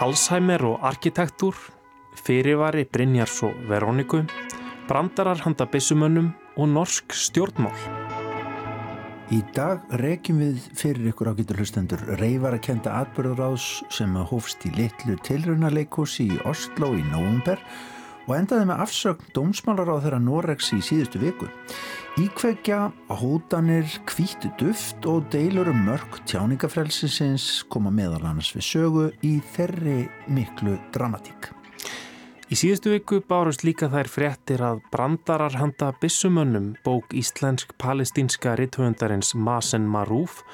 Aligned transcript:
Alzheimer 0.00 0.62
og 0.64 0.78
arkitektúr, 0.80 1.56
fyrirvari 2.16 2.86
Brynjars 2.88 3.42
og 3.44 3.58
Veróniku, 3.68 4.22
brandarar 4.88 5.42
handa 5.44 5.66
bissumönnum 5.68 6.30
og 6.56 6.70
norsk 6.72 7.12
stjórnmál. 7.12 7.76
Í 9.28 9.42
dag 9.52 9.84
reykjum 10.00 10.40
við 10.40 10.68
fyrir 10.72 11.10
ykkur 11.10 11.34
ágættur 11.34 11.60
hlustendur 11.60 12.00
reyfar 12.20 12.56
að 12.56 12.64
kenda 12.64 12.96
atbyrðaráðs 13.02 13.66
sem 13.92 14.16
hófst 14.16 14.64
í 14.68 14.72
litlu 14.72 15.18
tilrunarleikúsi 15.24 16.30
í 16.32 16.40
Oslo 16.48 16.94
í 16.96 17.04
nógumber 17.10 17.60
og 18.24 18.38
endaði 18.38 18.70
með 18.70 18.84
afsögn 18.86 19.32
dómsmálar 19.36 19.92
á 19.92 20.00
þeirra 20.00 20.22
Noregs 20.22 20.72
í 20.72 20.80
síðustu 20.80 21.20
viku. 21.20 21.50
Íkvekja, 22.14 22.92
hótanir, 23.10 23.88
kvítu 24.06 24.46
duft 24.54 25.02
og 25.10 25.24
deilur 25.32 25.66
um 25.72 25.80
mörg 25.82 26.20
tjáningafrelsisins 26.30 27.64
koma 27.66 27.90
meðal 27.90 28.22
annars 28.30 28.52
við 28.54 28.62
sögu 28.68 29.06
í 29.26 29.32
þerri 29.56 30.04
miklu 30.30 30.76
dramatík. 30.94 31.48
Í 32.46 32.54
síðustu 32.54 32.92
viku 32.92 33.18
bárust 33.18 33.66
líka 33.66 33.88
þær 33.90 34.12
fréttir 34.12 34.62
að 34.62 34.84
brandarar 34.94 35.58
handa 35.58 35.90
bissumönnum 35.98 36.76
bók 36.86 37.10
íslensk-palestínska 37.18 38.54
ritthöfundarins 38.62 39.34
Masen 39.34 39.90
Marúf 39.90 40.44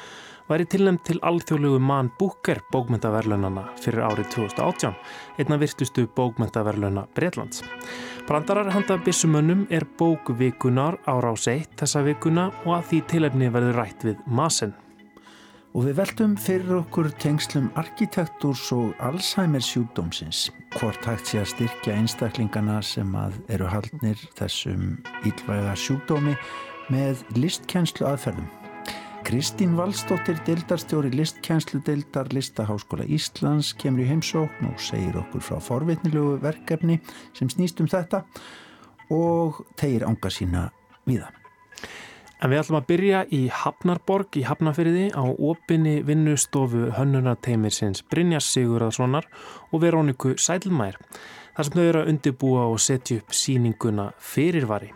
væri 0.50 0.66
tilnæmt 0.66 1.04
til 1.06 1.20
alþjóðlugu 1.22 1.78
mann 1.78 2.10
Búker 2.18 2.58
bókmyndaverlunana 2.72 3.68
fyrir 3.78 4.02
árið 4.02 4.32
2018, 4.34 4.96
einna 5.38 5.58
virtustu 5.60 6.08
bókmyndaverluna 6.16 7.06
Breitlands. 7.14 7.62
Brandarar 8.26 8.72
handa 8.74 8.98
bissumönnum 8.98 9.66
er 9.70 9.86
bókvikunar 9.98 10.98
ára 11.06 11.30
á 11.30 11.34
seitt 11.38 11.76
þessa 11.78 12.02
vikuna 12.06 12.50
og 12.64 12.80
að 12.80 12.86
því 12.90 13.02
tilefni 13.14 13.50
verður 13.54 13.78
rætt 13.78 14.06
við 14.06 14.22
Masen. 14.26 14.74
Og 15.70 15.86
við 15.86 16.00
veltum 16.00 16.34
fyrir 16.34 16.80
okkur 16.80 17.12
tengslum 17.22 17.70
arkitektúrs 17.78 18.72
og 18.74 18.94
Alzheimer 19.06 19.62
sjúkdómsins. 19.62 20.48
Hvort 20.74 21.06
hægt 21.06 21.30
sé 21.30 21.44
að 21.44 21.52
styrkja 21.54 21.94
einstaklingana 21.94 22.80
sem 22.82 23.14
að 23.14 23.38
eru 23.54 23.70
haldnir 23.70 24.18
þessum 24.38 24.96
ílvæga 25.22 25.76
sjúkdómi 25.78 26.34
með 26.90 27.22
listkjenslu 27.38 28.10
aðferðum. 28.10 28.59
Kristín 29.24 29.76
Valstóttir, 29.76 30.38
deildarstjóri 30.46 31.10
listkjænslu 31.16 31.80
deildar 31.86 32.26
Listaháskóla 32.32 33.04
Íslands 33.06 33.72
kemur 33.78 34.02
í 34.04 34.08
heimsókn 34.08 34.68
og 34.70 34.80
segir 34.80 35.16
okkur 35.20 35.42
frá 35.44 35.58
forvitnilegu 35.62 36.38
verkefni 36.42 36.98
sem 37.36 37.50
snýst 37.52 37.82
um 37.82 37.88
þetta 37.90 38.22
og 39.12 39.62
tegir 39.80 40.06
ánga 40.08 40.32
sína 40.32 40.68
viða. 41.08 41.30
En 42.40 42.52
við 42.52 42.62
ætlum 42.62 42.78
að 42.80 42.86
byrja 42.88 43.24
í 43.36 43.40
Hafnarborg 43.52 44.38
í 44.40 44.46
Hafnafyrði 44.48 45.10
á 45.12 45.24
opinni 45.24 45.98
vinnustofu 46.06 46.88
hönnunarteimisins 46.96 48.04
Brynjas 48.08 48.48
Sigurðarssonar 48.54 49.28
og 49.70 49.84
Veróniku 49.84 50.36
Sælmær 50.40 50.96
þar 51.56 51.68
sem 51.68 51.76
þau 51.76 51.84
eru 51.84 52.04
að 52.04 52.14
undibúa 52.14 52.64
og 52.70 52.80
setja 52.80 53.20
upp 53.20 53.36
síninguna 53.36 54.10
fyrirvari. 54.16 54.94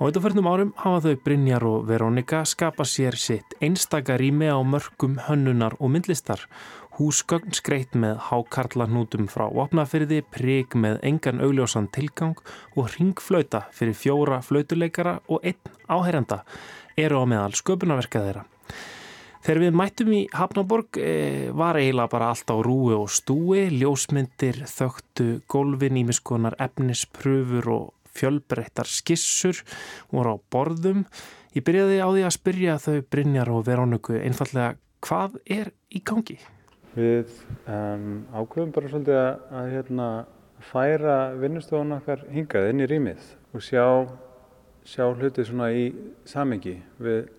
Á 0.00 0.08
auðvitaförnum 0.08 0.46
árum 0.48 0.68
hafa 0.80 1.00
þau 1.04 1.16
Brynjar 1.26 1.64
og 1.68 1.82
Verónika 1.84 2.38
skapa 2.48 2.86
sér 2.88 3.18
sitt 3.20 3.52
einstaka 3.60 4.14
rými 4.16 4.46
á 4.48 4.56
mörgum 4.64 5.18
hönnunar 5.26 5.74
og 5.76 5.90
myndlistar. 5.92 6.46
Húsgögn 6.96 7.52
skreitt 7.52 7.92
með 7.92 8.16
hákarlanútum 8.30 9.28
frá 9.28 9.44
opnafyrði, 9.44 10.22
prík 10.24 10.72
með 10.72 11.02
engan 11.04 11.44
augljósan 11.44 11.90
tilgang 11.92 12.40
og 12.80 12.88
ringflauta 12.94 13.66
fyrir 13.76 13.92
fjóra 13.92 14.40
flautuleikara 14.40 15.18
og 15.28 15.44
einn 15.44 15.76
áherjanda 15.84 16.46
eru 16.96 17.20
á 17.20 17.24
meðal 17.28 17.60
sköpunarverka 17.60 18.24
þeirra. 18.24 18.48
Þegar 19.44 19.64
við 19.66 19.78
mættum 19.84 20.16
í 20.16 20.24
Hafnaborg 20.32 20.96
e, 20.96 21.52
var 21.52 21.76
eiginlega 21.76 22.14
bara 22.16 22.32
allt 22.32 22.48
á 22.48 22.56
rúi 22.56 22.96
og 22.96 23.12
stúi, 23.12 23.68
ljósmyndir, 23.68 24.64
þögtu, 24.64 25.42
gólfin, 25.44 26.00
ímiskonar, 26.00 26.56
efnispröfur 26.56 27.74
og 27.76 27.88
fjölbreyttar 28.20 28.88
skissur 28.88 29.64
voru 30.12 30.36
á 30.36 30.42
borðum. 30.52 31.04
Ég 31.56 31.66
byrjaði 31.66 31.98
á 31.98 32.08
því 32.08 32.24
að 32.28 32.36
spyrja 32.36 32.78
þau 32.78 32.96
Brynjar 33.10 33.50
og 33.50 33.66
Verónuku 33.66 34.20
einfallega 34.20 34.76
hvað 35.04 35.38
er 35.50 35.72
í 35.90 36.02
gangi? 36.04 36.36
Við 36.94 37.30
um, 37.70 38.26
ákveðum 38.34 38.72
bara 38.74 38.90
svolítið 38.90 39.18
að, 39.18 39.42
að 39.56 39.70
hérna, 39.74 40.08
færa 40.70 41.16
vinnustofun 41.40 41.96
okkar 41.96 42.24
hingað 42.34 42.70
inn 42.70 42.84
í 42.84 42.88
rýmið 42.90 43.28
og 43.56 43.64
sjá, 43.64 43.84
sjá 44.84 45.06
hluti 45.08 45.46
svona 45.46 45.70
í 45.72 45.86
samengi. 46.28 46.76
Við 47.00 47.30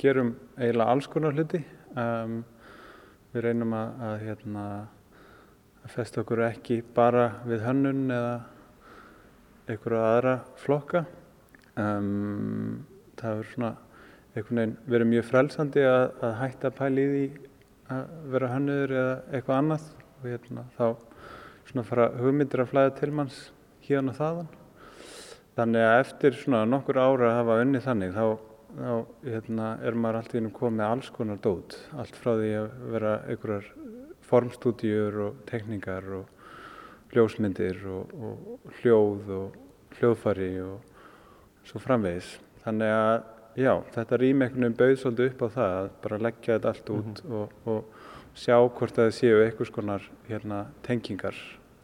gerum 0.00 0.34
eiginlega 0.58 0.94
alls 0.94 1.08
konar 1.10 1.36
hluti. 1.36 1.62
Um, 1.98 2.42
við 3.32 3.46
reynum 3.46 3.74
að, 3.76 4.04
að, 4.06 4.14
hérna, 4.26 4.64
að 5.84 5.94
festa 5.96 6.22
okkur 6.22 6.44
ekki 6.50 6.80
bara 6.94 7.26
við 7.48 7.64
hönnun 7.66 8.06
eða 8.14 8.34
einhverja 9.70 10.02
aðra 10.14 10.34
flokka. 10.60 11.04
Um, 11.78 12.82
það 13.20 13.36
hefur 13.36 13.48
svona 13.54 13.70
einhvern 14.34 14.60
veginn 14.60 14.76
verið 14.90 15.10
mjög 15.10 15.28
frelsandi 15.30 15.86
að, 15.86 16.04
að 16.26 16.34
hætta 16.40 16.72
pæli 16.74 17.04
í 17.04 17.12
því 17.14 17.24
að 17.90 18.12
vera 18.34 18.50
hannuður 18.52 18.96
eða 19.00 19.14
eitthvað 19.30 19.60
annað 19.60 19.86
og 20.20 20.26
hérna, 20.28 20.64
þá 20.76 20.86
svona 21.70 21.86
fara 21.86 22.08
hugmyndir 22.18 22.62
að 22.62 22.70
flæða 22.70 22.92
til 23.00 23.10
manns 23.14 23.40
hérna 23.86 24.14
og 24.14 24.20
þaðan. 24.20 24.50
Þannig 25.58 25.86
að 25.86 26.00
eftir 26.04 26.38
svona 26.38 26.62
nokkur 26.68 27.00
ára 27.00 27.30
að 27.30 27.38
hafa 27.40 27.58
unni 27.64 27.82
þannig 27.82 28.14
þá, 28.14 28.26
þá 28.78 28.92
hérna, 29.26 29.70
er 29.82 29.98
maður 29.98 30.20
alltaf 30.20 30.38
inn 30.38 30.50
um 30.50 30.56
komið 30.56 30.86
alls 30.86 31.10
konar 31.14 31.40
dót. 31.42 31.78
Allt 31.98 32.18
frá 32.18 32.32
því 32.38 32.52
að 32.60 32.68
vera 32.94 33.16
einhverjar 33.26 33.72
formstúdíur 34.30 35.18
og 35.26 35.40
tekningar 35.50 36.06
og 36.20 36.39
ljósmyndir 37.14 37.82
og, 37.90 38.14
og 38.14 38.78
hljóð 38.80 39.32
og 39.34 39.58
hljóðfari 39.98 40.52
og 40.62 41.66
svo 41.66 41.82
framvegis. 41.82 42.36
Þannig 42.64 42.94
að 42.94 43.16
já, 43.60 43.72
þetta 43.94 44.20
veginn 44.20 44.76
bauð 44.78 44.96
svolítið 45.00 45.30
upp 45.30 45.42
á 45.42 45.48
það 45.56 45.76
að 45.78 45.90
bara 46.04 46.22
leggja 46.26 46.56
þetta 46.56 46.72
allt 46.72 46.92
út 46.94 47.06
mm 47.06 47.14
-hmm. 47.14 47.34
og, 47.40 47.48
og 47.64 47.84
sjá 48.34 48.56
hvort 48.56 48.98
að 48.98 49.08
það 49.08 49.16
séu 49.18 49.42
einhvers 49.44 49.70
konar 49.70 50.02
hérna, 50.28 50.66
tengingar 50.82 51.36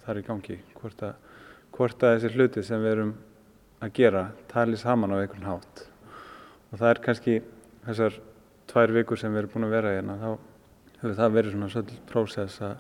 þar 0.05 0.19
í 0.19 0.23
gangi. 0.23 0.59
Hvort 0.75 1.03
að, 1.03 1.15
hvort 1.73 2.03
að 2.03 2.15
þessi 2.15 2.35
hluti 2.35 2.63
sem 2.63 2.83
við 2.83 2.93
erum 2.93 3.15
að 3.81 3.93
gera 3.93 4.31
tali 4.49 4.77
saman 4.77 5.13
á 5.13 5.21
einhvern 5.21 5.51
hátt. 5.51 5.89
Og 6.73 6.79
það 6.79 6.91
er 6.91 7.03
kannski 7.03 7.43
þessar 7.87 8.21
tvær 8.67 8.93
vikur 8.93 9.19
sem 9.19 9.33
við 9.33 9.39
erum 9.39 9.51
búin 9.53 9.65
að 9.65 9.77
vera 9.77 9.95
hérna, 9.95 10.17
þá 10.17 10.39
hefur 11.01 11.15
það 11.15 11.37
verið 11.37 11.53
svona 11.53 11.69
svolítið 11.69 12.01
prósess 12.11 12.63
að, 12.63 12.77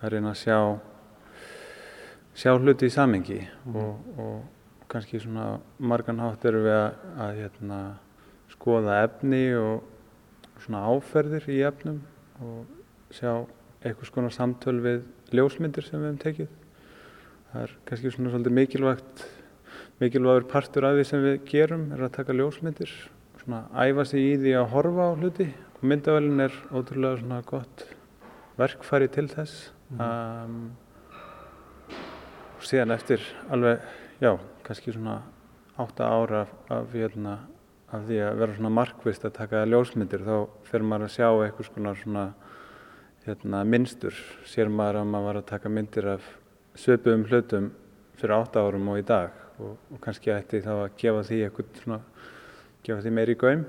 að 0.00 0.12
reyna 0.12 0.30
að 0.30 0.40
sjá 0.42 0.58
sjá 2.34 2.54
hluti 2.58 2.88
í 2.90 2.92
samengi 2.92 3.40
mm. 3.40 3.76
og, 3.78 4.20
og 4.20 4.88
kannski 4.90 5.20
svona 5.22 5.58
margan 5.78 6.22
hátt 6.22 6.44
eru 6.48 6.64
við 6.66 6.76
að, 6.76 7.04
að 7.24 7.42
hérna, 7.42 7.80
skoða 8.52 9.00
efni 9.06 9.44
og 9.58 9.84
svona 10.64 10.84
áferðir 10.90 11.48
í 11.50 11.60
efnum 11.66 12.02
og 12.44 13.14
sjá 13.14 13.30
eitthvað 13.84 14.10
svona 14.10 14.32
samtöl 14.34 14.76
við 14.84 15.02
ljósmyndir 15.34 15.86
sem 15.86 16.00
við 16.00 16.08
hefum 16.08 16.20
tekið. 16.22 16.52
Það 17.50 17.64
er 17.64 17.74
kannski 17.88 18.12
svona 18.14 18.32
svolítið 18.32 18.56
mikilvægt, 18.58 19.24
mikilvægur 20.02 20.46
partur 20.50 20.88
af 20.88 20.96
því 20.96 21.08
sem 21.10 21.24
við 21.24 21.36
gerum 21.50 21.84
er 21.94 22.06
að 22.06 22.14
taka 22.16 22.36
ljósmyndir, 22.36 22.94
svona 23.42 23.64
æfa 23.76 24.06
sig 24.08 24.30
í 24.30 24.38
því 24.40 24.56
að 24.60 24.70
horfa 24.72 25.10
á 25.10 25.18
hluti 25.20 25.50
og 25.74 25.84
myndavælinn 25.90 26.46
er 26.46 26.56
ótrúlega 26.72 27.20
svona 27.20 27.42
gott 27.46 27.84
verkfæri 28.58 29.10
til 29.12 29.28
þess. 29.30 29.68
Mm. 29.90 30.00
Um, 30.00 30.58
og 32.64 32.68
síðan 32.70 32.94
eftir 32.94 33.20
alveg, 33.52 33.82
já, 34.24 34.30
kannski 34.64 34.94
svona 34.94 35.18
átta 35.76 36.06
ára 36.08 36.44
af, 36.46 36.52
af, 36.72 36.94
hérna, 36.96 37.34
af 37.92 38.06
því 38.06 38.20
að 38.24 38.38
vera 38.40 38.54
svona 38.56 38.70
markvist 38.72 39.26
að 39.28 39.34
taka 39.36 39.64
ljósmyndir 39.68 40.22
þá 40.24 40.36
fyrir 40.70 40.86
maður 40.88 41.04
að 41.04 41.12
sjá 41.12 41.26
eitthvað 41.28 41.68
svona, 41.68 41.92
svona 42.00 42.22
hérna, 43.26 43.60
minnstur 43.68 44.16
sér 44.48 44.72
maður 44.72 45.02
að 45.02 45.10
maður 45.12 45.28
var 45.28 45.40
að 45.42 45.50
taka 45.50 45.72
myndir 45.74 46.08
af 46.14 46.30
söpum 46.80 47.26
hlutum 47.28 47.68
fyrir 48.16 48.36
átta 48.38 48.64
árum 48.64 48.88
og 48.94 49.02
í 49.02 49.04
dag 49.12 49.36
og, 49.58 49.76
og 49.92 50.00
kannski 50.00 50.32
ætti 50.32 50.62
þá 50.64 50.72
að 50.78 50.96
gefa 51.04 51.26
því 51.28 51.42
eitthvað 51.44 51.82
svona, 51.82 52.00
gefa 52.86 53.04
því 53.04 53.14
meiri 53.18 53.36
gaum. 53.44 53.66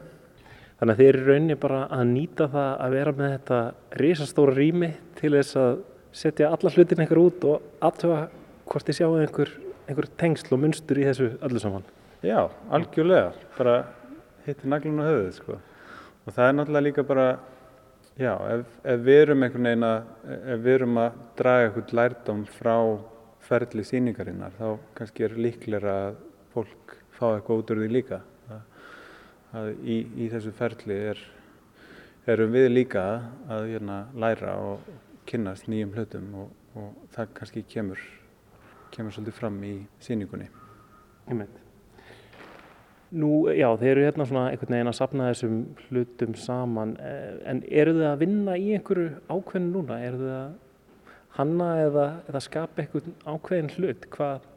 Þannig 0.80 0.96
að 0.96 1.04
þið 1.04 1.12
eru 1.12 1.28
rauninni 1.28 1.60
bara 1.60 1.84
að 1.92 2.08
nýta 2.14 2.48
það 2.56 2.72
að 2.88 2.96
vera 2.96 3.16
með 3.19 3.36
þetta 3.36 3.60
risastóra 4.06 4.56
rými 4.56 4.92
til 5.19 5.36
þess 5.36 5.60
að 5.60 5.78
setja 6.16 6.56
alla 6.56 6.72
hlutin 6.72 7.04
eitthvað 7.04 7.24
út 7.25 7.48
og 7.52 7.69
aðtöfa 7.84 8.24
hvort 8.70 8.88
þið 8.88 8.98
sjáu 9.00 9.16
einhver, 9.20 9.52
einhver 9.86 10.08
tengsl 10.20 10.56
og 10.56 10.62
munstur 10.64 11.00
í 11.02 11.06
þessu 11.08 11.32
öllu 11.46 11.62
saman? 11.62 11.86
Já, 12.26 12.48
algjörlega, 12.74 13.34
bara 13.58 13.76
hittir 14.46 14.70
naglun 14.72 15.02
á 15.02 15.06
höfuð 15.06 15.34
sko. 15.40 15.60
og 16.26 16.34
það 16.34 16.48
er 16.48 16.56
náttúrulega 16.58 16.88
líka 16.88 17.04
bara 17.06 17.28
já, 18.18 18.34
ef, 18.56 18.66
ef 18.84 19.04
við 19.06 19.22
erum 19.22 19.44
einhvern 19.46 19.70
veginn 19.70 19.88
að 19.90 20.32
ef 20.56 20.64
við 20.66 20.74
erum 20.80 20.98
að 20.98 21.20
draga 21.38 21.68
eitthvað 21.68 21.94
lærdom 22.00 22.46
frá 22.58 22.76
ferli 23.46 23.86
síningarinnar 23.86 24.56
þá 24.58 24.68
kannski 24.98 25.28
er 25.28 25.38
líklega 25.38 25.96
að 26.10 26.20
fólk 26.56 26.98
fá 27.16 27.28
eitthvað 27.36 27.62
út 27.62 27.74
úr 27.74 27.82
því 27.84 27.90
líka. 27.94 28.22
Að, 28.50 28.62
að 29.60 29.72
í, 29.86 29.98
í 30.26 30.30
þessu 30.34 30.54
ferli 30.56 30.98
er, 31.12 31.22
erum 32.32 32.56
við 32.56 32.72
líka 32.72 33.06
að 33.52 33.70
hérna, 33.76 34.06
læra 34.18 34.58
og, 34.66 34.94
kynnast 35.26 35.66
nýjum 35.72 35.94
hlutum 35.96 36.26
og, 36.38 36.50
og 36.78 36.90
það 37.16 37.32
kannski 37.40 37.64
kemur, 37.70 38.02
kemur 38.95 39.13
svolítið 39.15 39.38
fram 39.38 39.62
í 39.68 39.75
síningunni. 40.03 40.47
Einmitt. 41.27 41.62
Nú, 43.15 43.45
já, 43.53 43.68
þeir 43.80 43.92
eru 43.92 44.06
hérna 44.07 44.25
svona 44.27 44.45
einhvern 44.51 44.75
veginn 44.75 44.92
að 44.92 44.97
sapna 44.97 45.30
þessum 45.30 45.59
hlutum 45.86 46.33
saman, 46.39 46.95
eh, 47.00 47.38
en 47.47 47.62
eru 47.69 47.94
þið 47.95 48.07
að 48.09 48.21
vinna 48.24 48.56
í 48.59 48.71
einhverju 48.75 49.12
ákveðin 49.30 49.69
núna? 49.71 50.00
Eru 50.03 50.19
þið 50.24 50.33
að 50.36 50.56
hanna 51.38 51.69
eða, 51.83 52.07
eða 52.31 52.42
skapa 52.44 52.83
einhvern 52.83 53.15
ákveðin 53.24 53.71
hlut? 53.77 54.09
Hvað, 54.15 54.50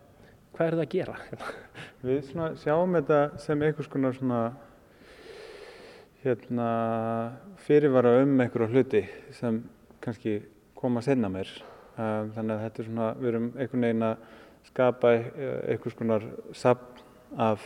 hvað 0.57 0.67
eru 0.67 0.81
þið 0.81 0.87
að 0.87 0.95
gera? 0.97 1.17
Við 2.09 2.21
svona 2.31 2.49
sjáum 2.63 2.99
þetta 2.99 3.21
sem 3.45 3.65
einhvers 3.69 3.93
konar 3.93 4.19
svona 4.19 4.43
hérna 6.25 6.69
fyrirvara 7.63 8.17
um 8.25 8.39
einhverju 8.43 8.73
hluti 8.73 9.05
sem 9.39 9.63
kannski 10.03 10.41
koma 10.79 11.03
senna 11.05 11.31
mér. 11.31 11.51
Um, 11.99 12.31
þannig 12.37 12.55
að 12.55 12.63
þetta 12.65 12.83
er 12.83 12.89
svona, 12.89 13.09
við 13.19 13.33
erum 13.33 13.49
einhvern 13.57 13.87
veginn 13.89 14.07
að 14.07 14.27
skapa 14.69 15.11
einhvers 15.17 15.97
konar 15.99 16.27
sapn 16.55 17.03
af, 17.37 17.65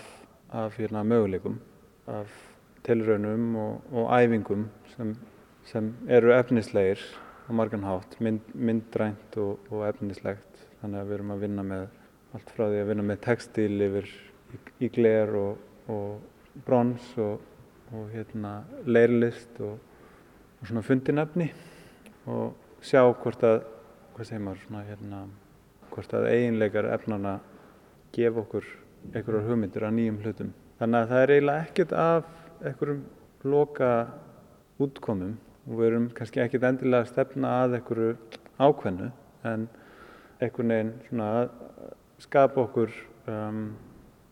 af 0.50 0.78
hérna, 0.78 1.02
möguleikum, 1.04 1.58
af 2.08 2.32
tilraunum 2.86 3.56
og, 3.60 3.92
og 3.92 4.08
æfingum 4.16 4.64
sem, 4.94 5.12
sem 5.68 5.92
eru 6.08 6.32
efnislegir 6.34 7.02
á 7.46 7.50
margan 7.52 7.84
hátt, 7.86 8.16
mynd, 8.20 8.40
myndrænt 8.54 9.36
og, 9.36 9.60
og 9.70 9.86
efnislegt. 9.88 10.64
Þannig 10.80 11.02
að 11.02 11.10
við 11.10 11.18
erum 11.18 11.34
að 11.34 11.44
vinna 11.44 11.66
með 11.66 11.84
allt 12.32 12.52
frá 12.56 12.64
því 12.66 12.80
að 12.80 12.90
vinna 12.90 13.06
með 13.06 13.22
textil 13.26 13.86
yfir 13.86 14.08
í, 14.08 14.60
í 14.86 14.90
gler 14.94 15.34
og, 15.38 15.62
og 15.92 16.62
brons 16.66 17.12
og, 17.20 17.42
og 17.92 18.08
hérna, 18.14 18.62
leirlist 18.86 19.60
og, 19.62 19.76
og 20.58 20.70
svona 20.70 20.84
fundinefni 20.86 21.50
og 22.30 22.56
sjá 22.82 23.02
hvort 23.04 23.44
að, 23.46 23.60
hvað 24.22 24.28
segir 24.28 24.42
maður, 24.44 24.60
svona, 24.62 24.80
hérna, 24.86 25.20
hvort 25.90 26.12
að 26.14 26.24
eiginleikar 26.30 26.86
efnana 26.94 27.30
gefa 28.14 28.42
okkur 28.44 28.66
einhverjar 29.10 29.48
hugmyndir 29.48 29.86
að 29.86 29.96
nýjum 29.96 30.20
hlutum. 30.22 30.52
Þannig 30.78 30.98
að 31.00 31.08
það 31.10 31.22
er 31.22 31.32
eiginlega 31.32 31.64
ekkert 31.66 31.94
af 31.98 32.28
einhverjum 32.62 33.00
loka 33.50 33.88
útkomum 34.82 35.32
og 35.66 35.80
við 35.80 35.88
erum 35.88 36.06
kannski 36.14 36.42
ekkert 36.44 36.68
endilega 36.68 37.02
að 37.02 37.10
stefna 37.10 37.56
að 37.64 37.74
einhverju 37.80 38.12
ákveðnu 38.62 39.10
en 39.50 39.66
einhvern 40.38 40.74
veginn 40.76 40.94
svona 41.08 41.32
að 41.40 41.50
skapa 42.22 42.62
okkur 42.62 42.94
um, 43.26 43.60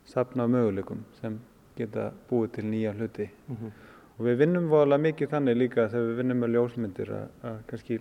safna 0.07 0.47
af 0.47 0.55
möguleikum 0.55 1.03
sem 1.19 1.41
geta 1.81 2.13
búið 2.31 2.55
til 2.61 2.67
nýja 2.71 2.95
hluti. 2.95 3.27
Mm 3.49 3.57
-hmm. 3.57 3.75
Og 4.19 4.27
við 4.27 4.41
vinnum 4.45 4.71
voðalega 4.71 5.03
mikið 5.03 5.35
þannig 5.35 5.57
líka 5.57 5.89
þegar 5.89 6.07
við 6.07 6.17
vinnum 6.17 6.39
með 6.39 6.55
ljósmyndir 6.55 7.11
að, 7.11 7.29
að 7.43 7.61
kannski 7.67 8.01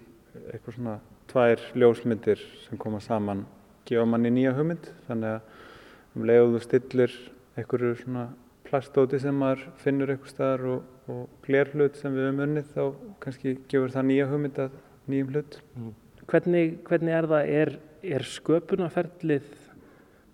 eitthvað 0.52 0.76
svona 0.76 1.00
tvær 1.30 1.64
ljósmyndir 1.78 2.44
sem 2.66 2.80
koma 2.82 3.02
saman 3.04 3.46
gefa 3.90 4.06
manni 4.06 4.32
nýja 4.34 4.54
hugmynd 4.58 4.92
þannig 5.08 5.38
að 5.38 6.18
um 6.18 6.28
leiðu 6.30 6.62
stillir 6.64 7.16
einhverju 7.58 7.96
svona 8.04 8.28
plastóti 8.70 9.20
sem 9.22 9.36
maður 9.36 9.66
finnur 9.82 10.14
eitthvað 10.14 10.34
staðar 10.34 10.66
og, 10.74 10.92
og 11.10 11.24
glerhlut 11.46 11.98
sem 11.98 12.14
við 12.14 12.28
höfum 12.28 12.44
unnið 12.46 12.72
þá 12.76 12.84
kannski 13.24 13.56
gefur 13.72 13.94
það 13.96 14.08
nýja 14.12 14.30
hugmynd 14.30 14.62
að 14.66 14.78
nýjum 15.10 15.34
hlut. 15.34 15.60
Mm. 15.76 15.94
Hvernig, 16.30 16.76
hvernig 16.86 17.16
er 17.18 17.28
það, 17.32 17.54
er, 17.62 17.72
er 18.18 18.26
sköpunarferlið 18.36 19.48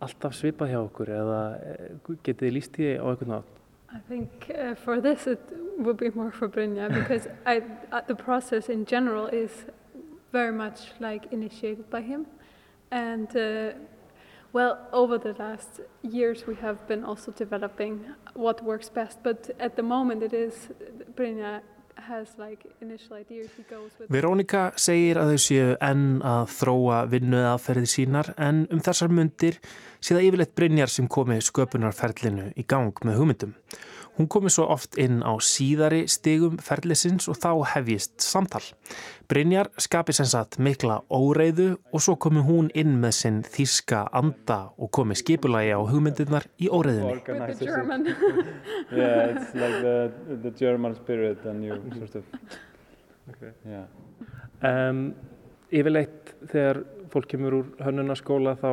alltaf 0.03 0.35
svipað 0.35 0.73
hjá 0.73 0.79
okkur 0.81 1.11
eða 1.15 1.41
getið 2.25 2.41
þið 2.41 2.55
líst 2.57 2.79
í 2.81 2.89
á 2.99 3.05
einhvern 3.05 3.37
nátt? 3.37 3.53
I 3.95 3.99
think 4.09 4.49
uh, 4.51 4.75
for 4.75 4.99
this 4.99 5.25
it 5.25 5.39
would 5.77 5.97
be 5.97 6.09
more 6.11 6.31
for 6.31 6.49
Brynja 6.49 6.89
because 6.91 7.29
I, 7.45 7.61
uh, 7.91 8.01
the 8.01 8.15
process 8.15 8.67
in 8.67 8.83
general 8.83 9.27
is 9.27 9.65
very 10.39 10.51
much 10.51 10.79
like 10.99 11.23
initiated 11.31 11.89
by 11.89 12.01
him. 12.01 12.25
And 12.91 13.29
uh, 13.35 13.73
well 14.53 14.73
over 14.91 15.17
the 15.17 15.33
last 15.39 15.81
years 16.01 16.47
we 16.47 16.55
have 16.55 16.77
been 16.87 17.03
also 17.03 17.31
developing 17.31 17.93
what 18.33 18.63
works 18.63 18.89
best. 18.89 19.23
But 19.23 19.39
at 19.59 19.75
the 19.75 19.83
moment 19.83 20.23
it 20.23 20.33
is 20.33 20.69
Brynja 21.15 21.61
Verónika 24.11 24.63
segir 24.77 25.19
að 25.19 25.31
þau 25.31 25.41
séu 25.41 25.69
enn 25.79 26.05
að 26.27 26.49
þróa 26.51 26.97
vinnuð 27.09 27.47
aðferði 27.53 27.89
sínar 27.89 28.31
en 28.35 28.65
um 28.73 28.81
þessar 28.83 29.13
myndir 29.15 29.59
sé 30.03 30.13
það 30.13 30.27
yfirleitt 30.27 30.55
Brynjar 30.59 30.91
sem 30.91 31.07
komi 31.07 31.39
sköpunarferlinu 31.41 32.51
í 32.59 32.65
gang 32.67 32.99
með 33.07 33.21
hugmyndum. 33.21 33.55
Hún 34.15 34.29
komi 34.31 34.49
svo 34.53 34.63
oft 34.71 34.95
inn 35.01 35.19
á 35.27 35.35
síðari 35.43 36.05
stigum 36.07 36.55
ferlisins 36.63 37.27
og 37.27 37.35
þá 37.41 37.49
hefjist 37.73 38.23
samtal. 38.23 38.63
Brynjar 39.27 39.67
skapi 39.81 40.13
sem 40.15 40.27
sagt 40.29 40.55
mikla 40.61 41.01
óreiðu 41.11 41.75
og 41.91 42.03
svo 42.05 42.15
komi 42.21 42.43
hún 42.45 42.69
inn 42.77 42.95
með 43.01 43.13
sinn 43.17 43.41
þíska 43.43 44.05
anda 44.15 44.59
og 44.79 44.91
komi 44.95 45.17
skipulagi 45.19 45.73
á 45.75 45.81
hugmyndirnar 45.83 46.47
í 46.55 46.69
óreiðinni. 46.71 47.11
yeah, 48.95 49.35
it's 49.35 49.51
like 49.55 49.81
the, 49.83 50.11
the 50.43 50.51
German 50.51 50.95
spirit 50.95 51.43
and 51.45 51.65
you 51.65 51.81
sort 51.99 52.15
of... 52.15 52.23
Okay. 53.33 53.51
Yeah. 53.67 53.89
Um, 54.63 55.15
yfirleitt 55.73 56.35
þegar 56.53 56.83
fólk 57.11 57.27
kemur 57.31 57.59
úr 57.59 57.69
hönnunarskóla 57.83 58.55
þá 58.61 58.71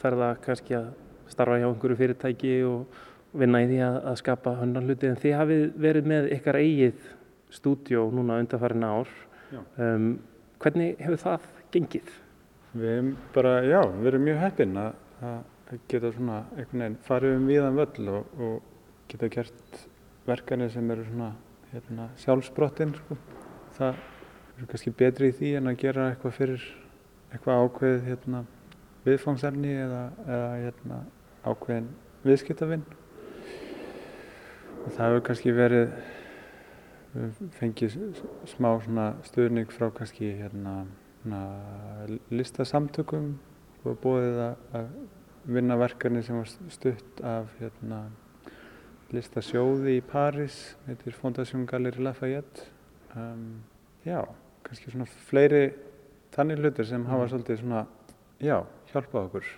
fer 0.00 0.16
það 0.16 0.42
kannski 0.46 0.76
að 0.78 0.90
starfa 1.30 1.58
hjá 1.60 1.68
einhverju 1.68 1.98
fyrirtæki 1.98 2.54
og 2.68 3.00
vinna 3.32 3.62
í 3.62 3.68
því 3.70 3.78
að, 3.86 3.98
að 4.10 4.18
skapa 4.20 4.56
hönnarhluti 4.58 5.10
en 5.10 5.20
þið 5.20 5.36
hafið 5.38 5.62
verið 5.84 6.10
með 6.10 6.28
ykkar 6.36 6.58
eigið 6.60 7.06
stúdjó 7.54 8.08
núna 8.14 8.40
undarfærin 8.42 8.86
ár 8.86 9.12
um, 9.76 10.10
hvernig 10.62 10.98
hefur 11.02 11.22
það 11.24 11.46
gengið? 11.74 12.10
Við 12.70 12.90
erum 12.94 13.14
bara, 13.34 13.54
já, 13.66 13.80
við 13.96 14.10
erum 14.12 14.26
mjög 14.28 14.42
heppin 14.44 14.76
að, 14.78 14.90
að 15.26 15.78
geta 15.90 16.12
svona 16.14 16.40
einhvern 16.56 16.84
veginn 16.84 16.98
farið 17.06 17.36
um 17.38 17.48
viðan 17.50 17.80
völl 17.80 18.12
og, 18.14 18.36
og 18.46 19.08
geta 19.10 19.30
gert 19.32 19.80
verkanir 20.26 20.70
sem 20.70 20.90
eru 20.94 21.06
svona 21.08 21.32
hérna, 21.72 22.08
sjálfsbrottin 22.22 22.94
sko. 22.98 23.18
það 23.78 24.04
eru 24.56 24.70
kannski 24.70 24.94
betri 24.94 25.30
í 25.30 25.36
því 25.38 25.52
en 25.58 25.70
að 25.70 25.82
gera 25.82 26.08
eitthvað 26.10 26.36
fyrir 26.38 26.68
eitthvað 27.30 27.64
ákveð 27.64 28.00
hérna, 28.08 28.44
viðfangsefni 29.06 29.74
eða, 29.86 30.00
eða 30.26 30.48
hérna, 30.64 31.02
ákveðin 31.46 31.92
viðskiptavinn 32.26 32.82
og 32.84 33.09
það 34.88 35.04
hefur 35.04 35.22
kannski 35.28 35.52
verið 35.54 35.92
fengið 37.58 37.96
smá 38.48 38.70
stuðning 39.26 39.70
frá 39.74 39.88
kannski 39.94 40.32
hérna, 40.40 40.84
listasamtökum. 42.30 43.32
Og 43.80 43.96
búið 44.02 44.38
að 44.76 44.90
vinna 45.48 45.78
verkefni 45.80 46.20
sem 46.24 46.36
var 46.36 46.50
stutt 46.72 47.22
af 47.24 47.48
hérna, 47.60 48.02
listasjóði 49.14 49.96
í 49.98 50.04
París. 50.04 50.76
Heitir 50.86 51.16
Fondation 51.16 51.64
Gallery 51.68 52.04
Lafayette. 52.04 52.68
Um, 53.16 53.62
já, 54.04 54.20
kannski 54.66 54.92
svona 54.92 55.08
fleiri 55.30 55.72
þannig 56.36 56.60
hlutir 56.60 56.86
sem 56.92 57.08
hafa 57.08 57.24
mm. 57.24 57.32
svolítið 57.32 57.64
svona, 57.64 57.82
já, 58.38 58.60
hjálpað 58.92 59.26
okkur 59.30 59.50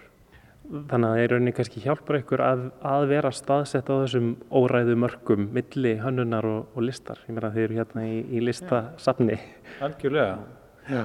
Þannig 0.73 1.05
að 1.05 1.11
það 1.13 1.23
er 1.23 1.33
rauninni 1.35 1.53
kannski 1.53 1.81
hjálpar 1.85 2.17
ykkur 2.23 2.43
að, 2.47 2.61
að 2.89 3.03
vera 3.11 3.31
staðsett 3.37 3.91
á 3.93 3.95
þessum 4.07 4.31
óræðu 4.49 4.95
mörgum 5.03 5.51
milli 5.53 5.93
hönnunar 6.01 6.49
og, 6.49 6.71
og 6.73 6.87
listar. 6.87 7.21
Ég 7.29 7.37
meina 7.37 7.51
þeir 7.53 7.67
eru 7.67 7.77
hérna 7.77 8.05
í, 8.09 8.23
í 8.33 8.41
listasafni. 8.41 9.37
Algjörlega, 9.85 10.39
já, 10.89 11.05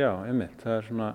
já, 0.00 0.08
einmitt. 0.24 0.56
Það 0.64 0.78
er 0.78 0.88
svona, 0.88 1.10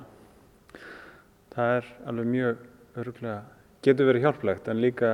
það 1.58 1.74
er 1.80 1.92
alveg 2.14 2.32
mjög 2.36 2.64
öruglega, 3.02 3.42
getur 3.90 4.12
verið 4.12 4.28
hjálplegt 4.28 4.70
en 4.70 4.86
líka 4.86 5.14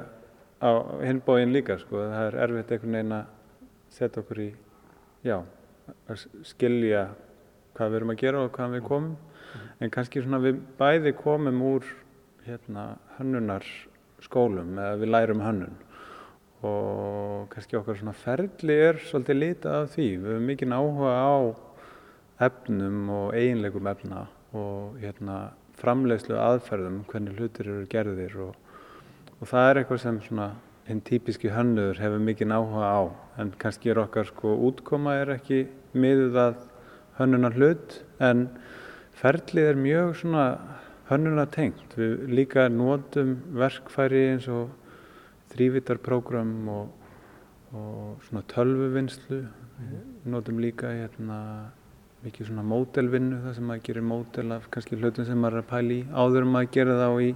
á 0.59 0.71
hinbóin 0.99 1.55
líka 1.55 1.79
sko. 1.79 2.03
Það 2.03 2.27
er 2.27 2.39
erfitt 2.49 2.75
einhvern 2.75 2.99
veginn 2.99 3.19
að 3.21 3.65
setja 3.95 4.25
okkur 4.25 4.47
í, 4.49 4.53
já, 5.23 5.37
að 6.11 6.29
skilja 6.43 7.07
hvað 7.77 7.93
við 7.93 8.01
erum 8.01 8.17
að 8.17 8.25
gera 8.27 8.43
og 8.43 8.55
hvað 8.55 8.81
við 8.81 8.89
komum. 8.91 9.13
Mm. 9.15 9.69
En 9.85 9.95
kannski 9.95 10.23
svona 10.25 10.43
við 10.43 10.59
bæði 10.75 11.15
komum 11.15 11.63
úr 11.63 11.95
hérna, 12.45 12.95
hönnunarskólum 13.17 14.77
eða 14.77 14.97
við 15.01 15.11
lærum 15.11 15.39
hönnun 15.41 15.77
og 16.65 17.47
kannski 17.51 17.77
okkar 17.79 17.97
svona 17.97 18.13
ferli 18.17 18.75
er 18.87 18.99
svolítið 19.05 19.39
litað 19.39 19.77
af 19.79 19.95
því. 19.95 20.05
Við 20.21 20.31
höfum 20.31 20.45
mikið 20.49 20.75
áhuga 20.75 21.13
á 21.17 21.35
efnum 22.45 23.09
og 23.13 23.33
eiginleikum 23.37 23.89
efna 23.89 24.25
og 24.55 24.99
hérna, 25.01 25.39
framleiðslu 25.75 26.37
aðferðum, 26.39 27.01
hvernig 27.09 27.35
hlutir 27.39 27.67
eru 27.67 27.89
gerðir 27.91 28.37
og, 28.45 28.53
og 29.41 29.49
það 29.49 29.69
er 29.69 29.81
eitthvað 29.81 30.01
sem 30.05 30.21
svona 30.27 30.47
hinn 30.85 31.01
típiski 31.01 31.49
hönnuður 31.49 31.99
hefur 32.03 32.23
mikið 32.29 32.53
áhuga 32.55 32.93
á 32.93 33.01
en 33.41 33.51
kannski 33.59 33.89
er 33.91 34.03
okkar 34.05 34.29
sko 34.29 34.53
útkoma 34.69 35.17
er 35.23 35.33
ekki 35.39 35.65
miðuð 35.97 36.39
að 36.43 36.63
hönnunar 37.17 37.57
hlut 37.57 37.99
en 38.21 38.47
ferlið 39.17 39.71
er 39.71 39.81
mjög 39.81 40.17
svona 40.21 40.45
hönnuna 41.09 41.45
tengt. 41.51 41.95
Við 41.97 42.25
líka 42.31 42.67
notum 42.71 43.37
verkfæri 43.55 44.25
eins 44.31 44.49
og 44.51 44.73
þrývitarprogram 45.53 46.53
og, 46.73 47.07
og 47.75 48.27
svona 48.27 48.43
tölvuvinnslu. 48.51 49.41
Við 49.79 50.29
notum 50.33 50.61
líka 50.63 50.91
hérna, 50.95 51.39
mikið 52.25 52.49
svona 52.49 52.65
mótelvinnu 52.65 53.41
það 53.43 53.57
sem 53.57 53.67
maður 53.69 53.87
gerir 53.87 54.05
mótel 54.11 54.53
af 54.55 54.69
kannski 54.73 54.97
hlutum 54.97 55.27
sem 55.27 55.41
maður 55.41 55.59
er 55.59 55.65
að 55.65 55.71
pæla 55.71 55.95
í 55.95 55.97
áður 56.09 56.47
maður 56.49 56.71
gerir 56.73 57.01
þá 57.01 57.09
í 57.21 57.27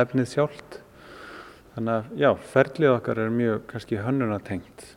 efnið 0.00 0.30
sjálft 0.32 0.78
þannig 1.74 1.92
að 1.94 2.08
já, 2.24 2.30
ferlið 2.54 2.94
okkar 2.96 3.20
er 3.22 3.36
mjög 3.36 3.60
kannski 3.70 4.00
hönnunatengt 4.02 4.88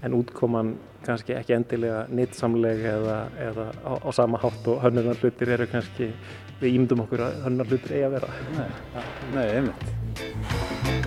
En 0.00 0.14
útkoman 0.16 0.74
kannski 1.04 1.34
ekki 1.36 1.52
endilega 1.52 2.06
nýttsamlega 2.08 2.92
eða, 2.94 3.16
eða 3.48 3.66
á, 3.84 3.92
á 4.00 4.08
sama 4.16 4.38
hátt 4.40 4.68
og 4.72 4.78
hönnunar 4.80 5.18
hlutir 5.20 5.52
eru 5.52 5.66
kannski, 5.68 6.08
við 6.60 6.76
ímdum 6.80 7.04
okkur 7.06 7.24
að 7.26 7.40
hönnunar 7.46 7.70
hlutir 7.70 7.96
eigi 7.96 8.06
að 8.08 8.16
vera. 8.18 8.30
Nei, 8.58 8.70
nei, 9.34 9.46
einmitt 9.60 11.00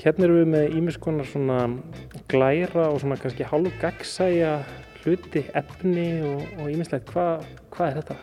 Hérna 0.00 0.24
erum 0.26 0.38
við 0.40 0.46
með 0.54 0.76
ímiskonar 0.78 1.28
svona 1.28 1.58
glæra 2.30 2.86
og 2.88 3.00
svona 3.02 3.18
kannski 3.20 3.44
hálf 3.48 3.74
gagsæja 3.82 4.52
hluti, 5.02 5.42
efni 5.56 6.06
og 6.24 6.70
ímislegt. 6.70 7.10
Hva, 7.12 7.26
hvað 7.74 7.90
er 7.90 7.98
þetta? 8.00 8.16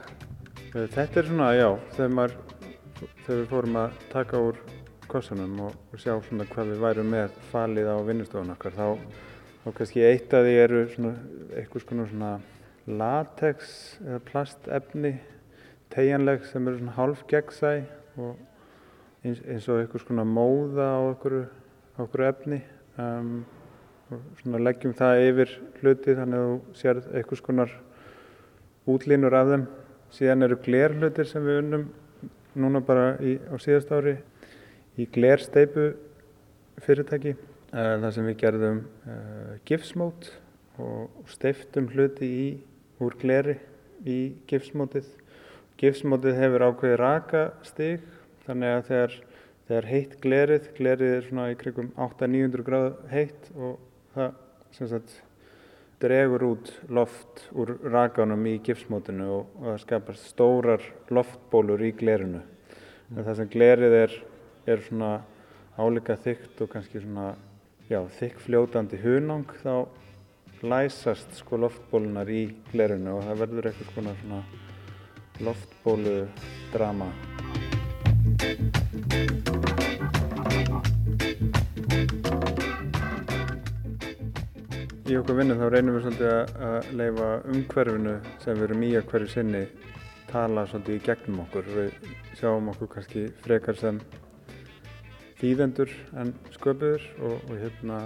Eh, 0.73 0.87
Þetta 0.95 1.21
er 1.21 1.29
svona, 1.29 1.51
já, 1.57 1.67
þegar, 1.95 2.11
maður, 2.17 2.35
þegar 3.25 3.39
við 3.41 3.47
fórum 3.51 3.79
að 3.83 4.01
taka 4.13 4.41
úr 4.49 4.59
kossunum 5.07 5.61
og, 5.67 5.77
og 5.93 6.01
sjá 6.01 6.13
svona 6.27 6.47
hvað 6.49 6.73
við 6.73 6.83
værum 6.83 7.13
með 7.13 7.37
falið 7.51 7.91
á 7.93 7.97
vinnustofun 8.09 8.53
okkar, 8.57 8.75
þá, 8.77 8.87
þá 9.67 9.73
kannski 9.75 10.03
eitt 10.07 10.31
af 10.31 10.45
því 10.45 10.51
eru 10.63 10.81
svona 10.87 11.09
eitthvað 11.59 11.81
svona, 12.07 12.27
latex 12.87 13.71
eða 13.99 14.19
plastefni, 14.29 15.09
tegjanleg 15.91 16.45
sem 16.47 16.69
eru 16.69 16.79
svona 16.79 16.93
hálf 16.95 17.25
gegnsæ 17.27 17.71
og 18.15 18.37
eins, 19.27 19.41
eins 19.43 19.67
og 19.67 19.81
eitthvað 19.81 20.05
svona 20.05 20.23
móða 20.23 20.85
á 20.87 20.99
okkur, 21.09 22.23
efni. 22.29 22.61
Um, 22.95 23.41
og 24.07 24.23
svona 24.39 24.63
leggjum 24.63 24.95
það 24.95 25.25
yfir 25.25 25.51
hluti 25.81 26.15
þannig 26.15 26.39
að 26.39 26.53
þú 26.53 26.79
sérð 26.79 27.11
eitthvað 27.11 27.41
svona 27.41 27.67
útlínur 28.87 29.35
af 29.35 29.51
þeim. 29.51 29.67
Síðan 30.15 30.47
eru 30.47 30.61
glerhlutir 30.63 31.27
sem 31.27 31.43
við 31.43 31.59
unnum 31.65 31.85
núna 32.55 32.79
bara 32.79 33.17
í, 33.19 33.35
á 33.51 33.59
síðast 33.59 33.91
ári 33.91 34.15
í 34.95 35.11
glersteipu 35.11 35.91
fyrirtæki 36.87 37.35
þar 37.71 38.11
sem 38.15 38.27
við 38.29 38.37
gerðum 38.41 38.81
uh, 39.09 39.55
gifsmót 39.67 40.31
og 40.79 41.31
steiftum 41.31 41.89
hluti 41.91 42.27
í, 42.27 42.47
úr 43.03 43.17
gleri 43.19 43.57
í 44.07 44.19
gifsmótið 44.49 45.09
gifsmótið 45.77 46.37
hefur 46.39 46.67
ákveðið 46.69 46.99
rakastig 47.01 48.05
þannig 48.45 48.73
að 48.73 48.83
þegar, 48.89 49.15
þegar 49.67 49.89
heitt 49.91 50.17
glerið 50.23 50.69
glerið 50.77 51.15
er 51.17 51.25
svona 51.27 51.47
í 51.51 51.57
krigum 51.59 51.89
800-900 51.95 52.67
gráð 52.69 52.91
heitt 53.11 53.49
og 53.55 53.79
það 54.15 54.37
sem 54.77 54.91
sagt 54.91 55.17
dregur 56.01 56.45
út 56.45 56.71
loft 56.93 57.47
úr 57.57 57.73
rakanum 57.89 58.45
í 58.49 58.57
gifsmótinu 58.65 59.29
og, 59.39 59.53
og 59.57 59.71
það 59.71 59.79
skapast 59.83 60.29
stórar 60.29 60.83
loftbólur 61.09 61.81
í 61.87 61.89
glerinu. 61.97 62.43
Mm. 63.09 63.23
Það 63.23 63.33
sem 63.39 63.49
glerið 63.53 63.95
er, 64.03 64.13
er 64.69 64.83
svona 64.85 65.11
álíka 65.77 66.17
þykkt 66.21 66.61
og 66.61 66.71
kannski 66.73 67.01
svona 67.01 67.31
já, 67.87 68.01
þykk 68.19 68.41
fljótandi 68.43 68.97
hunang 68.99 69.51
þá 69.61 69.87
læsast 70.67 71.37
sko 71.37 71.59
loftbólunar 71.61 72.27
í 72.27 72.41
glerinu 72.71 73.13
og 73.15 73.23
það 73.27 73.41
verður 73.43 73.69
eitthvað 73.69 73.93
svona, 73.93 74.15
svona 74.21 74.41
loftbólu 75.47 76.15
drama. 76.73 77.07
Í 85.07 85.15
okkur 85.15 85.37
vinnu 85.39 85.55
þá 85.55 85.67
reynum 85.71 85.95
við 85.95 86.07
svolítið 86.07 86.31
að 86.67 86.93
leifa 86.99 87.27
umhverfinu 87.53 88.15
sem 88.43 88.57
við 88.57 88.67
erum 88.67 88.83
í 88.83 88.93
að 88.99 89.11
hverju 89.13 89.31
sinni 89.31 89.65
tala 90.27 90.67
svolítið 90.67 90.97
í 90.97 91.03
gegnum 91.05 91.43
okkur. 91.45 91.69
Við 91.77 92.15
sjáum 92.35 92.73
okkur 92.73 92.95
kannski 92.97 93.29
frekar 93.45 93.79
sem 93.79 94.01
þýðendur 95.37 95.91
en 96.17 96.33
sköpuður 96.55 97.03
og, 97.21 97.35
og 97.49 97.59
hérna 97.61 97.99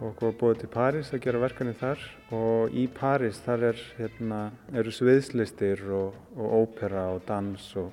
og 0.00 0.20
búið 0.40 0.62
til 0.62 0.70
París 0.72 1.10
að 1.12 1.22
gera 1.26 1.40
verkanir 1.42 1.76
þar 1.76 2.02
og 2.32 2.72
í 2.72 2.86
París 2.88 3.40
þar 3.44 3.66
er, 3.70 3.80
hérna, 3.98 4.38
eru 4.72 4.92
sviðslistir 4.96 5.82
og, 5.92 6.14
og 6.36 6.54
ópera 6.62 7.10
og 7.12 7.24
dans 7.28 7.66
og, 7.76 7.90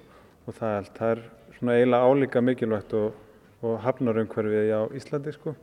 og 0.47 0.55
það 0.55 0.75
allt. 0.77 0.93
Það 0.95 1.11
er 1.15 1.23
svona 1.57 1.75
eiginlega 1.75 2.11
álíka 2.11 2.43
mikilvægt 2.43 2.95
og, 2.95 3.17
og 3.59 3.75
hafnarumhverfið 3.83 4.71
á 4.71 4.81
Íslandi 4.95 5.33
sko. 5.35 5.55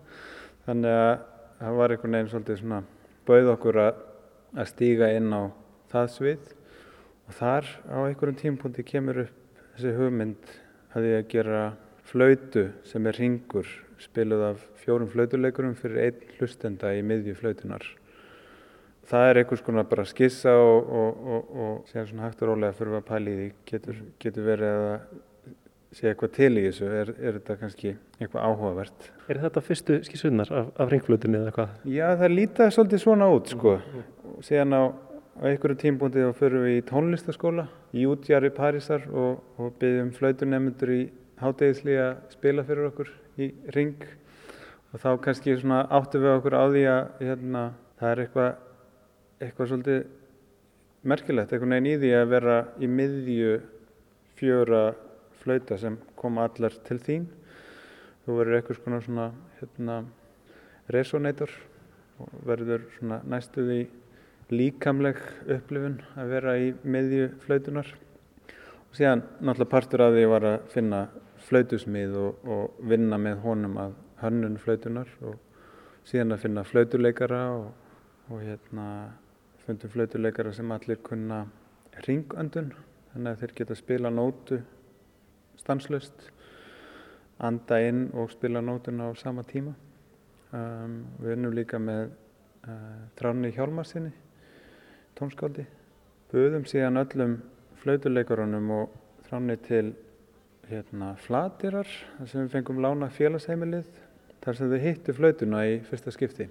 Þannig 0.66 0.98
að 0.98 1.14
það 1.62 1.78
var 1.80 1.94
einhvern 1.94 2.18
veginn 2.18 2.32
svolítið 2.34 2.60
svona 2.60 2.82
bauð 3.24 3.52
okkur 3.54 3.80
að, 3.86 4.02
að 4.58 4.70
stíga 4.74 5.08
inn 5.16 5.32
á 5.32 5.42
það 5.94 6.12
svið 6.18 6.52
og 7.24 7.38
þar 7.38 7.72
á 7.88 7.96
einhverjum 8.04 8.40
tímpunkti 8.42 8.84
kemur 8.84 9.24
upp 9.24 9.64
þessi 9.78 9.96
hugmynd 9.96 10.52
að 10.92 11.06
því 11.06 11.16
að 11.16 11.26
gera 11.32 11.62
flautu 12.14 12.68
sem 12.86 13.10
er 13.10 13.18
ringur 13.18 13.66
spiluð 13.98 14.46
af 14.52 14.64
fjórum 14.84 15.10
flautuleikurum 15.10 15.74
fyrir 15.78 16.06
einn 16.06 16.32
hlustenda 16.38 16.92
í 16.94 17.02
miðju 17.06 17.34
flautunar. 17.40 17.84
Það 19.04 19.28
er 19.28 19.40
einhvers 19.40 19.62
konar 19.64 19.86
bara 19.90 20.06
skissa 20.08 20.54
og, 20.56 20.88
og, 20.88 21.24
og, 21.34 21.54
og 21.64 21.90
séðan 21.90 22.10
svona 22.10 22.28
hægt 22.28 22.42
og 22.42 22.52
rólega 22.52 22.76
fyrir 22.78 22.98
að 22.98 23.06
pæla 23.10 23.32
í 23.32 23.38
því 23.40 23.48
getur, 23.68 24.02
getur 24.22 24.46
verið 24.46 24.76
að 24.78 24.92
sé 25.94 26.08
eitthvað 26.10 26.32
til 26.34 26.50
í 26.58 26.62
þessu, 26.64 26.86
er, 26.90 27.10
er 27.20 27.36
þetta 27.38 27.56
kannski 27.60 27.92
eitthvað 28.18 28.46
áhugavert. 28.48 29.10
Er 29.30 29.40
þetta 29.44 29.62
fyrstu 29.62 29.98
skísunnar 30.06 30.50
af, 30.50 30.70
af 30.80 30.90
ringflutunni 30.90 31.38
eða 31.38 31.52
hvað? 31.54 31.74
Já, 31.92 32.06
það 32.18 32.34
lítið 32.38 32.72
svolítið 32.74 33.02
svona 33.04 33.28
út 33.30 33.52
sko. 33.52 33.76
Og 34.32 34.40
síðan 34.46 34.74
á, 34.74 34.82
á 34.90 35.42
einhverju 35.52 35.78
tímbúndi 35.84 36.24
þá 36.24 36.40
förum 36.40 36.64
við 36.66 36.80
í 36.80 36.86
tónlistaskóla 36.88 37.68
í 37.94 38.08
útjari 38.10 38.50
Parísar 38.56 39.06
og, 39.12 39.44
og 39.60 39.76
byggjum 39.82 40.10
flautunemundur 40.16 40.94
í 40.96 41.02
hátegisli 41.40 41.96
að 41.98 42.18
spila 42.34 42.64
fyrir 42.66 42.90
okkur 42.90 43.10
í 43.40 43.50
ring. 43.74 43.96
Og 44.92 45.02
þá 45.02 45.10
kannski 45.24 45.56
svona 45.58 45.84
áttum 45.90 46.22
við 46.22 46.36
okkur 46.38 46.54
á 46.54 46.64
því 46.70 46.84
að 46.90 47.24
hérna, 47.24 47.64
það 47.98 48.12
er 48.12 48.22
eitthvað 48.24 48.52
eitthvað 49.44 49.70
svolítið 49.70 50.04
merkilegt, 51.04 51.52
eitthvað 51.52 51.72
neginn 51.72 51.90
í 51.90 51.96
því 52.00 52.12
að 52.16 52.30
vera 52.32 52.58
í 52.80 52.88
miðju 52.88 53.54
fjöra 54.38 54.84
flauta 55.42 55.78
sem 55.80 55.98
koma 56.18 56.46
allar 56.48 56.76
til 56.86 57.00
þín. 57.02 57.26
Þú 58.24 58.38
verður 58.38 58.58
eitthvað 58.58 58.80
svona, 58.80 59.00
svona 59.04 59.26
hérna, 59.58 59.98
resonator 60.94 61.52
og 62.22 62.32
verður 62.46 62.86
svona 62.94 63.20
næstuði 63.28 63.82
líkamleg 64.52 65.20
upplifun 65.50 65.98
að 66.20 66.32
vera 66.36 66.56
í 66.60 66.72
miðju 66.84 67.28
flautunar 67.44 67.90
síðan 68.94 69.24
náttúrulega 69.40 69.70
partur 69.70 70.04
af 70.04 70.14
því 70.14 70.24
var 70.30 70.46
að 70.48 70.68
finna 70.74 71.00
flautusmið 71.48 72.14
og, 72.20 72.46
og 72.46 72.86
vinna 72.90 73.18
með 73.20 73.42
honum 73.44 73.76
að 73.82 73.96
hönnun 74.22 74.58
flautunar 74.62 75.10
og 75.26 75.36
síðan 76.08 76.36
að 76.36 76.44
finna 76.44 76.64
flautuleikara 76.68 77.42
og, 77.56 77.68
og 78.30 78.42
hérna 78.44 78.86
fundum 79.64 79.92
flautuleikara 79.92 80.52
sem 80.54 80.72
allir 80.72 81.00
kunna 81.04 81.44
ringöndun 82.06 82.72
þannig 83.12 83.30
að 83.32 83.42
þeir 83.42 83.56
geta 83.60 83.78
spila 83.78 84.12
nótu 84.12 84.60
stanslust 85.60 86.28
anda 87.44 87.80
inn 87.82 88.08
og 88.14 88.30
spila 88.30 88.62
nótuna 88.62 89.10
á 89.10 89.12
sama 89.18 89.42
tíma. 89.42 89.74
Um, 90.54 91.00
við 91.18 91.32
vinnum 91.34 91.54
líka 91.56 91.80
með 91.82 92.12
uh, 92.68 93.08
Tráni 93.18 93.50
Hjálmarsinni 93.50 94.12
tónskáldi 95.18 95.64
buðum 96.30 96.62
síðan 96.70 97.00
öllum 97.00 97.34
flautuleikarunum 97.84 98.70
og 98.74 99.00
Tráni 99.24 99.56
til 99.56 99.94
hérna, 100.68 101.14
flatirar 101.16 101.88
sem 102.28 102.44
við 102.44 102.52
fengum 102.52 102.80
lána 102.84 103.08
félagsheimilið 103.12 103.86
þar 104.44 104.58
sem 104.58 104.70
þau 104.70 104.82
hittu 104.82 105.14
flautuna 105.16 105.62
í 105.68 105.78
fyrsta 105.86 106.12
skipti 106.12 106.46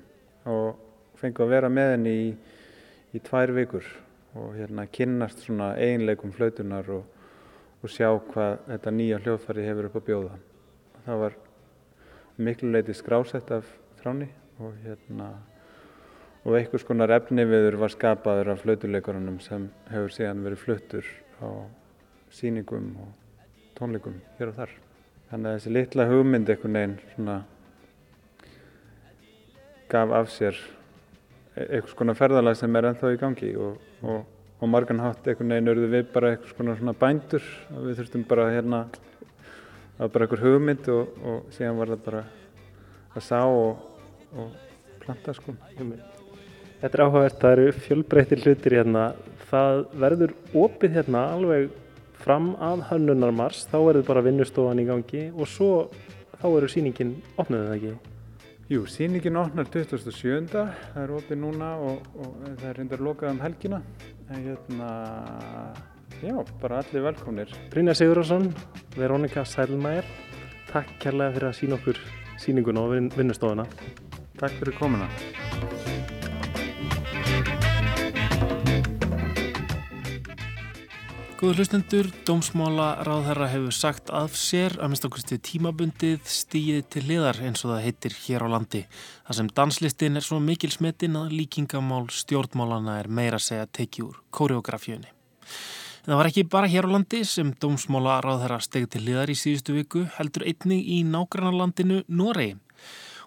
og 0.49 0.79
fengum 1.21 1.45
að 1.45 1.53
vera 1.53 1.69
með 1.69 1.91
henni 1.93 2.13
í, 2.17 2.25
í 3.13 3.21
tvær 3.23 3.53
vikur 3.55 3.87
og 4.33 4.55
hérna 4.57 4.87
kynnast 4.89 5.45
svona 5.45 5.73
eiginleikum 5.77 6.33
flautunar 6.33 6.89
og, 6.97 7.05
og 7.85 7.93
sjá 7.93 8.09
hvað 8.33 8.65
þetta 8.71 8.95
nýja 8.97 9.21
hljóðfæri 9.21 9.67
hefur 9.69 9.89
upp 9.89 9.97
að 10.01 10.07
bjóða. 10.09 10.37
Það 11.05 11.23
var 11.23 11.39
miklu 12.49 12.73
leiti 12.73 12.97
skrásett 12.97 13.53
af 13.53 13.69
þráni 14.01 14.31
og 14.59 14.73
hérna 14.83 15.33
og 16.43 16.57
einhvers 16.57 16.83
konar 16.83 17.13
efniviður 17.15 17.77
var 17.85 17.93
skapaður 17.93 18.55
af 18.55 18.65
flautuleikarunum 18.65 19.37
sem 19.43 19.69
hefur 19.93 20.17
síðan 20.17 20.43
verið 20.43 20.65
fluttur 20.65 21.13
á 21.43 21.49
síningum 22.33 22.93
og 23.03 23.11
tónleikum 23.77 24.15
hér 24.39 24.53
og 24.53 24.59
þar. 24.61 24.77
Þannig 25.31 25.49
að 25.49 25.57
þessi 25.57 25.73
litla 25.73 26.07
hugmynd 26.09 26.49
einhvern 26.53 26.79
veginn 26.79 26.95
svona 27.13 27.37
gaf 29.93 30.13
af 30.17 30.31
sér 30.33 30.59
einhvers 31.53 31.97
konar 31.97 32.17
ferðalag 32.17 32.57
sem 32.57 32.75
er 32.79 32.89
ennþá 32.89 33.11
í 33.13 33.19
gangi 33.21 33.51
og, 33.61 33.81
og, 34.01 34.23
og 34.59 34.71
margan 34.71 35.03
hátt 35.03 35.27
einhvern 35.27 35.53
veginn 35.53 35.73
örðu 35.73 35.89
við 35.91 36.07
bara 36.15 36.33
einhvers 36.33 36.55
konar 36.57 36.79
svona 36.79 36.95
bændur 36.97 37.49
og 37.73 37.89
við 37.89 37.99
þurftum 37.99 38.25
bara 38.29 38.49
hérna 38.53 38.85
var 39.99 40.09
bara 40.15 40.25
einhver 40.25 40.45
hugmynd 40.47 40.89
og, 40.93 41.13
og 41.21 41.53
síðan 41.53 41.77
var 41.81 41.93
það 41.93 42.07
bara 42.07 42.25
að 43.13 43.27
sá 43.27 43.39
og 43.45 44.49
planta 45.03 45.37
sko. 45.37 45.53
Þetta 46.83 46.97
er 46.97 47.01
áhugavert, 47.05 47.35
það 47.39 47.53
eru 47.55 47.73
fjölbreyttir 47.79 48.41
hlutir 48.43 48.73
hérna. 48.75 49.03
Það 49.47 49.77
verður 50.03 50.31
opið 50.65 50.97
hérna 50.97 51.21
alveg 51.31 51.69
fram 52.19 52.49
að 52.59 52.81
hönnunarmars, 52.89 53.61
þá 53.71 53.77
verður 53.85 54.09
bara 54.09 54.23
vinnustofan 54.25 54.81
í 54.83 54.85
gangi 54.89 55.21
og 55.31 55.47
svo 55.47 55.69
þá 56.41 56.43
eru 56.49 56.69
síningin 56.73 57.13
opnuð 57.39 57.63
eða 57.69 57.77
ekki? 57.77 57.93
Jú, 58.73 58.83
síningin 58.91 59.39
opnar 59.39 59.69
27. 59.71 60.41
Það 60.51 60.99
er 61.05 61.13
opið 61.15 61.39
núna 61.39 61.71
og, 61.79 62.03
og 62.19 62.35
það 62.49 62.67
er 62.73 62.81
reyndar 62.81 63.05
lokað 63.07 63.31
um 63.31 63.41
helgina. 63.45 63.79
En 64.27 64.43
hérna, 64.49 64.89
já, 66.19 66.35
bara 66.59 66.81
allir 66.83 67.07
velkomnir. 67.07 67.55
Brynja 67.71 67.95
Sigurðarsson, 67.95 68.51
Veronika 68.99 69.47
Sælmægir, 69.47 70.11
takk 70.73 70.91
kærlega 70.99 71.37
fyrir 71.39 71.53
að 71.53 71.57
sína 71.61 71.79
okkur 71.79 72.03
síninguna 72.43 72.83
og 72.83 73.15
vinnustofuna. 73.15 73.69
Takk 74.35 74.59
fyrir 74.59 74.79
komuna. 74.81 75.07
Góður 81.43 81.57
hlustendur, 81.59 82.07
Dómsmála 82.23 83.01
ráðherra 83.03 83.49
hefur 83.51 83.73
sagt 83.75 84.07
af 84.15 84.37
sér 84.39 84.77
að 84.77 84.93
minnst 84.93 85.07
okkur 85.09 85.41
tímabundið 85.43 86.21
stíið 86.31 86.85
til 86.95 87.03
liðar 87.09 87.41
eins 87.43 87.65
og 87.65 87.73
það 87.73 87.81
heitir 87.83 88.15
hér 88.15 88.45
á 88.47 88.53
landi. 88.53 88.81
Það 89.27 89.37
sem 89.41 89.49
danslistin 89.59 90.15
er 90.15 90.23
svo 90.23 90.39
mikil 90.39 90.71
smetinn 90.71 91.19
að 91.19 91.35
líkingamál 91.35 92.07
stjórnmálana 92.15 92.95
er 93.01 93.11
meira 93.11 93.41
segja 93.43 93.67
tekið 93.67 94.05
úr 94.05 94.23
kóreografjöni. 94.31 95.11
En 95.11 96.13
það 96.13 96.21
var 96.21 96.31
ekki 96.31 96.47
bara 96.55 96.71
hér 96.71 96.87
á 96.87 96.93
landi 96.95 97.25
sem 97.27 97.51
Dómsmála 97.59 98.21
ráðherra 98.23 98.63
steg 98.63 98.87
til 98.95 99.03
liðar 99.03 99.35
í 99.35 99.35
síðustu 99.35 99.75
viku, 99.75 100.07
heldur 100.15 100.47
einnig 100.47 100.87
í 100.95 101.03
nágrannarlandinu 101.03 102.05
Noregi. 102.07 102.55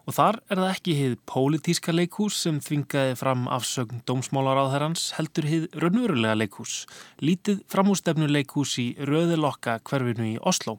Og 0.07 0.15
þar 0.15 0.37
er 0.47 0.61
það 0.61 0.69
ekki 0.71 0.93
hið 0.95 1.15
pólitíska 1.27 1.93
leikhús 1.95 2.37
sem 2.39 2.61
þvingaði 2.63 3.17
fram 3.19 3.49
afsögn 3.51 4.05
dómsmálaráðherrans 4.07 5.09
heldur 5.17 5.49
hið 5.51 5.65
raunverulega 5.83 6.37
leikhús, 6.39 6.85
lítið 7.19 7.65
framústefnu 7.73 8.29
leikhús 8.31 8.77
í 8.79 8.93
Röðilokka 9.03 9.81
hverfinu 9.83 10.29
í 10.37 10.37
Oslo. 10.47 10.77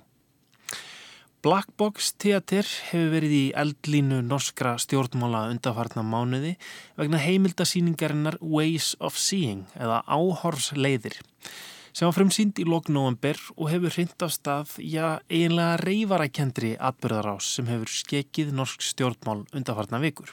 Blackbox 1.43 2.13
Theater 2.23 2.65
hefur 2.87 3.11
verið 3.11 3.33
í 3.35 3.43
eldlínu 3.61 4.23
norskra 4.25 4.77
stjórnmála 4.79 5.43
undarfarna 5.51 6.01
mánuði 6.07 6.55
vegna 6.97 7.19
heimildasýningarinnar 7.21 8.39
Ways 8.39 8.93
of 9.03 9.19
Seeing 9.19 9.67
eða 9.75 10.05
Áhorsleiðir 10.07 11.19
sem 11.97 12.05
var 12.05 12.13
frumsýnd 12.13 12.59
í 12.61 12.65
loknóambur 12.69 13.39
og 13.55 13.71
hefur 13.71 13.95
hrind 13.95 14.21
af 14.21 14.29
stað, 14.35 14.75
já, 14.77 15.17
eiginlega 15.33 15.79
reyfarækendri 15.81 16.75
atbyrðarás 16.77 17.47
sem 17.55 17.65
hefur 17.71 17.89
skekið 17.89 18.51
norsk 18.53 18.85
stjórnmál 18.85 19.47
undarfarna 19.57 19.97
vikur. 20.03 20.29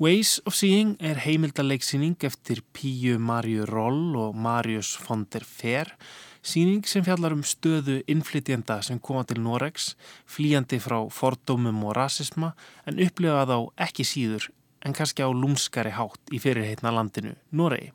Ways 0.00 0.38
of 0.48 0.56
Seeing 0.56 0.96
er 1.04 1.20
heimildaleiksýning 1.20 2.16
eftir 2.24 2.64
Píu 2.72 3.20
Marju 3.20 3.68
Roll 3.68 4.16
og 4.16 4.32
Marius 4.34 4.96
von 5.04 5.26
der 5.30 5.44
Fer, 5.44 5.92
síning 6.40 6.88
sem 6.88 7.04
fjallar 7.04 7.36
um 7.36 7.44
stöðu 7.44 8.00
innflytjenda 8.08 8.80
sem 8.82 8.98
koma 8.98 9.26
til 9.28 9.44
Noregs, 9.44 9.92
flýjandi 10.24 10.80
frá 10.80 10.96
fordómum 11.12 11.84
og 11.84 11.98
rasisma 12.00 12.54
en 12.88 13.04
upplifa 13.04 13.44
þá 13.52 13.58
ekki 13.84 14.08
síður 14.08 14.48
en 14.82 14.96
kannski 14.96 15.22
á 15.22 15.28
lúmskari 15.28 15.92
hátt 15.92 16.32
í 16.32 16.40
fyrirheitna 16.40 16.90
landinu 16.90 17.36
Noregi. 17.52 17.92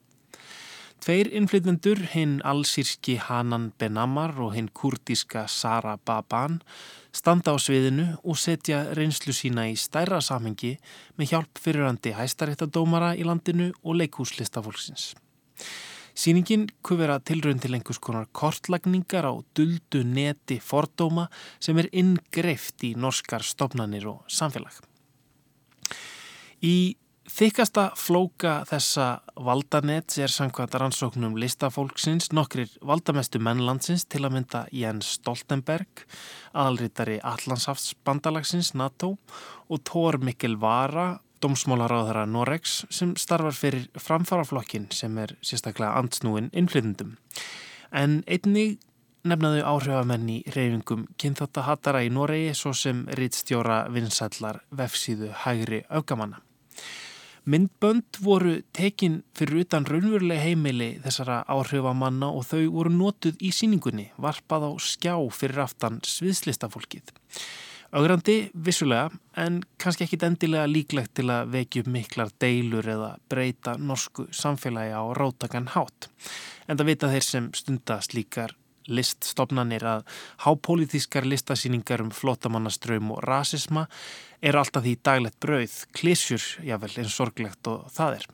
Tveir 1.08 1.30
innflytjendur, 1.40 2.02
hinn 2.12 2.42
allsýrski 2.44 3.14
Hanan 3.24 3.70
Benamar 3.80 4.34
og 4.44 4.50
hinn 4.58 4.66
kurdíska 4.76 5.46
Sara 5.48 5.94
Baban, 5.96 6.58
standa 7.16 7.54
á 7.56 7.58
sviðinu 7.64 8.10
og 8.28 8.36
setja 8.36 8.82
reynslu 8.98 9.32
sína 9.32 9.70
í 9.72 9.78
stærra 9.80 10.20
samhengi 10.20 10.74
með 11.16 11.32
hjálp 11.32 11.64
fyrirandi 11.64 12.12
hæstaréttadómara 12.18 13.14
í 13.16 13.24
landinu 13.24 13.70
og 13.86 14.02
leikhúslistafólksins. 14.02 15.14
Sýningin 16.12 16.68
kufera 16.84 17.22
tilrönd 17.24 17.64
til 17.64 17.80
einhvers 17.80 18.04
konar 18.04 18.28
kortlagningar 18.36 19.32
á 19.32 19.34
duldu 19.56 20.04
neti 20.04 20.60
fordóma 20.60 21.30
sem 21.64 21.80
er 21.80 21.88
inngreift 21.96 22.84
í 22.84 22.98
norskar 23.00 23.48
stopnanir 23.48 24.12
og 24.12 24.28
samfélag. 24.28 24.84
Í 26.60 26.98
Þykasta 27.28 27.90
flóka 28.00 28.62
þessa 28.70 29.20
valdanets 29.44 30.16
er 30.24 30.32
samkvæmt 30.32 30.78
rannsóknum 30.80 31.34
listafólksins 31.36 32.30
nokkrir 32.32 32.72
valdamestu 32.80 33.42
mennlandsins 33.44 34.06
til 34.08 34.22
að 34.24 34.38
mynda 34.38 34.62
Jens 34.72 35.10
Stoltenberg, 35.18 36.06
aðalritari 36.56 37.18
Allandsaftsbandalagsins 37.20 38.72
NATO 38.80 39.18
og 39.68 39.84
Thor 39.84 40.22
Mikkel 40.24 40.56
Vara, 40.62 41.18
domsmálaráðara 41.44 42.24
Noregs 42.32 42.86
sem 42.90 43.12
starfar 43.20 43.60
fyrir 43.60 43.90
framfaraflokkin 44.00 44.88
sem 44.96 45.20
er 45.20 45.36
sérstaklega 45.44 46.00
ansnúin 46.00 46.48
innflytundum. 46.56 47.18
En 47.92 48.22
einnig 48.24 48.80
nefnaðu 49.28 49.66
áhrifamenn 49.68 50.32
í 50.32 50.40
reyfingum 50.56 51.10
kynþáttahattara 51.20 52.06
í 52.08 52.14
Noregi 52.14 52.56
svo 52.56 52.72
sem 52.72 53.04
rittstjóra 53.20 53.84
vinsællar 53.92 54.64
vefsíðu 54.72 55.34
hægri 55.44 55.84
augamanna. 55.92 56.40
Myndbönd 57.48 58.18
voru 58.20 58.58
tekin 58.76 59.22
fyrir 59.40 59.62
utan 59.62 59.86
raunveruleg 59.88 60.42
heimili 60.44 60.90
þessara 61.06 61.38
áhrifamanna 61.48 62.28
og 62.36 62.44
þau 62.50 62.66
voru 62.74 62.92
notuð 62.92 63.40
í 63.40 63.54
síningunni, 63.56 64.10
varpað 64.20 64.66
á 64.68 64.72
skjá 64.84 65.14
fyrir 65.32 65.62
aftan 65.64 66.02
sviðslistafólkið. 66.04 67.14
Augrandi 67.96 68.36
vissulega 68.52 69.16
en 69.40 69.62
kannski 69.80 70.04
ekki 70.04 70.20
endilega 70.28 70.68
líklegt 70.68 71.14
til 71.16 71.30
að 71.32 71.54
vekju 71.56 71.88
miklar 71.88 72.36
deilur 72.36 72.92
eða 72.98 73.14
breyta 73.32 73.78
norsku 73.80 74.28
samfélagi 74.36 74.92
á 74.92 75.08
rátakan 75.16 75.72
hátt. 75.72 76.12
En 76.68 76.76
það 76.76 76.92
vita 76.92 77.14
þeir 77.16 77.28
sem 77.32 77.52
stundast 77.56 78.12
líkar 78.18 78.58
liststofnanir 78.88 79.86
að 79.88 80.06
hápolítískar 80.46 81.28
listasýningar 81.28 82.04
um 82.06 82.12
flottamannaströym 82.16 83.12
og 83.16 83.24
rasisma 83.26 83.88
er 84.42 84.58
alltaf 84.58 84.86
því 84.86 84.96
daglegt 85.04 85.40
brauð, 85.44 85.76
klísjur, 85.98 86.44
jável, 86.66 86.94
eins 86.98 87.16
sorglegt 87.16 87.68
og 87.72 87.88
það 87.94 88.20
er. 88.22 88.28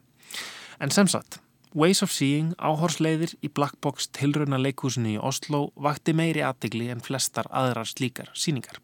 En 0.84 0.92
sem 0.92 1.08
sagt, 1.08 1.40
Ways 1.74 2.04
of 2.06 2.12
Seeing 2.14 2.54
áhorsleiðir 2.62 3.34
í 3.42 3.50
Blackbox 3.50 4.12
tilrauna 4.14 4.60
leikúsinu 4.62 5.16
í 5.16 5.22
Oslo 5.22 5.72
vakti 5.74 6.14
meiri 6.14 6.44
aðtegli 6.46 6.92
en 6.94 7.02
flestar 7.02 7.50
aðrar 7.50 7.90
slíkar 7.90 8.30
síningar. 8.38 8.78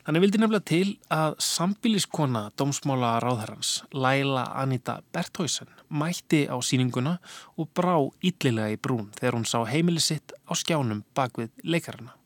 Þannig 0.00 0.22
vildi 0.24 0.38
nefnilega 0.40 0.64
til 0.64 0.94
að 1.12 1.34
sambíliskona 1.44 2.46
dómsmála 2.56 3.18
ráðherrans, 3.20 3.82
Laila 3.92 4.46
Anita 4.56 5.00
Berthausen, 5.12 5.68
mætti 5.92 6.46
á 6.48 6.56
síninguna 6.64 7.18
og 7.60 7.68
brá 7.76 7.98
yllilega 8.24 8.72
í 8.72 8.78
brún 8.80 9.10
þegar 9.18 9.36
hún 9.36 9.44
sá 9.48 9.58
heimili 9.68 10.00
sitt 10.00 10.32
á 10.48 10.56
skjánum 10.56 11.02
bak 11.14 11.36
við 11.42 11.52
leikarana. 11.62 12.16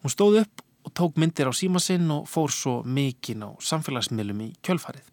Hún 0.00 0.14
stóð 0.14 0.40
upp 0.46 0.64
og 0.88 0.94
tók 0.96 1.20
myndir 1.20 1.50
á 1.50 1.52
síma 1.52 1.82
sinn 1.84 2.08
og 2.14 2.30
fór 2.32 2.54
svo 2.54 2.78
mikinn 2.82 3.44
á 3.44 3.52
samfélagsmiðlum 3.60 4.40
í 4.46 4.50
kjölfarið. 4.64 5.04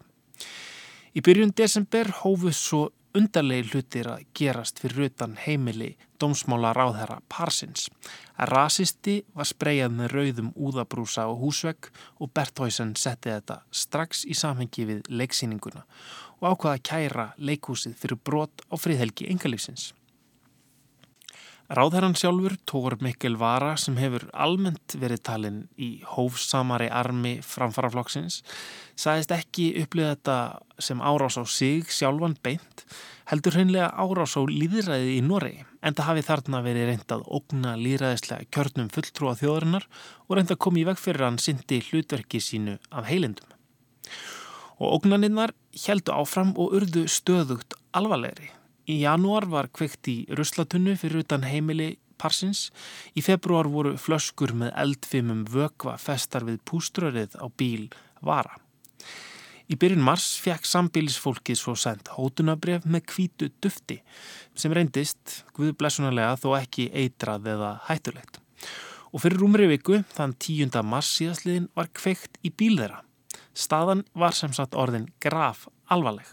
Í 1.14 1.20
byrjun 1.20 1.52
desember 1.52 2.08
hófuð 2.22 2.56
svo 2.56 2.84
undarlegi 3.14 3.70
hlutir 3.70 4.08
að 4.10 4.24
gerast 4.34 4.80
fyrir 4.82 5.08
utan 5.08 5.36
heimili 5.38 5.94
dómsmála 6.20 6.72
ráðherra 6.74 7.20
Parsins. 7.30 7.86
Rasisti 8.50 9.20
var 9.34 9.46
spreyjað 9.46 9.94
með 9.94 10.14
rauðum 10.14 10.52
úðabrúsa 10.54 11.28
og 11.30 11.42
húsvegg 11.44 11.90
og 12.18 12.32
Berthausen 12.34 12.94
setti 12.98 13.30
þetta 13.30 13.60
strax 13.70 14.24
í 14.26 14.34
samhengi 14.34 14.86
við 14.90 15.10
leiksýninguna 15.10 15.84
og 16.40 16.48
ákvaða 16.50 16.74
að 16.74 16.86
kæra 16.90 17.26
leikhúsið 17.38 17.94
fyrir 18.00 18.18
brot 18.18 18.64
á 18.66 18.74
friðhelgi 18.74 19.30
engalífsins. 19.30 19.92
Ráðherran 21.74 22.14
sjálfur, 22.14 22.52
Tór 22.70 22.94
Mikkel 23.02 23.34
Vara, 23.34 23.72
sem 23.80 23.96
hefur 23.98 24.28
almennt 24.30 24.94
verið 25.00 25.22
talinn 25.26 25.56
í 25.74 25.88
hófsamari 26.06 26.86
armi 26.86 27.40
framfaraflokksins, 27.42 28.42
sagðist 28.94 29.34
ekki 29.34 29.66
upplýða 29.82 30.12
þetta 30.12 30.36
sem 30.86 31.02
árás 31.02 31.40
á 31.40 31.42
sig 31.50 31.90
sjálfan 31.90 32.36
beint, 32.46 32.84
heldur 33.32 33.58
hreinlega 33.58 33.90
árás 33.90 34.36
á 34.38 34.42
líðræði 34.46 35.16
í 35.16 35.20
Noregi, 35.26 35.66
en 35.82 35.98
það 35.98 36.10
hafi 36.12 36.26
þarna 36.28 36.62
verið 36.68 36.88
reyndað 36.92 37.28
ógna 37.40 37.76
líðræðislega 37.80 38.50
kjörnum 38.54 38.90
fulltrúa 38.94 39.36
þjóðarinnar 39.42 39.90
og 40.28 40.38
reynda 40.38 40.54
að 40.54 40.64
koma 40.68 40.82
í 40.84 40.88
veg 40.92 41.00
fyrir 41.02 41.26
hann 41.26 41.42
syndi 41.42 41.82
hlutverki 41.88 42.38
sínu 42.44 42.78
af 42.94 43.08
heilindum. 43.10 43.50
Og 44.78 45.00
ógnaninnar 45.00 45.56
heldu 45.88 46.14
áfram 46.14 46.54
og 46.54 46.76
urðu 46.78 47.08
stöðugt 47.10 47.74
alvarlegri. 47.90 48.52
Í 48.84 49.00
janúar 49.00 49.46
var 49.48 49.70
kveikt 49.72 50.08
í 50.12 50.16
ruslatunnu 50.36 50.96
fyrir 51.00 51.22
utan 51.24 51.46
heimili 51.48 51.94
parsins. 52.20 52.68
Í 53.16 53.24
februar 53.24 53.68
voru 53.72 53.94
flöskur 54.00 54.52
með 54.56 54.74
eldfimum 54.84 55.46
vökva 55.50 55.96
festar 56.00 56.44
við 56.44 56.60
púströrið 56.68 57.38
á 57.40 57.46
bíl 57.48 57.88
vara. 58.24 58.58
Í 59.64 59.78
byrjun 59.80 60.04
mars 60.04 60.34
fekk 60.44 60.66
sambílisfólkið 60.68 61.56
svo 61.56 61.72
sendt 61.80 62.10
hótunabref 62.18 62.84
með 62.84 63.06
kvítu 63.08 63.48
dufti 63.64 64.02
sem 64.52 64.72
reyndist, 64.76 65.40
guðblessunarlega, 65.56 66.36
þó 66.36 66.58
ekki 66.58 66.90
eitrað 66.92 67.48
eða 67.54 67.70
hættulegt. 67.88 68.42
Og 69.14 69.22
fyrir 69.24 69.40
rúmri 69.40 69.70
viku, 69.70 70.02
þann 70.12 70.36
10. 70.36 70.76
mars 70.84 71.14
síðastliðin, 71.16 71.70
var 71.72 71.88
kveikt 71.96 72.36
í 72.44 72.52
bíl 72.52 72.76
þeirra. 72.76 73.00
Staðan 73.56 74.04
var 74.12 74.36
sem 74.36 74.52
sagt 74.52 74.76
orðin 74.76 75.08
graf 75.22 75.68
alvarleg. 75.88 76.28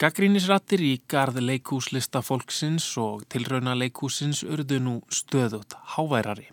Gaggrínisrattir 0.00 0.80
í 0.80 0.94
garð 1.12 1.42
leikúslista 1.44 2.22
fólksins 2.24 2.86
og 2.96 3.26
tilrauna 3.28 3.74
leikúsins 3.76 4.38
urðu 4.46 4.78
nú 4.80 4.94
stöðut 5.12 5.76
háværari. 5.92 6.46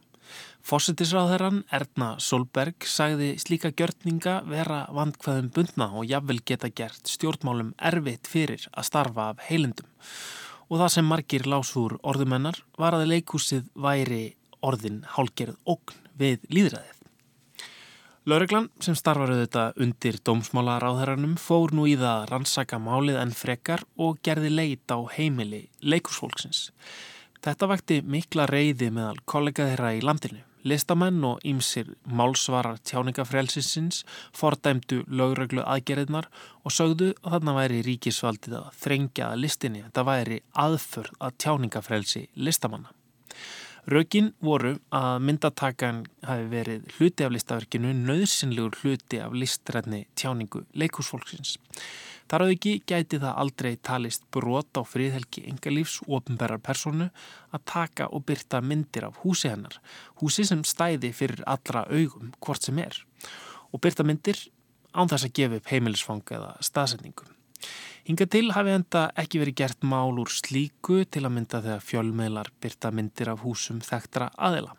Fossetisráðherran 0.67 1.61
Erna 1.71 2.09
Solberg 2.19 2.83
sagði 2.83 3.29
slíka 3.39 3.71
gjörninga 3.71 4.41
vera 4.51 4.81
vandkvæðum 4.97 5.47
bundna 5.55 5.87
og 5.95 6.11
jafnvel 6.11 6.41
geta 6.43 6.67
gert 6.67 7.07
stjórnmálum 7.07 7.71
erfitt 7.91 8.27
fyrir 8.27 8.67
að 8.73 8.89
starfa 8.89 9.29
af 9.31 9.47
heilendum. 9.47 9.87
Og 10.67 10.83
það 10.83 10.93
sem 10.97 11.07
margir 11.07 11.47
lásúr 11.47 11.95
orðumennar 12.03 12.59
var 12.75 12.99
að 12.99 13.07
leikúsið 13.13 13.71
væri 13.79 14.25
orðin 14.59 15.05
hálgerð 15.15 15.55
ógn 15.63 16.03
við 16.19 16.43
líðræðið. 16.51 16.96
Laureglan 18.27 18.65
sem 18.83 18.91
starfar 18.99 19.29
auðvitað 19.31 19.77
undir 19.85 20.17
dómsmálaráðherranum 20.27 21.37
fór 21.39 21.71
nú 21.71 21.85
í 21.87 21.93
það 21.95 22.09
að 22.11 22.25
rannsaka 22.33 22.79
málið 22.83 23.19
en 23.21 23.31
frekar 23.31 23.85
og 24.03 24.17
gerði 24.19 24.49
leit 24.51 24.91
á 24.91 24.99
heimili 25.13 25.61
leikúsfólksins. 25.79 26.65
Þetta 27.39 27.69
vakti 27.71 28.01
mikla 28.03 28.49
reyði 28.51 28.89
meðal 28.91 29.21
kollega 29.23 29.69
þeirra 29.69 29.93
í 29.95 30.03
landinu. 30.03 30.43
Listamenn 30.67 31.23
og 31.23 31.39
ýmsir 31.47 31.93
málsvarar 32.03 32.83
tjáningafrelsisins 32.83 34.03
fordæmdu 34.35 35.05
lögreglu 35.07 35.63
aðgerðnar 35.63 36.27
og 36.67 36.75
sögðu 36.75 37.13
að 37.21 37.37
þarna 37.37 37.55
væri 37.61 37.81
ríkisvaldið 37.87 38.59
að 38.59 38.69
þrengja 38.83 39.31
að 39.31 39.43
listinni. 39.45 39.87
Þetta 39.87 40.07
væri 40.11 40.43
aðförð 40.67 41.15
að 41.23 41.39
tjáningafrelsi 41.45 42.27
listamanna. 42.35 42.91
Rökin 43.87 44.33
voru 44.43 44.73
að 44.91 45.21
myndatakan 45.23 46.01
hafi 46.27 46.47
verið 46.51 46.89
hluti 46.97 47.23
af 47.23 47.31
listaverkinu 47.31 47.93
nöðsynlegur 47.95 48.75
hluti 48.81 49.21
af 49.23 49.31
listrætni 49.31 50.01
tjáningu 50.19 50.65
leikúsfólksins. 50.75 51.53
Þar 52.27 52.43
á 52.43 52.45
ekki 52.51 52.73
gæti 52.83 53.21
það 53.23 53.39
aldrei 53.43 53.77
talist 53.79 54.25
brot 54.35 54.75
á 54.75 54.83
friðhelgi 54.83 55.45
engalífs 55.47 56.01
og 56.03 56.17
ofnberrar 56.19 56.59
personu 56.59 57.07
að 57.55 57.63
taka 57.71 58.09
og 58.11 58.27
byrta 58.27 58.59
myndir 58.59 59.07
af 59.07 59.23
húsi 59.23 59.53
hennar, 59.53 59.79
húsi 60.19 60.43
sem 60.43 60.67
stæði 60.67 61.13
fyrir 61.15 61.47
allra 61.47 61.85
augum 61.87 62.35
hvort 62.43 62.67
sem 62.67 62.83
er 62.83 62.99
og 63.71 63.79
byrta 63.79 64.03
myndir 64.03 64.49
án 64.91 65.07
þess 65.07 65.29
að 65.29 65.35
gefa 65.39 65.61
upp 65.61 65.71
heimilisfang 65.71 66.35
eða 66.35 66.57
staðsetningum. 66.59 67.36
Hinga 68.07 68.27
til 68.31 68.51
hafi 68.55 68.71
enda 68.71 69.07
ekki 69.19 69.41
verið 69.41 69.57
gert 69.61 69.83
mál 69.83 70.19
úr 70.21 70.31
slíku 70.31 71.01
til 71.11 71.25
að 71.25 71.33
mynda 71.35 71.61
þegar 71.65 71.83
fjölmeðlar 71.83 72.51
byrta 72.63 72.91
myndir 72.95 73.33
af 73.33 73.43
húsum 73.43 73.81
þekktra 73.83 74.29
aðila. 74.37 74.75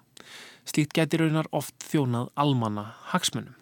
Slíkt 0.68 0.96
gæti 0.96 1.20
raunar 1.20 1.48
oft 1.52 1.76
þjónað 1.90 2.30
almanna 2.36 2.86
hagsmunum. 3.12 3.56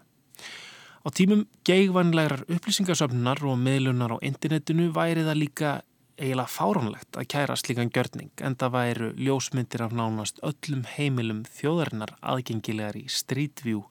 Á 1.07 1.09
tímum 1.15 1.45
geigvanlegar 1.67 2.45
upplýsingasöfnunar 2.51 3.43
og 3.47 3.61
miðlunar 3.63 4.17
á 4.19 4.25
internetinu 4.27 4.89
væri 4.95 5.23
það 5.27 5.39
líka 5.43 5.75
eiginlega 6.17 6.51
fáránlegt 6.51 7.19
að 7.21 7.29
kæra 7.31 7.57
slíkan 7.61 7.93
gjörning 7.93 8.33
en 8.43 8.57
það 8.59 8.75
væru 8.75 9.11
ljósmyndir 9.21 9.85
af 9.85 9.95
nánast 9.95 10.41
öllum 10.47 10.87
heimilum 10.97 11.45
þjóðarinnar 11.59 12.17
aðgengilegar 12.23 12.99
í 12.99 13.05
Street 13.13 13.63
View 13.65 13.85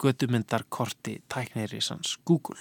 gödumyndarkorti 0.00 1.18
tækneirisans 1.32 2.16
Google. 2.24 2.60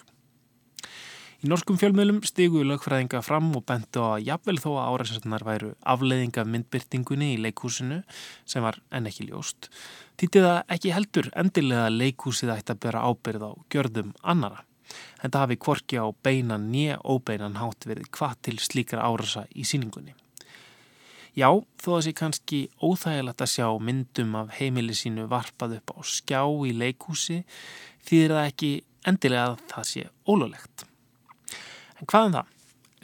Í 1.42 1.50
norskum 1.50 1.74
fjölmiðlum 1.82 2.20
stigu 2.22 2.60
lögfræðinga 2.70 3.18
fram 3.26 3.48
og 3.58 3.64
bentu 3.66 4.04
að 4.06 4.28
jafnvel 4.28 4.60
þó 4.62 4.68
að 4.76 4.90
áræðsarnar 4.92 5.46
væru 5.48 5.70
afleiðing 5.90 6.36
af 6.38 6.50
myndbyrtingunni 6.54 7.30
í 7.34 7.40
leikhúsinu 7.42 7.98
sem 8.46 8.62
var 8.62 8.76
enn 8.94 9.10
ekki 9.10 9.26
ljóst. 9.32 9.72
Týtti 10.22 10.44
það 10.44 10.60
ekki 10.76 10.92
heldur 10.94 11.30
endilega 11.42 11.88
að 11.88 11.98
leikhúsið 11.98 12.52
ætti 12.54 12.76
að 12.76 12.82
bera 12.84 13.02
ábyrð 13.10 13.46
á 13.50 13.52
gjörðum 13.74 14.12
annara. 14.22 14.62
En 15.24 15.34
það 15.34 15.44
hafi 15.48 15.58
kvorki 15.66 15.98
á 15.98 16.06
beinan 16.22 16.68
nýja 16.70 17.00
óbeinan 17.02 17.58
hátt 17.58 17.90
verið 17.90 18.12
hvað 18.14 18.38
til 18.46 18.56
slíkar 18.62 19.02
áræðsa 19.02 19.48
í 19.58 19.66
síningunni. 19.66 20.14
Já, 21.34 21.50
þó 21.82 21.90
að 21.96 22.06
sé 22.06 22.16
kannski 22.22 22.62
óþægilegt 22.78 23.42
að 23.42 23.54
sjá 23.56 23.68
myndum 23.82 24.38
af 24.44 24.54
heimili 24.60 24.94
sínu 24.94 25.26
varpað 25.32 25.80
upp 25.80 25.98
á 25.98 26.00
skjá 26.06 26.46
í 26.46 26.78
leikhúsi 26.86 27.42
þýðir 28.06 28.38
það 28.38 28.54
ekki 28.54 28.72
endilega 29.10 29.50
að 29.50 29.68
það 29.74 29.92
sé 29.96 30.08
ólulegt. 30.30 30.91
Hvað 32.02 32.28
um 32.28 32.36
það? 32.36 32.52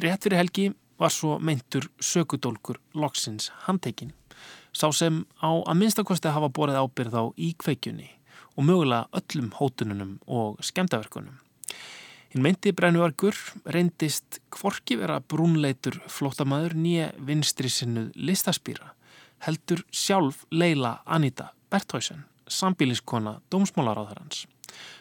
Rétt 0.02 0.24
fyrir 0.26 0.40
helgi 0.42 0.68
var 0.98 1.14
svo 1.14 1.36
meintur 1.38 1.86
sökudólkur 2.02 2.80
loksins 2.98 3.52
handtekinn. 3.68 4.14
Sá 4.74 4.90
sem 4.94 5.24
á 5.38 5.50
að 5.54 5.78
minnstakosti 5.78 6.32
hafa 6.34 6.50
borið 6.50 6.80
ábyrð 6.82 7.18
á 7.18 7.24
í 7.38 7.52
kveikjunni 7.62 8.10
og 8.58 8.66
mögulega 8.66 9.06
öllum 9.20 9.52
hótununum 9.58 10.16
og 10.26 10.58
skemdaverkunum. 10.66 11.38
Hinn 12.34 12.44
meinti 12.44 12.74
brennuarkur 12.74 13.38
reyndist 13.70 14.40
kvorki 14.54 14.98
vera 14.98 15.20
brúnleitur 15.22 16.00
flótamaður 16.10 16.74
nýja 16.78 17.12
vinstri 17.22 17.70
sinnuð 17.70 18.10
listaspýra 18.18 18.96
heldur 19.46 19.84
sjálf 19.94 20.42
Leila 20.50 21.04
Anita 21.06 21.52
Berthausen, 21.70 22.26
sambíliskona 22.48 23.38
dómsmálaráðarans. 23.54 24.48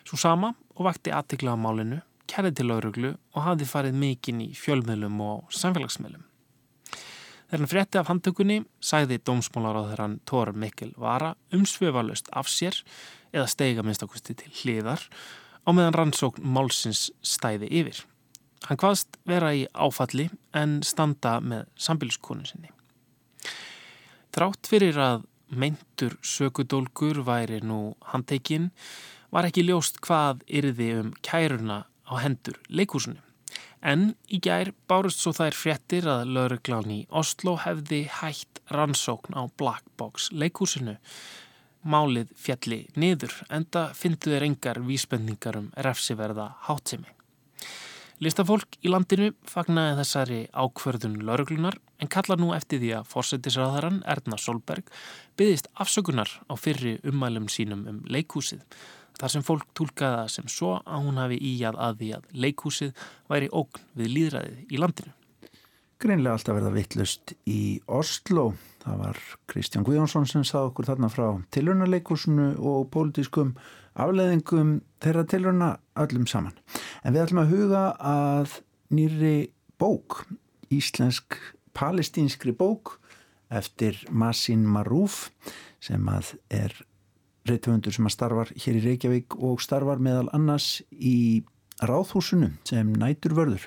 Svo 0.04 0.20
sama 0.20 0.52
og 0.76 0.84
vakti 0.84 1.14
aðtikla 1.14 1.56
á 1.56 1.58
málinu 1.58 2.02
kærið 2.30 2.56
til 2.58 2.70
lauruglu 2.70 3.12
og 3.34 3.44
hafði 3.44 3.68
farið 3.70 4.00
mikinn 4.00 4.42
í 4.44 4.50
fjölmiðlum 4.56 5.20
og 5.24 5.52
samfélagsmiðlum. 5.54 6.24
Þegar 7.46 7.62
hann 7.62 7.70
frétti 7.70 8.00
af 8.00 8.08
handtökunni 8.10 8.58
sæði 8.82 9.20
dómsmálaráðurann 9.22 10.18
Tór 10.26 10.50
Mikkel 10.58 10.90
Vara 10.98 11.36
umsveifalust 11.54 12.30
af 12.34 12.50
sér 12.50 12.80
eða 13.30 13.46
steiga 13.50 13.84
minnstakusti 13.86 14.34
til 14.34 14.50
hliðar 14.62 15.04
á 15.62 15.70
meðan 15.70 15.94
rannsókn 15.94 16.42
málsins 16.42 17.06
stæði 17.22 17.70
yfir. 17.70 18.02
Hann 18.66 18.80
hvaðst 18.82 19.20
vera 19.28 19.52
í 19.54 19.66
áfalli 19.74 20.26
en 20.58 20.80
standa 20.82 21.38
með 21.38 21.68
sambilskonu 21.78 22.48
sinni. 22.48 22.72
Trátt 24.34 24.66
fyrir 24.66 24.98
að 24.98 25.26
meintur 25.54 26.16
sökudólgur 26.26 27.22
væri 27.26 27.60
nú 27.62 27.94
handtekinn 28.10 28.72
var 29.30 29.46
ekki 29.46 29.64
ljóst 29.68 30.00
hvað 30.02 30.42
yrði 30.50 30.90
um 30.98 31.12
kæruna 31.22 31.84
á 32.10 32.14
hendur 32.22 32.58
leikúsinu. 32.68 33.20
En 33.82 34.14
í 34.32 34.40
gær 34.42 34.72
bárust 34.90 35.20
svo 35.22 35.32
þær 35.36 35.54
fréttir 35.54 36.06
að 36.10 36.30
lauruglan 36.34 36.90
í 36.90 37.00
Oslo 37.10 37.56
hefði 37.62 38.06
hætt 38.20 38.62
rannsókn 38.72 39.36
á 39.38 39.46
Blackbox 39.58 40.30
leikúsinu. 40.32 40.96
Málið 41.86 42.32
fjalli 42.34 42.80
niður 42.98 43.34
enda 43.52 43.90
fyndu 43.94 44.32
þeir 44.32 44.48
engar 44.48 44.80
vísbendingar 44.82 45.60
um 45.60 45.68
refsiverða 45.86 46.48
hátsemi. 46.66 47.12
Listafólk 48.24 48.78
í 48.80 48.88
landinu 48.88 49.34
fagnaði 49.44 49.98
þessari 49.98 50.38
ákverðun 50.56 51.18
lauruglunar 51.28 51.76
en 52.00 52.08
kallar 52.08 52.40
nú 52.40 52.54
eftir 52.56 52.80
því 52.80 52.94
að 52.96 53.10
fórsetisraðarann 53.12 53.98
Erna 54.08 54.38
Solberg 54.40 54.88
byggðist 55.36 55.68
afsökunar 55.76 56.32
á 56.48 56.54
fyrri 56.56 56.96
ummælum 57.04 57.50
sínum 57.52 57.84
um 57.90 58.00
leikúsið 58.08 58.64
þar 59.20 59.32
sem 59.32 59.44
fólk 59.46 59.68
tólkaða 59.76 60.26
sem 60.32 60.48
svo 60.50 60.76
að 60.84 61.06
hún 61.06 61.20
hafi 61.20 61.38
íjað 61.52 61.78
að 61.86 62.00
því 62.00 62.10
að 62.16 62.26
leikhúsið 62.44 63.06
væri 63.30 63.52
ógn 63.52 63.86
við 63.96 64.12
líðræðið 64.16 64.74
í 64.74 64.82
landinu. 64.82 65.14
Greinlega 65.96 66.36
alltaf 66.36 66.58
verða 66.58 66.74
vittlust 66.74 67.32
í 67.48 67.80
Oslo. 67.88 68.50
Það 68.84 68.98
var 69.00 69.20
Kristján 69.48 69.86
Guðjónsson 69.86 70.28
sem 70.28 70.44
sað 70.44 70.70
okkur 70.70 70.90
þarna 70.90 71.08
frá 71.08 71.26
tilröunarleikhúsinu 71.56 72.50
og 72.60 72.90
pólitískum 72.92 73.54
afleðingum 73.96 74.74
þeirra 75.00 75.24
tilröuna 75.30 75.70
öllum 76.04 76.26
saman. 76.28 76.56
En 77.00 77.16
við 77.16 77.24
ætlum 77.24 77.42
að 77.42 77.54
huga 77.54 77.84
að 77.96 78.58
nýri 78.92 79.36
bók, 79.80 80.26
íslensk 80.68 81.38
palestínskri 81.76 82.52
bók 82.56 82.98
eftir 83.52 83.98
Masin 84.10 84.66
Marúf 84.68 85.30
sem 85.80 86.04
að 86.10 86.34
er 86.50 86.76
reytufundur 87.48 87.94
sem 87.94 88.08
að 88.08 88.16
starfar 88.16 88.52
hér 88.54 88.78
í 88.78 88.84
Reykjavík 88.84 89.38
og 89.38 89.62
starfar 89.64 90.02
meðal 90.02 90.28
annars 90.36 90.82
í 90.92 91.44
ráðhúsinu 91.84 92.52
sem 92.66 92.92
nætur 92.96 93.36
vörður. 93.36 93.66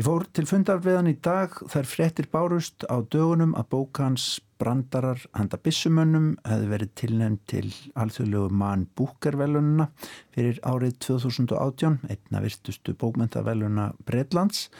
Ég 0.00 0.06
fór 0.06 0.24
til 0.32 0.46
fundar 0.48 0.80
við 0.80 0.96
hann 0.96 1.10
í 1.10 1.18
dag 1.20 1.52
þær 1.68 1.86
frettir 1.86 2.26
bárust 2.32 2.86
á 2.88 3.04
dögunum 3.12 3.52
að 3.60 3.68
bókans 3.74 4.24
brandarar 4.62 5.20
handa 5.36 5.58
bissumönnum 5.60 6.30
hefði 6.46 6.70
verið 6.70 6.92
tilnefnd 7.00 7.42
til 7.50 7.66
alþjóðlegu 8.00 8.56
mann 8.62 8.86
búkervelununa 8.96 9.90
fyrir 10.32 10.62
árið 10.64 10.96
2018, 11.06 11.98
einna 12.08 12.42
virtustu 12.44 12.96
bókmentaveluna 12.96 13.90
Breitlands. 14.08 14.70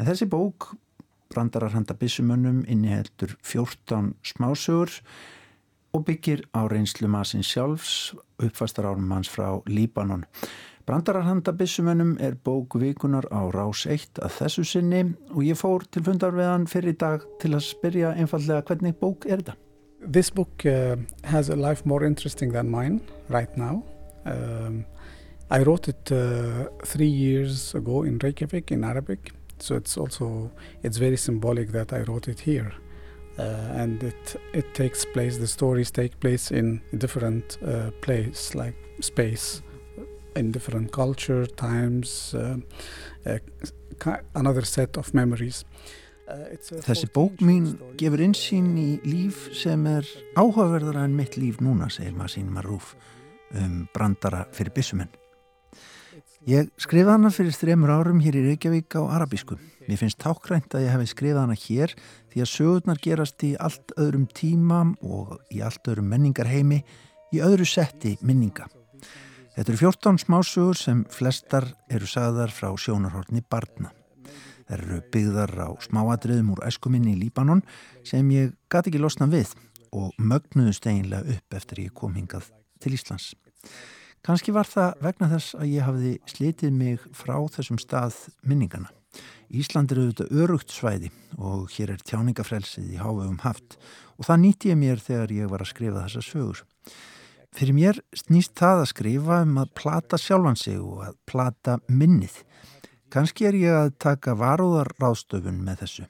En 0.00 0.10
þessi 0.10 0.26
bók, 0.34 0.72
brandarar 1.30 1.76
handa 1.76 1.94
bissumönnum, 1.94 2.64
inniheldur 2.66 3.36
14 3.46 4.16
smásögur 4.26 4.98
og 5.96 6.06
byggir 6.06 6.44
á 6.52 6.68
reynslu 6.70 7.08
maður 7.10 7.42
sjálfs 7.46 8.14
uppfastar 8.38 8.86
árum 8.86 9.10
hans 9.16 9.32
frá 9.32 9.62
Líbanon. 9.66 10.26
Brandararhanda 10.86 11.50
bissumennum 11.56 12.14
er 12.22 12.36
bók 12.38 12.76
vikunar 12.78 13.26
á 13.34 13.42
rás 13.50 13.88
1 13.90 14.20
að 14.22 14.36
þessu 14.38 14.64
sinni 14.64 15.02
og 15.32 15.42
ég 15.42 15.58
fór 15.58 15.88
til 15.90 16.04
fundar 16.06 16.36
við 16.36 16.52
hann 16.52 16.70
fyrir 16.70 16.94
dag 17.00 17.24
til 17.42 17.56
að 17.56 17.66
spyrja 17.72 18.14
einfallega 18.14 18.62
hvernig 18.68 19.00
bók 19.00 19.26
er 19.26 19.42
þetta? 19.42 19.56
this 20.06 20.30
book 20.30 20.64
uh, 20.66 20.96
has 21.24 21.48
a 21.48 21.56
life 21.56 21.84
more 21.84 22.04
interesting 22.04 22.52
than 22.52 22.70
mine 22.70 23.00
right 23.28 23.56
now. 23.56 23.84
Um, 24.24 24.84
I 25.50 25.62
wrote 25.62 25.88
it 25.88 26.12
uh, 26.12 26.66
three 26.84 27.06
years 27.06 27.74
ago 27.74 28.02
in 28.02 28.18
Reykjavik 28.18 28.72
in 28.72 28.84
Arabic, 28.84 29.32
so 29.58 29.76
it's 29.76 29.96
also 29.96 30.50
it's 30.82 30.96
very 30.96 31.16
symbolic 31.16 31.70
that 31.72 31.92
I 31.92 32.00
wrote 32.00 32.28
it 32.28 32.40
here, 32.40 32.72
uh, 33.38 33.82
and 33.82 34.02
it 34.02 34.36
it 34.52 34.74
takes 34.74 35.04
place. 35.04 35.38
The 35.38 35.46
stories 35.46 35.90
take 35.90 36.18
place 36.20 36.50
in 36.50 36.80
different 36.96 37.58
uh, 37.62 37.90
place, 38.00 38.54
like 38.54 38.76
space, 39.00 39.62
in 40.34 40.52
different 40.52 40.92
culture, 40.92 41.46
times, 41.46 42.34
uh, 42.34 42.56
uh, 43.26 44.16
another 44.34 44.64
set 44.64 44.96
of 44.96 45.14
memories. 45.14 45.64
Þessi 46.26 47.06
bók 47.14 47.38
mín 47.38 47.76
gefur 48.00 48.18
insýn 48.24 48.72
í 48.82 48.88
líf 49.06 49.44
sem 49.54 49.84
er 49.86 50.08
áhugaverðara 50.34 51.04
en 51.06 51.14
mitt 51.14 51.36
líf 51.38 51.60
núna, 51.62 51.86
segir 51.86 52.16
Masín 52.18 52.48
Marúf 52.50 52.96
um 53.54 53.84
brandara 53.94 54.42
fyrir 54.50 54.74
bissumenn. 54.74 55.12
Ég 56.46 56.68
skrifaði 56.78 57.12
hana 57.12 57.30
fyrir 57.34 57.54
þremur 57.54 57.90
árum 57.94 58.18
hér 58.22 58.36
í 58.38 58.42
Reykjavík 58.48 58.98
á 58.98 59.02
arabísku. 59.18 59.56
Mér 59.86 59.98
finnst 59.98 60.18
tákrænt 60.22 60.74
að 60.74 60.88
ég 60.88 60.92
hef 60.94 61.08
skrifað 61.10 61.44
hana 61.44 61.56
hér 61.58 61.94
því 62.36 62.42
að 62.44 62.50
sögurnar 62.52 62.98
gerast 63.00 63.42
í 63.46 63.54
allt 63.56 63.92
öðrum 63.96 64.26
tíma 64.28 64.82
og 65.00 65.38
í 65.48 65.62
allt 65.64 65.88
öðrum 65.88 66.10
menningarheimi 66.12 66.82
í 67.32 67.38
öðru 67.40 67.64
setti 67.64 68.18
minninga. 68.20 68.66
Þetta 69.54 69.72
eru 69.72 69.80
14 69.80 70.20
smásögur 70.20 70.76
sem 70.76 71.00
flestar 71.08 71.70
eru 71.88 72.04
sagðar 72.04 72.52
frá 72.52 72.68
sjónarhortni 72.76 73.40
barna. 73.40 73.88
Það 74.66 74.76
eru 74.76 74.98
byggðar 75.14 75.54
á 75.64 75.68
smáadriðum 75.80 76.50
úr 76.52 76.60
æskuminni 76.68 77.14
í 77.14 77.22
Líbanon 77.22 77.62
sem 78.04 78.28
ég 78.34 78.52
gati 78.68 78.92
ekki 78.92 79.00
losna 79.00 79.30
við 79.32 79.54
og 79.96 80.12
mögnuðust 80.20 80.84
eiginlega 80.84 81.38
upp 81.38 81.56
eftir 81.56 81.86
ég 81.86 81.96
kom 81.96 82.18
hingað 82.20 82.50
til 82.84 82.92
Íslands. 82.98 83.30
Kanski 84.26 84.52
var 84.52 84.68
það 84.68 85.00
vegna 85.08 85.32
þess 85.32 85.56
að 85.56 85.72
ég 85.72 85.88
hafði 85.88 86.12
slitið 86.28 86.76
mig 86.84 87.08
frá 87.16 87.38
þessum 87.56 87.80
stað 87.80 88.26
minningana. 88.44 88.92
Ísland 89.54 89.92
eru 89.94 90.06
auðvitað 90.06 90.40
örugt 90.42 90.72
svæði 90.74 91.10
og 91.36 91.68
hér 91.76 91.92
er 91.94 92.02
tjáningafrelsið 92.02 92.96
í 92.96 92.98
hávegum 92.98 93.38
haft 93.44 93.76
og 94.16 94.26
það 94.26 94.42
nýtti 94.42 94.72
ég 94.72 94.80
mér 94.80 95.02
þegar 95.02 95.34
ég 95.36 95.52
var 95.52 95.62
að 95.62 95.70
skrifa 95.70 96.02
þessa 96.06 96.24
sögur. 96.24 96.64
Fyrir 97.56 97.76
mér 97.76 98.00
snýst 98.16 98.56
það 98.58 98.82
að 98.82 98.90
skrifa 98.90 99.40
um 99.46 99.56
að 99.62 99.72
plata 99.78 100.18
sjálfan 100.20 100.58
sig 100.60 100.76
og 100.82 101.06
að 101.06 101.16
plata 101.30 101.78
minnið. 101.88 102.42
Kanski 103.12 103.46
er 103.48 103.56
ég 103.56 103.78
að 103.78 103.94
taka 104.02 104.34
varúðar 104.36 104.90
ráðstöfun 104.98 105.62
með 105.64 105.84
þessu. 105.84 106.06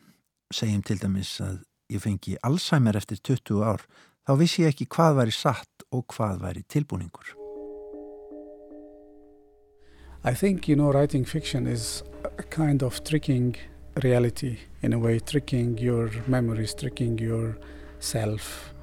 Segjum 0.55 0.83
til 0.87 0.99
dæmis 1.03 1.37
að 1.45 1.61
ég 1.93 2.03
fengi 2.03 2.39
Alzheimer 2.47 2.97
eftir 2.99 3.21
20 3.21 3.63
ár, 3.63 3.85
þá 4.27 4.33
vissi 4.41 4.65
ég 4.65 4.75
ekki 4.75 4.89
hvað 4.91 5.21
væri 5.21 5.35
satt 5.37 5.87
og 5.93 6.07
hvað 6.17 6.41
væri 6.43 6.65
tilbúningur. 6.67 7.37
I 10.27 10.35
think, 10.35 10.67
you 10.67 10.75
know, 10.75 10.91
writing 10.91 11.25
fiction 11.25 11.69
is 11.69 12.03
a 12.39 12.43
kind 12.43 12.83
of 12.83 13.03
tricking 13.05 13.57
reality 14.03 14.59
in 14.83 14.93
a 14.93 14.99
way, 14.99 15.19
tricking 15.19 15.79
your 15.79 16.11
memories, 16.27 16.75
tricking 16.75 17.19
yourself. 17.19 18.75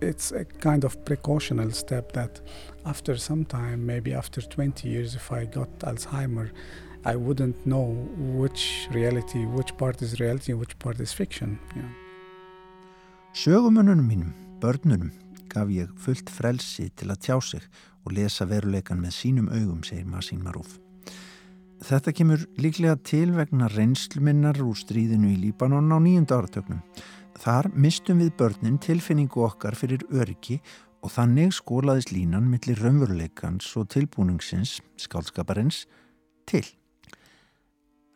It's 0.00 0.32
a 0.32 0.44
kind 0.44 0.84
of 0.84 1.04
precautional 1.04 1.74
step 1.74 2.12
that 2.12 2.40
after 2.86 3.16
some 3.16 3.44
time, 3.44 3.84
maybe 3.84 4.14
after 4.14 4.40
20 4.40 4.88
years, 4.88 5.14
if 5.14 5.30
I 5.30 5.44
got 5.44 5.68
Alzheimer, 5.80 6.50
I 7.04 7.16
wouldn't 7.16 7.66
know 7.66 8.08
which 8.18 8.88
reality, 8.92 9.44
which 9.46 9.76
part 9.76 10.02
is 10.02 10.20
reality 10.20 10.52
and 10.52 10.60
which 10.60 10.78
part 10.78 11.00
is 11.00 11.12
fiction. 11.12 11.58
Yeah. 11.76 11.88
Sögumununum 13.34 14.06
mínum, 14.08 14.34
börnunum, 14.60 15.12
gaf 15.48 15.68
ég 15.70 15.90
fullt 15.96 16.30
frelsi 16.30 16.90
til 16.96 17.12
að 17.14 17.22
tjá 17.24 17.40
sig 17.42 17.64
og 18.04 18.12
lesa 18.16 18.44
veruleikan 18.44 19.00
með 19.00 19.16
sínum 19.16 19.50
augum, 19.54 19.84
segir 19.86 20.06
Masín 20.06 20.42
Marúf. 20.42 20.78
Þetta 21.80 22.12
kemur 22.12 22.42
líklega 22.60 22.98
til 23.08 23.30
vegna 23.32 23.70
reynsluminnar 23.72 24.58
úr 24.60 24.76
stríðinu 24.76 25.30
í 25.32 25.38
Líbanon 25.40 25.88
á 25.88 25.96
nýjunda 25.96 26.36
áratöknum. 26.36 26.82
Þar 27.40 27.70
mistum 27.72 28.20
við 28.20 28.34
börnin 28.36 28.76
tilfinningu 28.84 29.40
okkar 29.46 29.78
fyrir 29.78 30.04
öryggi 30.12 30.58
og 31.00 31.14
þannig 31.14 31.54
skólaðis 31.56 32.10
línan 32.12 32.50
millir 32.52 32.82
raunveruleikans 32.84 33.70
og 33.80 33.88
tilbúningsins, 33.94 34.76
skálskaparins, 35.00 35.86
til. 36.44 36.66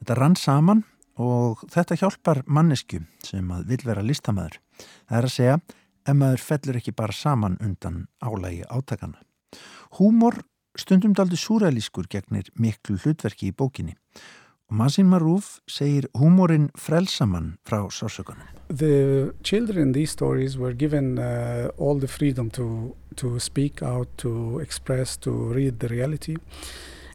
Þetta 0.02 0.18
rann 0.20 0.36
saman 0.36 0.84
og 1.16 1.64
þetta 1.72 1.96
hjálpar 2.02 2.42
mannesku 2.44 3.00
sem 3.24 3.48
að 3.48 3.70
vil 3.72 3.84
vera 3.88 4.04
listamæður. 4.04 4.60
Það 5.08 5.18
er 5.18 5.28
að 5.30 5.36
segja, 5.38 5.60
ef 6.04 6.18
maður 6.20 6.48
fellur 6.50 6.82
ekki 6.82 6.92
bara 6.92 7.16
saman 7.16 7.56
undan 7.64 8.02
álægi 8.20 8.66
átakana. 8.68 9.24
Húmor 9.96 10.42
stundum 10.76 11.14
daldi 11.14 11.36
súrælískur 11.36 12.08
gegnir 12.10 12.50
miklu 12.58 12.96
hlutverki 13.02 13.50
í 13.52 13.56
bókinni 13.56 13.94
og 14.68 14.76
Masin 14.80 15.06
Marúf 15.06 15.60
segir 15.68 16.08
húmórin 16.16 16.70
frelsamann 16.74 17.58
frá 17.68 17.84
sásökunum. 17.90 18.46
The 18.68 19.32
children 19.42 19.88
in 19.88 19.92
these 19.92 20.10
stories 20.10 20.56
were 20.56 20.72
given 20.72 21.18
uh, 21.18 21.68
all 21.78 22.00
the 22.00 22.08
freedom 22.08 22.50
to, 22.50 22.96
to 23.16 23.38
speak 23.38 23.82
out, 23.82 24.08
to 24.18 24.58
express, 24.60 25.16
to 25.18 25.30
read 25.52 25.80
the 25.80 25.88
reality 25.88 26.36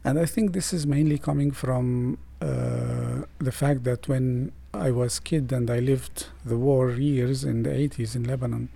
and 0.04 0.18
I 0.18 0.26
think 0.26 0.52
this 0.52 0.72
is 0.72 0.86
mainly 0.86 1.18
coming 1.18 1.50
from 1.50 2.18
uh, 2.40 3.22
the 3.38 3.52
fact 3.52 3.84
that 3.84 4.08
when 4.08 4.52
I 4.72 4.90
was 4.90 5.20
kid 5.20 5.52
and 5.52 5.70
I 5.70 5.80
lived 5.80 6.28
the 6.44 6.56
war 6.56 6.90
years 6.92 7.44
in 7.44 7.64
the 7.64 7.70
80s 7.70 8.16
in 8.16 8.24
Lebanon, 8.24 8.70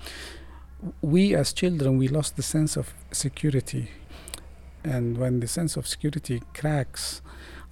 we 1.01 1.35
as 1.35 1.53
children 1.53 1.97
we 1.97 2.09
lost 2.09 2.37
the 2.37 2.43
sense 2.43 2.77
of 2.77 2.93
security, 3.11 3.89
and 4.85 5.19
when 5.19 5.41
the 5.41 5.49
sense 5.49 5.77
of 5.77 5.87
security 5.87 6.43
cracks, 6.53 7.23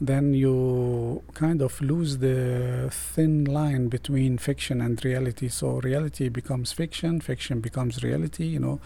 then 0.01 0.35
you 0.35 1.23
kind 1.35 1.63
of 1.63 1.81
lose 1.81 2.19
the 2.19 2.89
thin 2.91 3.45
line 3.45 3.89
between 3.89 4.39
fiction 4.39 4.81
and 4.81 5.05
reality. 5.05 5.49
So 5.49 5.81
reality 5.81 6.29
becomes 6.29 6.73
fiction, 6.73 7.21
fiction 7.21 7.61
becomes 7.61 8.03
reality. 8.03 8.47
You 8.47 8.59
know, 8.59 8.81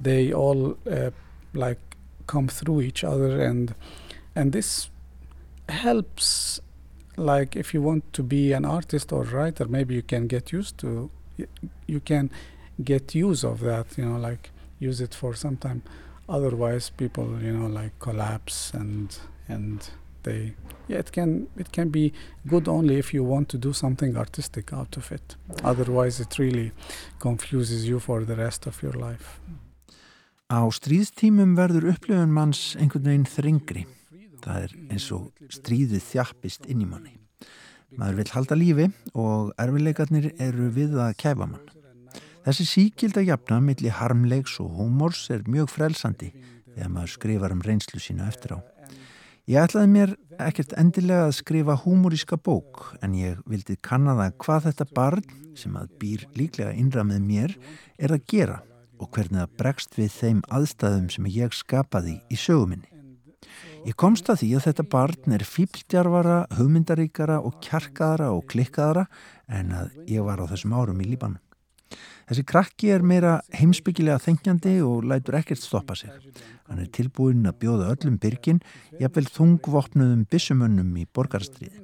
they 0.00 0.32
all 0.32 0.78
uh, 0.90 1.10
like 1.52 1.80
come 2.26 2.48
through 2.48 2.80
each 2.82 3.04
other, 3.04 3.42
and 3.42 3.74
and 4.34 4.52
this 4.52 4.88
helps 5.68 6.60
like 7.16 7.56
if 7.56 7.74
you 7.74 7.82
want 7.82 8.10
to 8.12 8.22
be 8.22 8.52
an 8.52 8.64
artist 8.64 9.12
or 9.12 9.22
writer 9.24 9.66
maybe 9.66 9.94
you 9.94 10.02
can 10.02 10.26
get 10.26 10.50
used 10.50 10.78
to 10.78 11.10
you 11.86 12.00
can 12.00 12.30
get 12.82 13.14
use 13.14 13.44
of 13.44 13.60
that 13.60 13.86
you 13.96 14.04
know 14.04 14.18
like 14.18 14.50
use 14.78 15.00
it 15.00 15.14
for 15.14 15.34
some 15.34 15.56
time 15.56 15.82
otherwise 16.28 16.90
people 16.90 17.26
you 17.42 17.52
know 17.52 17.66
like 17.66 17.92
collapse 17.98 18.72
and 18.74 19.18
and 19.48 19.90
they 20.22 20.54
yeah 20.88 20.98
it 20.98 21.12
can 21.12 21.48
it 21.56 21.72
can 21.72 21.88
be 21.88 22.12
good 22.46 22.68
only 22.68 22.98
if 22.98 23.12
you 23.14 23.24
want 23.24 23.48
to 23.48 23.58
do 23.58 23.72
something 23.72 24.16
artistic 24.16 24.72
out 24.72 24.96
of 24.96 25.10
it 25.12 25.36
otherwise 25.64 26.20
it 26.20 26.38
really 26.38 26.72
confuses 27.18 27.88
you 27.88 27.98
for 27.98 28.24
the 28.24 28.36
rest 28.36 28.66
of 28.66 28.82
your 28.82 28.94
life 28.94 29.40
Á 30.52 30.68
stríðstímum 30.68 31.54
verður 31.56 31.94
upplifun 31.94 32.32
manns 32.36 32.76
einhvern 32.76 33.06
veginn 33.08 33.24
þringri 33.24 33.86
Það 34.42 34.64
er 34.66 34.72
eins 34.90 35.08
og 35.14 35.50
stríðið 35.54 36.02
þjappist 36.02 36.66
inn 36.70 36.82
í 36.82 36.88
manni. 36.88 37.14
Maður 37.98 38.18
vil 38.18 38.32
halda 38.34 38.58
lífi 38.58 38.88
og 39.18 39.52
erfileikarnir 39.60 40.32
eru 40.40 40.70
við 40.74 40.96
að 40.98 41.14
kæfa 41.22 41.46
mann. 41.46 41.68
Þessi 42.42 42.64
síkilda 42.66 43.22
jafna 43.22 43.60
millir 43.62 43.94
harmlegs 44.00 44.56
og 44.62 44.72
hómors 44.74 45.28
er 45.30 45.44
mjög 45.46 45.68
frelsandi 45.70 46.32
þegar 46.72 46.88
maður 46.90 47.12
skrifar 47.12 47.54
um 47.54 47.62
reynslu 47.62 48.00
sína 48.02 48.26
eftir 48.26 48.56
á. 48.56 48.58
Ég 49.46 49.62
ætlaði 49.62 49.90
mér 49.92 50.14
ekkert 50.42 50.74
endilega 50.78 51.28
að 51.28 51.36
skrifa 51.38 51.76
húmoríska 51.84 52.38
bók 52.38 52.96
en 53.02 53.14
ég 53.18 53.38
vildi 53.46 53.76
kannada 53.82 54.32
hvað 54.42 54.68
þetta 54.68 54.86
barn 54.94 55.38
sem 55.58 55.76
að 55.78 55.94
býr 56.02 56.24
líklega 56.38 56.74
innra 56.78 57.04
með 57.06 57.28
mér 57.28 57.54
er 57.98 58.14
að 58.16 58.26
gera 58.32 58.58
og 58.98 59.10
hvernig 59.14 59.42
það 59.42 59.54
bregst 59.62 59.98
við 59.98 60.10
þeim 60.16 60.42
aðstæðum 60.50 61.08
sem 61.14 61.30
ég 61.34 61.54
skapaði 61.54 62.16
í 62.26 62.38
söguminni. 62.38 62.90
Ég 63.86 63.98
komst 63.98 64.30
að 64.30 64.42
því 64.42 64.50
að 64.56 64.66
þetta 64.68 64.88
barn 64.90 65.34
er 65.38 65.46
fíldjarvara, 65.46 66.36
hugmyndaríkara 66.58 67.40
og 67.42 67.58
kjarkaðara 67.62 68.30
og 68.34 68.46
klikkaðara 68.50 69.08
en 69.50 69.74
að 69.74 69.96
ég 70.10 70.26
var 70.26 70.42
á 70.42 70.46
þessum 70.50 70.74
árum 70.78 71.02
í 71.02 71.10
Líban. 71.10 71.38
Þessi 72.30 72.44
krakki 72.48 72.90
er 72.94 73.04
meira 73.06 73.38
heimsbyggilega 73.56 74.20
þengjandi 74.22 74.74
og 74.86 75.06
lætur 75.10 75.38
ekkert 75.40 75.62
stoppa 75.62 75.96
sig. 75.98 76.12
Hann 76.68 76.82
er 76.82 76.90
tilbúin 76.94 77.46
að 77.48 77.58
bjóða 77.64 77.90
öllum 77.96 78.18
byrgin, 78.22 78.62
jafnvel 79.00 79.28
þungvopnuðum 79.34 80.26
bissumönnum 80.30 80.92
í 81.02 81.06
borgarstríði. 81.14 81.82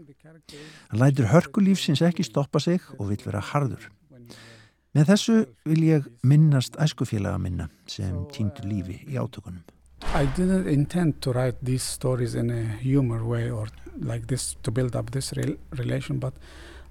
Hann 0.89 1.03
lætur 1.03 1.31
hörkulífsins 1.33 2.03
ekki 2.07 2.27
stoppa 2.27 2.63
sig 2.63 2.85
og 2.99 3.11
vil 3.11 3.23
vera 3.27 3.43
harður. 3.53 3.91
Með 4.97 5.11
þessu 5.13 5.35
vil 5.69 5.83
ég 5.85 6.07
minnast 6.25 6.79
æskufélaga 6.81 7.39
minna 7.43 7.69
sem 7.91 8.15
týndu 8.33 8.65
lífi 8.67 9.03
í 9.07 9.19
átökunum. 9.21 9.61
I 10.15 10.25
didn't 10.37 10.67
intend 10.71 11.21
to 11.21 11.33
write 11.33 11.59
these 11.63 11.83
stories 11.83 12.35
in 12.35 12.51
a 12.51 12.63
humor 12.81 13.25
way 13.25 13.51
or 13.51 13.69
like 14.01 14.29
this 14.29 14.57
to 14.63 14.71
build 14.71 14.97
up 14.97 15.11
this 15.11 15.33
re 15.37 15.57
relation, 15.77 16.19
but 16.19 16.35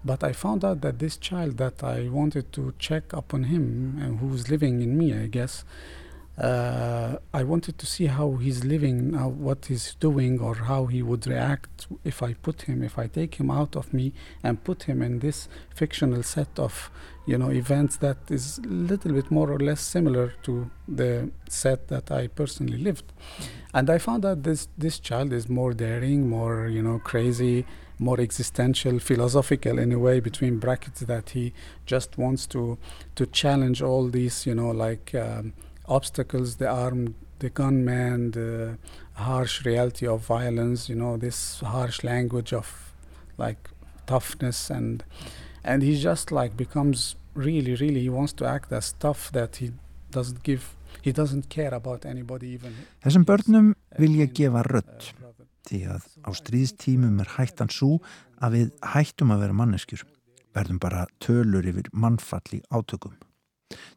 But 0.03 0.23
I 0.23 0.31
found 0.31 0.63
out 0.63 0.81
that 0.81 0.99
this 0.99 1.17
child 1.17 1.57
that 1.57 1.83
I 1.83 2.10
wanted 2.10 2.51
to 2.53 2.73
check 2.79 3.13
upon 3.13 3.45
him 3.45 3.97
and 4.01 4.19
who's 4.19 4.49
living 4.49 4.81
in 4.81 4.97
me, 4.97 5.13
I 5.13 5.27
guess, 5.27 5.65
uh, 6.38 7.17
I 7.33 7.43
wanted 7.43 7.79
to 7.79 7.88
see 7.88 8.05
how 8.05 8.33
he's 8.33 8.63
living 8.63 9.12
now, 9.12 9.27
what 9.27 9.65
he's 9.65 9.95
doing, 9.95 10.39
or 10.39 10.53
how 10.53 10.86
he 10.86 11.01
would 11.01 11.25
react 11.25 11.88
if 12.03 12.21
I 12.21 12.33
put 12.36 12.63
him, 12.63 12.83
if 12.83 12.99
I 12.99 13.07
take 13.07 13.36
him 13.36 13.49
out 13.49 13.75
of 13.75 13.91
me 13.91 14.13
and 14.43 14.63
put 14.63 14.83
him 14.83 15.01
in 15.01 15.17
this 15.19 15.49
fictional 15.73 16.21
set 16.21 16.60
of, 16.60 16.91
you 17.25 17.39
know, 17.39 17.49
events 17.49 17.97
that 17.97 18.17
is 18.29 18.60
a 18.60 18.67
little 18.67 19.13
bit 19.13 19.31
more 19.31 19.51
or 19.51 19.57
less 19.57 19.81
similar 19.81 20.33
to 20.43 20.69
the 20.88 21.31
set 21.49 21.88
that 21.88 22.12
I 22.12 22.27
personally 22.27 22.77
lived. 22.77 23.12
And 23.73 23.89
I 23.89 23.97
found 23.97 24.23
that 24.23 24.43
this 24.43 24.67
this 24.77 24.99
child 24.99 25.33
is 25.33 25.49
more 25.49 25.73
daring, 25.73 26.29
more 26.29 26.67
you 26.67 26.83
know, 26.83 26.99
crazy, 26.99 27.65
more 27.99 28.19
existential, 28.21 28.99
philosophical 28.99 29.79
in 29.79 29.91
a 29.91 29.99
way 29.99 30.19
between 30.19 30.60
brackets 30.60 31.01
that 31.01 31.31
he 31.31 31.53
just 31.86 32.17
wants 32.17 32.45
to 32.47 32.77
to 33.15 33.25
challenge 33.25 33.81
all 33.81 34.07
these, 34.10 34.45
you 34.45 34.55
know, 34.55 34.71
like. 34.71 35.13
Um, 35.15 35.53
obstacles, 35.88 36.57
the 36.57 36.67
armed, 36.67 37.15
the 37.39 37.49
gunman, 37.49 38.31
the 38.31 38.77
harsh 39.13 39.65
reality 39.65 40.07
of 40.07 40.21
violence, 40.21 40.89
you 40.89 40.95
know, 40.95 41.17
this 41.17 41.60
harsh 41.62 42.03
language 42.03 42.53
of 42.53 42.93
like 43.38 43.69
toughness 44.05 44.69
and 44.69 45.03
and 45.63 45.83
he 45.83 45.99
just 45.99 46.31
like 46.31 46.55
becomes 46.55 47.15
really, 47.33 47.75
really 47.75 48.01
he 48.01 48.10
wants 48.10 48.33
to 48.33 48.45
act 48.45 48.71
as 48.71 48.93
tough 48.99 49.31
that 49.31 49.57
he 49.57 49.71
doesn't 50.12 50.43
give 50.43 50.75
he 51.01 51.12
doesn't 51.12 51.49
care 51.49 51.73
about 51.73 52.05
anybody 52.05 52.47
even 52.47 52.73
Þessum 53.03 53.25
börnum 53.25 53.73
vil 53.99 54.15
ég 54.23 54.33
gefa 54.33 54.63
rödd 54.63 55.12
því 55.67 55.84
að 55.95 56.10
á 56.25 56.30
stríðstímum 56.41 57.21
er 57.23 57.34
hættan 57.38 57.71
svo 57.73 57.97
að 58.41 58.60
við 58.60 58.75
hættum 58.95 59.34
að 59.36 59.45
vera 59.45 59.60
manneskjur 59.62 60.06
verðum 60.58 60.82
bara 60.82 61.06
tölur 61.23 61.67
yfir 61.69 61.89
mannfall 61.93 62.45
í 62.58 62.63
átökum 62.73 63.17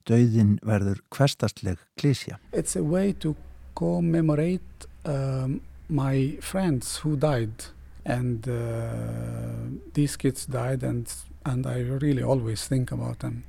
Dauðin 0.08 0.58
verður 0.66 1.00
hverstastleg 1.14 1.78
klísja. 2.00 2.38
It's 2.52 2.76
a 2.76 2.82
way 2.82 3.12
to 3.12 3.36
commemorate 3.74 4.86
um, 5.04 5.60
my 5.88 6.38
friends 6.40 6.98
who 6.98 7.16
died 7.16 7.66
and 8.04 8.48
uh, 8.48 9.70
these 9.94 10.16
kids 10.16 10.46
died 10.46 10.82
and 10.82 11.06
and 11.44 11.66
I 11.66 11.80
really 11.80 12.22
always 12.22 12.66
think 12.68 12.92
about 12.92 13.20
them. 13.20 13.44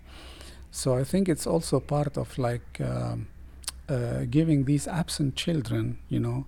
So 0.72 0.96
I 0.96 1.04
think 1.04 1.28
it's 1.28 1.48
also 1.48 1.80
part 1.80 2.18
of 2.18 2.38
like 2.38 2.80
uh, 2.80 3.16
uh, 3.90 4.26
giving 4.30 4.66
these 4.66 4.88
absent 4.88 5.36
children, 5.36 5.98
you 6.08 6.20
know, 6.20 6.46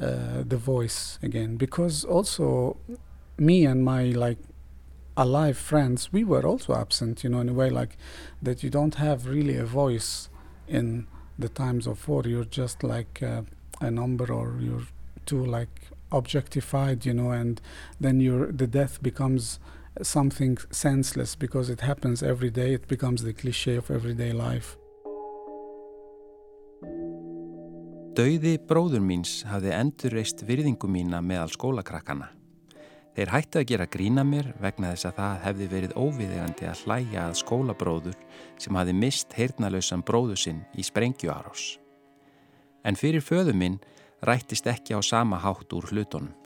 uh, 0.00 0.42
the 0.46 0.56
voice 0.56 1.18
again 1.22 1.56
because 1.56 2.04
also 2.04 2.76
me 3.38 3.64
and 3.64 3.84
my 3.84 4.04
like 4.04 4.38
alive 5.16 5.56
friends, 5.56 6.12
we 6.12 6.24
were 6.24 6.44
also 6.44 6.74
absent, 6.74 7.22
you 7.22 7.30
know, 7.30 7.40
in 7.40 7.48
a 7.48 7.52
way 7.52 7.70
like 7.70 7.96
that 8.42 8.62
you 8.62 8.70
don't 8.70 8.96
have 8.96 9.26
really 9.26 9.56
a 9.56 9.64
voice 9.64 10.28
in 10.66 11.06
the 11.38 11.48
times 11.48 11.86
of 11.86 12.06
war. 12.08 12.22
You're 12.24 12.44
just 12.44 12.82
like 12.82 13.22
uh, 13.22 13.42
a 13.80 13.90
number 13.90 14.32
or 14.32 14.56
you're 14.60 14.86
too 15.26 15.44
like 15.44 15.88
objectified, 16.12 17.06
you 17.06 17.14
know, 17.14 17.30
and 17.30 17.60
then 18.00 18.20
your 18.20 18.52
the 18.52 18.66
death 18.66 19.02
becomes 19.02 19.58
something 20.02 20.58
senseless 20.70 21.36
because 21.36 21.70
it 21.70 21.80
happens 21.80 22.22
every 22.22 22.50
day. 22.50 22.74
It 22.74 22.88
becomes 22.88 23.22
the 23.22 23.32
cliche 23.32 23.76
of 23.76 23.90
everyday 23.90 24.32
life. 24.32 24.76
Dauði 28.14 28.60
bróður 28.62 29.00
míns 29.02 29.40
hafði 29.50 29.72
endurreist 29.74 30.44
virðingu 30.46 30.86
mína 30.86 31.18
meðal 31.18 31.48
skólakrakkana. 31.50 32.28
Þeir 33.16 33.30
hættu 33.32 33.58
að 33.58 33.64
gera 33.72 33.86
grína 33.90 34.22
mér 34.22 34.52
vegna 34.62 34.92
þess 34.92 35.08
að 35.08 35.16
það 35.16 35.40
hefði 35.44 35.66
verið 35.72 35.94
óviðegandi 35.98 36.68
að 36.70 36.82
hlæja 36.84 37.24
að 37.24 37.34
skólabróður 37.40 38.20
sem 38.62 38.78
hafi 38.78 38.94
mist 38.94 39.34
heyrnalausan 39.34 40.04
bróðu 40.06 40.36
sinn 40.38 40.60
í 40.78 40.84
sprengjuarós. 40.86 41.64
En 42.86 42.94
fyrir 42.94 43.24
föðu 43.24 43.54
minn 43.58 43.80
rættist 44.22 44.68
ekki 44.70 44.94
á 44.94 45.02
sama 45.02 45.40
hátt 45.42 45.74
úr 45.74 45.88
hlutunum. 45.90 46.36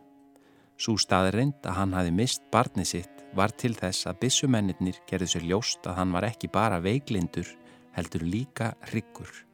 Sú 0.80 0.96
staðrind 0.96 1.60
að 1.68 1.76
hann 1.82 1.92
hafi 1.98 2.14
mist 2.16 2.46
barnið 2.48 2.88
sitt 2.94 3.26
var 3.36 3.52
til 3.52 3.74
þess 3.76 4.08
að 4.08 4.22
bissumennir 4.24 5.02
gerði 5.04 5.28
sér 5.34 5.44
ljóst 5.52 5.84
að 5.84 6.00
hann 6.00 6.16
var 6.16 6.30
ekki 6.30 6.48
bara 6.48 6.80
veiklindur 6.80 7.52
heldur 7.92 8.24
líka 8.24 8.72
hryggur. 8.88 9.47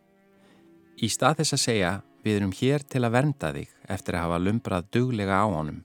Í 1.02 1.08
stað 1.10 1.40
þess 1.40 1.56
að 1.56 1.64
segja 1.64 1.96
við 2.24 2.36
erum 2.38 2.54
hér 2.54 2.84
til 2.86 3.02
að 3.02 3.14
vernda 3.16 3.50
þig 3.56 3.74
eftir 3.90 4.16
að 4.16 4.24
hafa 4.26 4.42
lumbrað 4.42 4.86
duglega 4.94 5.40
á 5.42 5.46
honum 5.50 5.82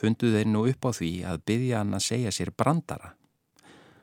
fundu 0.00 0.30
þeir 0.32 0.48
nú 0.48 0.64
upp 0.70 0.86
á 0.88 0.90
því 0.96 1.10
að 1.28 1.42
byggja 1.48 1.80
hann 1.80 1.96
að 1.96 2.06
segja 2.06 2.32
sér 2.34 2.52
brandara. 2.56 3.14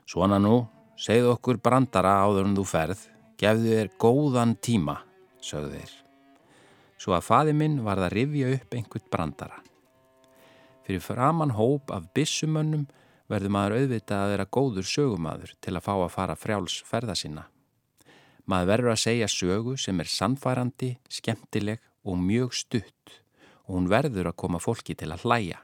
Svona 0.08 0.38
nú, 0.42 0.60
segð 0.98 1.32
okkur 1.34 1.60
brandara 1.62 2.18
áður 2.22 2.48
en 2.48 2.56
þú 2.58 2.66
ferð, 2.68 3.00
gefðu 3.40 3.72
þér 3.74 3.90
góðan 4.00 4.54
tíma, 4.62 4.98
sögðu 5.42 5.78
þeir. 5.78 5.96
Svo 6.98 7.14
að 7.14 7.26
faði 7.26 7.54
minn 7.54 7.82
var 7.86 8.00
það 8.00 8.08
að 8.08 8.16
rifja 8.16 8.54
upp 8.56 8.78
einhvert 8.78 9.10
brandara. 9.10 9.60
Fyrir 10.86 11.04
framann 11.04 11.54
hóp 11.54 11.92
af 11.94 12.08
bissumönnum 12.16 12.88
verður 13.28 13.54
maður 13.54 13.76
auðvitað 13.82 14.24
að 14.24 14.32
vera 14.32 14.50
góður 14.56 14.88
sögumadur 14.88 15.54
til 15.60 15.76
að 15.76 15.84
fá 15.84 15.94
að 15.98 16.14
fara 16.14 16.38
frjáls 16.38 16.80
ferða 16.88 17.14
sinna. 17.18 17.44
Maður 18.48 18.70
verður 18.72 18.92
að 18.94 19.02
segja 19.04 19.28
sögu 19.28 19.76
sem 19.76 20.00
er 20.00 20.08
sannfærandi, 20.08 20.94
skemmtileg 21.12 21.82
og 22.08 22.20
mjög 22.20 22.54
stutt 22.56 23.18
og 23.68 23.76
hún 23.76 23.88
verður 23.92 24.30
að 24.30 24.38
koma 24.40 24.60
fólki 24.62 24.96
til 24.96 25.10
að 25.12 25.26
hlæja 25.26 25.58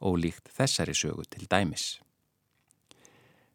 ólíkt 0.00 0.50
þessari 0.52 0.94
sögu 0.94 1.24
til 1.28 1.46
dæmis. 1.48 1.98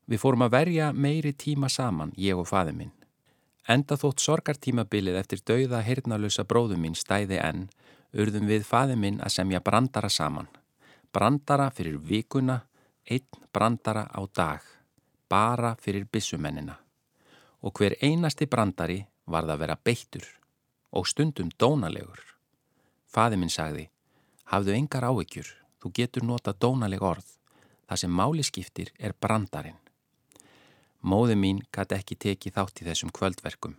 Við 0.09 0.19
fórum 0.19 0.43
að 0.45 0.55
verja 0.55 0.91
meiri 0.91 1.33
tíma 1.33 1.69
saman, 1.69 2.13
ég 2.17 2.37
og 2.37 2.49
faði 2.49 2.73
minn. 2.75 2.95
Enda 3.69 3.95
þótt 3.95 4.23
sorgartímabilið 4.23 5.19
eftir 5.21 5.43
dauða 5.45 5.83
hirnalösa 5.85 6.43
bróðu 6.43 6.79
mín 6.81 6.97
stæði 6.97 7.37
enn, 7.39 7.67
urðum 8.11 8.49
við 8.49 8.65
faði 8.67 8.97
minn 8.97 9.21
að 9.21 9.35
semja 9.37 9.61
brandara 9.61 10.09
saman. 10.09 10.49
Brandara 11.13 11.69
fyrir 11.71 11.99
vikuna, 12.01 12.61
einn 13.05 13.45
brandara 13.53 14.07
á 14.09 14.21
dag, 14.35 14.65
bara 15.29 15.75
fyrir 15.79 16.07
bissumennina. 16.11 16.79
Og 17.61 17.77
hver 17.77 17.95
einasti 18.01 18.47
brandari 18.49 18.99
var 19.25 19.45
það 19.45 19.55
að 19.55 19.63
vera 19.65 19.79
beittur 19.83 20.27
og 20.91 21.07
stundum 21.07 21.51
dónalegur. 21.57 22.21
Faði 23.07 23.37
minn 23.37 23.53
sagði, 23.53 23.89
hafðu 24.51 24.75
engar 24.75 25.05
áhyggjur, 25.07 25.49
Þú 25.81 25.89
getur 25.97 26.25
nota 26.25 26.53
dónaleg 26.53 27.01
orð. 27.01 27.25
Það 27.89 28.01
sem 28.03 28.11
máli 28.13 28.43
skiptir 28.45 28.91
er 29.01 29.15
brandarinn. 29.17 29.79
Móði 31.01 31.35
mín 31.35 31.63
gæti 31.73 31.97
ekki 31.97 32.17
tekið 32.21 32.53
þátt 32.57 32.83
í 32.83 32.85
þessum 32.85 33.13
kvöldverkum. 33.17 33.73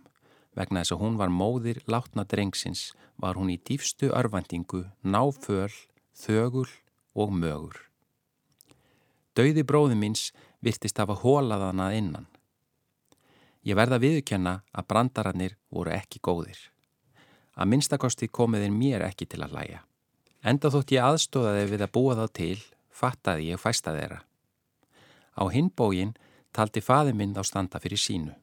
Vegna 0.53 0.83
þess 0.83 0.93
að 0.93 1.01
hún 1.05 1.15
var 1.21 1.31
móðir 1.31 1.79
látna 1.87 2.27
drengsins 2.27 2.91
var 3.17 3.39
hún 3.39 3.53
í 3.53 3.57
dýfstu 3.57 4.11
örvendingu, 4.11 4.83
náföl, 5.01 5.71
þögul 6.11 6.67
og 7.15 7.31
mögur. 7.31 7.79
Dauði 9.33 9.63
bróði 9.63 9.95
míns 9.97 10.27
virtist 10.61 10.99
hafa 10.99 11.15
hólaðan 11.23 11.81
að 11.87 11.97
innan. 12.01 12.27
Ég 13.63 13.77
verða 13.79 13.99
viðkjanna 14.03 14.57
að 14.75 14.87
brandarannir 14.91 15.55
voru 15.71 15.93
ekki 15.95 16.19
góðir. 16.19 16.59
Að 17.55 17.69
minnstakosti 17.71 18.27
komiðin 18.27 18.75
mér 18.75 19.05
ekki 19.07 19.27
til 19.29 19.43
að 19.45 19.55
læja. 19.55 19.79
Enda 20.43 20.71
þótt 20.73 20.91
ég 20.91 21.05
aðstóðaði 21.07 21.69
við 21.71 21.85
að 21.85 21.93
búa 21.95 22.15
þá 22.19 22.25
til, 22.35 22.59
fattaði 22.91 23.51
ég 23.53 23.61
fæsta 23.61 23.93
þeirra. 23.95 24.19
Á 25.39 25.43
hinbógin 25.47 26.11
taldi 26.51 26.83
faði 26.83 27.15
minn 27.15 27.37
á 27.39 27.43
standa 27.47 27.79
fyrir 27.79 28.01
sínu. 28.01 28.35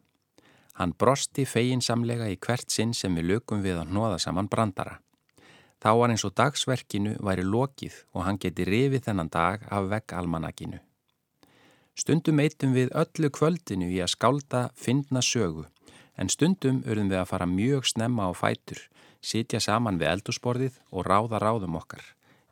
Hann 0.81 0.97
brosti 0.97 1.45
feginsamlega 1.45 2.31
í 2.33 2.39
hvert 2.41 2.73
sinn 2.73 2.95
sem 2.97 3.13
við 3.19 3.35
lögum 3.35 3.61
við 3.61 3.83
að 3.83 3.91
hnoða 3.93 4.19
saman 4.25 4.49
brandara. 4.49 5.01
Þá 5.81 5.91
var 6.01 6.13
eins 6.13 6.25
og 6.25 6.33
dagsverkinu 6.37 7.19
væri 7.21 7.45
lokið 7.45 8.05
og 8.17 8.25
hann 8.25 8.41
geti 8.41 8.65
rifið 8.65 9.05
þennan 9.05 9.29
dag 9.33 9.69
af 9.69 9.91
vegg 9.93 10.17
almanakinu. 10.17 10.81
Stundum 11.99 12.41
eitum 12.41 12.72
við 12.76 12.93
öllu 12.97 13.30
kvöldinu 13.30 13.91
í 13.91 14.01
að 14.01 14.14
skálda 14.14 14.68
fyndna 14.74 15.22
sögu 15.22 15.66
en 16.20 16.28
stundum 16.28 16.82
urðum 16.84 17.11
við 17.11 17.20
að 17.20 17.30
fara 17.32 17.49
mjög 17.49 17.86
snemma 17.88 18.28
á 18.28 18.32
fætur 18.36 18.80
sitja 19.20 19.61
saman 19.61 19.99
við 20.01 20.11
eldursporðið 20.14 20.78
og 20.91 21.07
ráða 21.07 21.41
ráðum 21.43 21.76
okkar, 21.80 22.03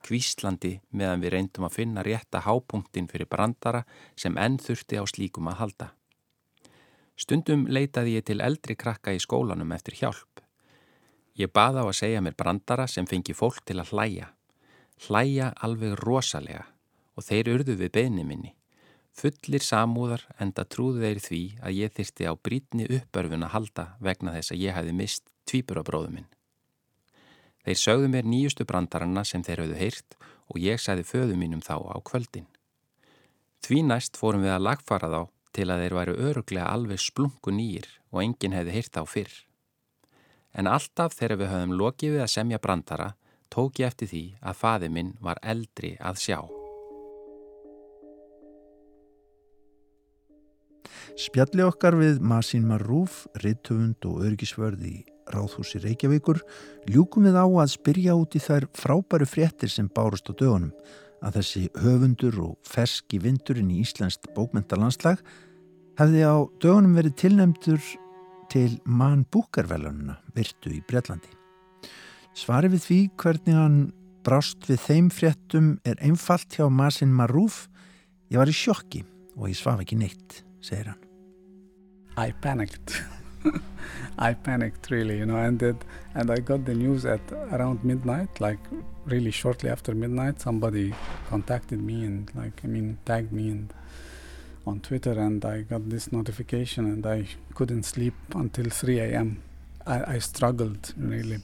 kvíslandi 0.05 0.79
meðan 0.91 1.23
við 1.25 1.35
reyndum 1.35 1.69
að 1.69 1.77
finna 1.81 2.05
rétta 2.05 2.43
hápunktin 2.45 3.09
fyrir 3.11 3.29
brandara 3.31 3.85
sem 4.17 4.37
enn 4.37 4.59
þurfti 4.63 5.01
á 5.01 5.05
slíkum 5.09 5.49
að 5.49 5.61
halda. 5.63 5.89
Stundum 7.19 7.67
leitaði 7.67 8.19
ég 8.19 8.27
til 8.29 8.41
eldri 8.45 8.77
krakka 8.79 9.15
í 9.17 9.23
skólanum 9.23 9.73
eftir 9.75 9.97
hjálp. 9.99 10.45
Ég 11.39 11.51
baða 11.55 11.83
á 11.83 11.87
að 11.89 11.99
segja 11.99 12.23
mér 12.23 12.37
brandara 12.39 12.87
sem 12.87 13.07
fengi 13.07 13.35
fólk 13.35 13.65
til 13.67 13.79
að 13.81 13.95
hlæja. 13.95 14.29
Hlæja 15.07 15.53
alveg 15.63 15.99
rosalega 15.99 16.67
og 17.19 17.27
þeir 17.27 17.51
urðu 17.57 17.75
við 17.79 17.95
beðni 17.95 18.25
minni. 18.27 18.55
Fullir 19.19 19.65
samúðar 19.65 20.23
enda 20.39 20.63
trúðu 20.63 21.03
þeir 21.03 21.21
því 21.25 21.43
að 21.59 21.79
ég 21.81 21.95
þyrsti 21.97 22.29
á 22.31 22.33
brítni 22.39 22.85
uppörfun 22.87 23.47
að 23.47 23.55
halda 23.57 23.87
vegna 23.99 24.35
þess 24.37 24.55
að 24.55 24.61
ég 24.63 24.77
hefði 24.77 24.93
mist 24.95 25.25
tvíburabróðu 25.51 26.13
minn. 26.15 26.29
Þeir 27.67 27.81
sögðu 27.83 28.11
mér 28.13 28.29
nýjustu 28.31 28.67
brandaranna 28.69 29.25
sem 29.27 29.43
þeir 29.43 29.65
hafðu 29.65 29.81
heyrt 29.81 30.15
og 30.49 30.61
ég 30.63 30.79
sagði 30.81 31.09
föðu 31.09 31.39
mínum 31.41 31.65
þá 31.65 31.75
á 31.83 31.99
kvöldin. 31.99 32.47
Því 33.67 33.83
næst 33.89 34.17
fórum 34.17 34.47
við 34.47 34.55
að 34.55 34.67
lagfara 34.69 35.11
þá 35.11 35.21
til 35.57 35.67
að 35.67 35.83
þeir 35.83 35.97
væru 35.99 36.15
öruglega 36.29 36.69
alveg 36.71 37.03
splungu 37.03 37.55
nýjir 37.55 37.89
og 38.13 38.23
enginn 38.23 38.55
hefði 38.55 38.77
hýrt 38.77 39.01
á 39.01 39.05
fyrr. 39.05 39.35
En 40.55 40.71
alltaf 40.71 41.19
þegar 41.19 41.43
við 41.43 41.53
höfum 41.55 41.75
lokið 41.83 42.15
við 42.15 42.25
að 42.25 42.35
semja 42.37 42.63
brandara 42.63 43.11
tók 43.51 43.83
ég 43.83 43.91
eftir 43.91 44.13
því 44.15 44.25
að 44.41 44.63
faði 44.63 44.93
minn 44.95 45.13
var 45.21 45.43
eldri 45.43 45.97
að 45.99 46.23
sjá. 46.23 46.58
Spjalli 51.19 51.65
okkar 51.67 51.97
við 51.99 52.21
Masín 52.23 52.69
Marrúf, 52.71 53.25
rittöfund 53.43 54.05
og 54.07 54.21
örgisvörð 54.23 54.85
í 54.87 54.97
Ráðhúsi 55.35 55.81
Reykjavíkur 55.83 56.39
ljúkum 56.87 57.27
við 57.27 57.35
á 57.43 57.43
að 57.43 57.73
spyrja 57.73 58.15
út 58.15 58.37
í 58.39 58.43
þær 58.43 58.69
frábæru 58.79 59.27
fréttir 59.27 59.73
sem 59.73 59.89
bárust 59.91 60.31
á 60.31 60.33
dögunum 60.39 60.71
að 61.19 61.41
þessi 61.41 61.63
höfundur 61.83 62.39
og 62.45 62.53
ferski 62.63 63.19
vindurinn 63.25 63.73
í 63.75 63.81
Íslandst 63.83 64.31
bókmentalandslag 64.37 65.19
hefði 65.99 66.23
á 66.23 66.39
dögunum 66.63 66.95
verið 67.01 67.19
tilnemdur 67.25 67.83
til 68.55 68.79
mann 68.87 69.27
búkarvelununa 69.27 70.21
virtu 70.39 70.71
í 70.71 70.79
Breitlandi. 70.87 71.35
Svari 72.31 72.71
við 72.71 72.87
því 72.87 73.01
hvernig 73.19 73.59
hann 73.59 73.83
brást 74.23 74.71
við 74.71 74.87
þeim 74.87 75.11
fréttum 75.11 75.75
er 75.83 75.99
einfalt 75.99 76.55
hjá 76.55 76.71
Masín 76.71 77.11
Marrúf 77.11 77.65
ég 78.31 78.39
var 78.39 78.47
í 78.47 78.55
sjokki 78.55 79.03
og 79.35 79.51
ég 79.51 79.59
svaf 79.59 79.83
ekki 79.83 79.99
neitt, 79.99 80.45
segir 80.63 80.93
hann. 80.93 81.08
I 82.19 82.33
panicked. 82.33 83.01
I 84.19 84.35
panicked 84.35 84.91
really, 84.91 85.19
you 85.19 85.27
know, 85.27 85.37
and 85.37 85.63
it, 85.63 85.77
and 86.17 86.33
I 86.33 86.39
got 86.39 86.65
the 86.65 86.75
news 86.75 87.05
at 87.05 87.21
around 87.53 87.85
midnight, 87.85 88.41
like 88.41 88.59
really 89.07 89.31
shortly 89.31 89.71
after 89.71 89.95
midnight. 89.95 90.41
Somebody 90.41 90.95
contacted 91.31 91.81
me 91.81 92.05
and 92.05 92.29
like 92.35 92.61
I 92.65 92.67
mean 92.67 92.99
tagged 93.05 93.33
me 93.33 93.51
and 93.51 93.73
on 94.67 94.81
Twitter, 94.81 95.13
and 95.13 95.45
I 95.45 95.61
got 95.63 95.89
this 95.89 96.11
notification, 96.11 96.87
and 96.87 97.07
I 97.07 97.27
couldn't 97.55 97.85
sleep 97.85 98.15
until 98.35 98.69
3 98.69 98.99
a.m. 98.99 99.41
I, 99.87 100.15
I 100.15 100.19
struggled 100.19 100.93
really, 100.97 101.39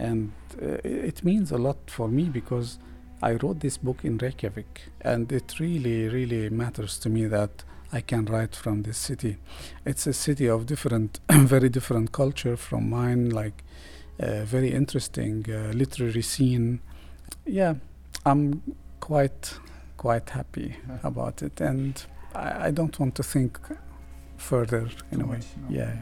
and 0.00 0.32
uh, 0.60 0.78
it 0.82 1.22
means 1.22 1.52
a 1.52 1.58
lot 1.58 1.78
for 1.86 2.08
me 2.08 2.24
because 2.24 2.78
I 3.22 3.34
wrote 3.34 3.60
this 3.60 3.76
book 3.76 4.04
in 4.04 4.18
Reykjavik, 4.18 4.82
and 5.02 5.30
it 5.30 5.60
really, 5.60 6.08
really 6.08 6.50
matters 6.50 6.98
to 6.98 7.08
me 7.08 7.26
that 7.26 7.62
I 7.92 8.00
can 8.00 8.24
write 8.24 8.54
from 8.54 8.82
this 8.82 8.98
city. 8.98 9.36
It's 9.84 10.06
a 10.06 10.12
city 10.12 10.48
of 10.48 10.66
different, 10.66 11.20
very 11.30 11.68
different 11.68 12.12
culture 12.12 12.56
from 12.56 12.90
mine, 12.90 13.30
like 13.30 13.64
uh, 14.20 14.44
very 14.44 14.72
interesting 14.72 15.44
uh, 15.48 15.72
literary 15.72 16.22
scene. 16.22 16.80
Yeah, 17.44 17.74
I'm 18.24 18.62
quite, 19.00 19.58
quite 19.96 20.30
happy 20.30 20.76
about 21.02 21.42
it, 21.42 21.60
and 21.60 22.02
I, 22.34 22.66
I 22.66 22.70
don't 22.70 22.98
want 22.98 23.14
to 23.16 23.22
think 23.22 23.58
further 24.36 24.88
in 25.10 25.20
a 25.20 25.26
way. 25.26 25.40
Yeah. 25.68 25.96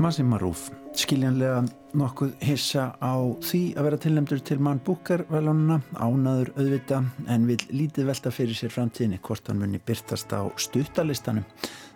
Massi 0.00 0.22
Marúf, 0.24 0.70
skiljanlega 0.96 1.58
nokkuð 2.00 2.30
hissa 2.40 2.86
á 3.04 3.20
því 3.44 3.58
að 3.76 3.84
vera 3.84 3.98
tilnæmdur 4.00 4.38
til 4.48 4.56
mann 4.64 4.78
búkar 4.80 5.26
velununa, 5.28 5.76
ánaður 5.92 6.54
auðvita 6.54 7.02
en 7.28 7.44
vil 7.44 7.58
lítið 7.68 8.08
velta 8.08 8.32
fyrir 8.32 8.56
sér 8.56 8.72
framtíðinni 8.72 9.18
hvort 9.20 9.50
hann 9.50 9.60
muni 9.60 9.76
byrtast 9.84 10.32
á 10.32 10.48
stuttalistanum. 10.56 11.44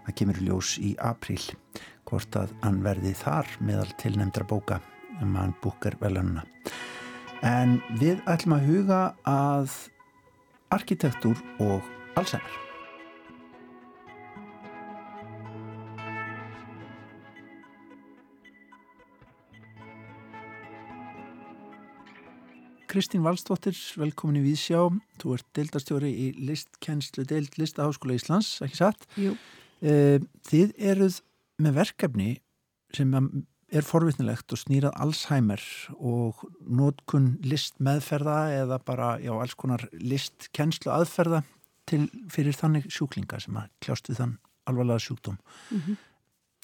Það 0.04 0.16
kemur 0.20 0.40
ljós 0.44 0.74
í 0.84 0.90
apríl 1.00 1.40
hvort 2.04 2.36
að 2.36 2.52
hann 2.66 2.82
verði 2.84 3.14
þar 3.22 3.48
meðal 3.64 3.88
tilnæmdra 4.02 4.44
bóka 4.52 4.82
mann 5.22 5.56
búkar 5.64 5.96
velununa. 6.02 6.44
En 7.40 7.78
við 8.02 8.20
ætlum 8.28 8.58
að 8.58 8.68
huga 8.68 9.00
að 9.24 9.80
arkitektúr 10.76 11.40
og 11.56 11.80
allsæmar. 12.20 12.63
Kristín 22.94 23.24
Valstóttir, 23.26 23.74
velkomin 23.98 24.36
í 24.38 24.44
Vísjá. 24.44 24.84
Þú 25.18 25.32
ert 25.34 25.46
deildarstjóri 25.58 26.12
í 26.14 26.26
listkennslu 26.46 27.24
deild 27.26 27.56
Listaháskóla 27.58 28.14
Íslands, 28.14 28.60
ekki 28.62 28.78
satt? 28.78 29.08
Jú. 29.18 29.32
Eh, 29.82 30.22
þið 30.46 30.76
eruð 30.92 31.16
með 31.58 31.74
verkefni 31.80 32.28
sem 32.94 33.16
er 33.74 33.82
forvitnilegt 33.82 34.54
og 34.54 34.60
snýrað 34.62 34.94
Alzheimer 35.02 35.64
og 35.98 36.44
nótkun 36.70 37.32
listmeðferða 37.42 38.38
eða 38.60 38.78
bara 38.86 39.10
já, 39.18 39.32
alls 39.34 39.58
konar 39.58 39.88
listkennslu 39.98 40.94
aðferða 40.94 41.42
til, 41.90 42.04
fyrir 42.30 42.54
þannig 42.54 42.86
sjúklinga 42.94 43.42
sem 43.42 43.58
að 43.58 43.72
kljást 43.82 44.12
við 44.12 44.22
þann 44.22 44.38
alvarlega 44.70 45.02
sjúkdóm. 45.02 45.42
Mm 45.72 45.82
-hmm. 45.82 45.98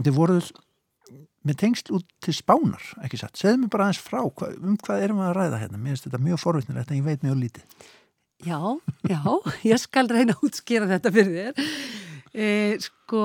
Þið 0.07 0.15
voruð 0.23 0.55
með 1.47 1.59
tengsl 1.63 1.95
út 1.97 2.07
til 2.25 2.35
spánar, 2.37 2.85
ekki 3.05 3.21
satt. 3.21 3.39
Segðu 3.41 3.63
mér 3.63 3.73
bara 3.73 3.89
aðeins 3.89 4.03
frá, 4.05 4.21
hva, 4.25 4.51
um 4.59 4.77
hvað 4.81 5.07
erum 5.07 5.23
við 5.23 5.31
að 5.31 5.37
ræða 5.39 5.63
hérna? 5.63 5.81
Mér 5.81 5.95
finnst 5.95 6.09
þetta 6.09 6.23
mjög 6.27 6.43
forvittnilegt 6.43 6.93
en 6.93 7.01
ég 7.01 7.07
veit 7.07 7.25
mjög 7.27 7.41
lítið. 7.45 7.89
Já, 8.41 8.61
já, 9.09 9.23
ég 9.69 9.81
skal 9.81 10.09
reyna 10.09 10.37
að 10.37 10.45
útskýra 10.49 10.89
þetta 10.95 11.15
fyrir 11.17 11.39
þér. 11.39 11.73
E, 12.31 12.51
sko, 12.85 13.23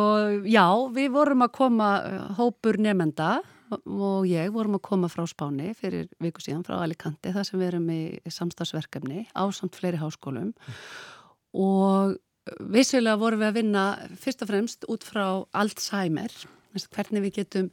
já, 0.49 0.65
við 0.95 1.11
vorum 1.13 1.45
að 1.45 1.53
koma 1.55 1.89
hópur 2.39 2.79
nefnda 2.81 3.35
og 3.75 4.25
ég 4.29 4.51
vorum 4.53 4.77
að 4.77 4.85
koma 4.85 5.09
frá 5.09 5.25
Spáni 5.29 5.73
fyrir 5.77 6.07
viku 6.21 6.43
síðan 6.43 6.65
frá 6.65 6.77
Alicante 6.79 7.33
þar 7.33 7.47
sem 7.47 7.59
við 7.59 7.69
erum 7.71 7.87
í 7.93 8.01
samstagsverkefni 8.29 9.25
á 9.33 9.43
samt 9.55 9.77
fleiri 9.77 9.99
háskólum 10.01 10.53
og 11.55 12.17
vissilega 12.73 13.17
vorum 13.19 13.41
við 13.41 13.49
að 13.49 13.57
vinna 13.59 13.85
fyrst 14.21 14.43
og 14.45 14.51
fremst 14.51 14.85
út 14.91 15.05
frá 15.05 15.25
Alzheimer 15.57 16.33
hvernig 16.75 17.23
við 17.25 17.33
getum 17.39 17.69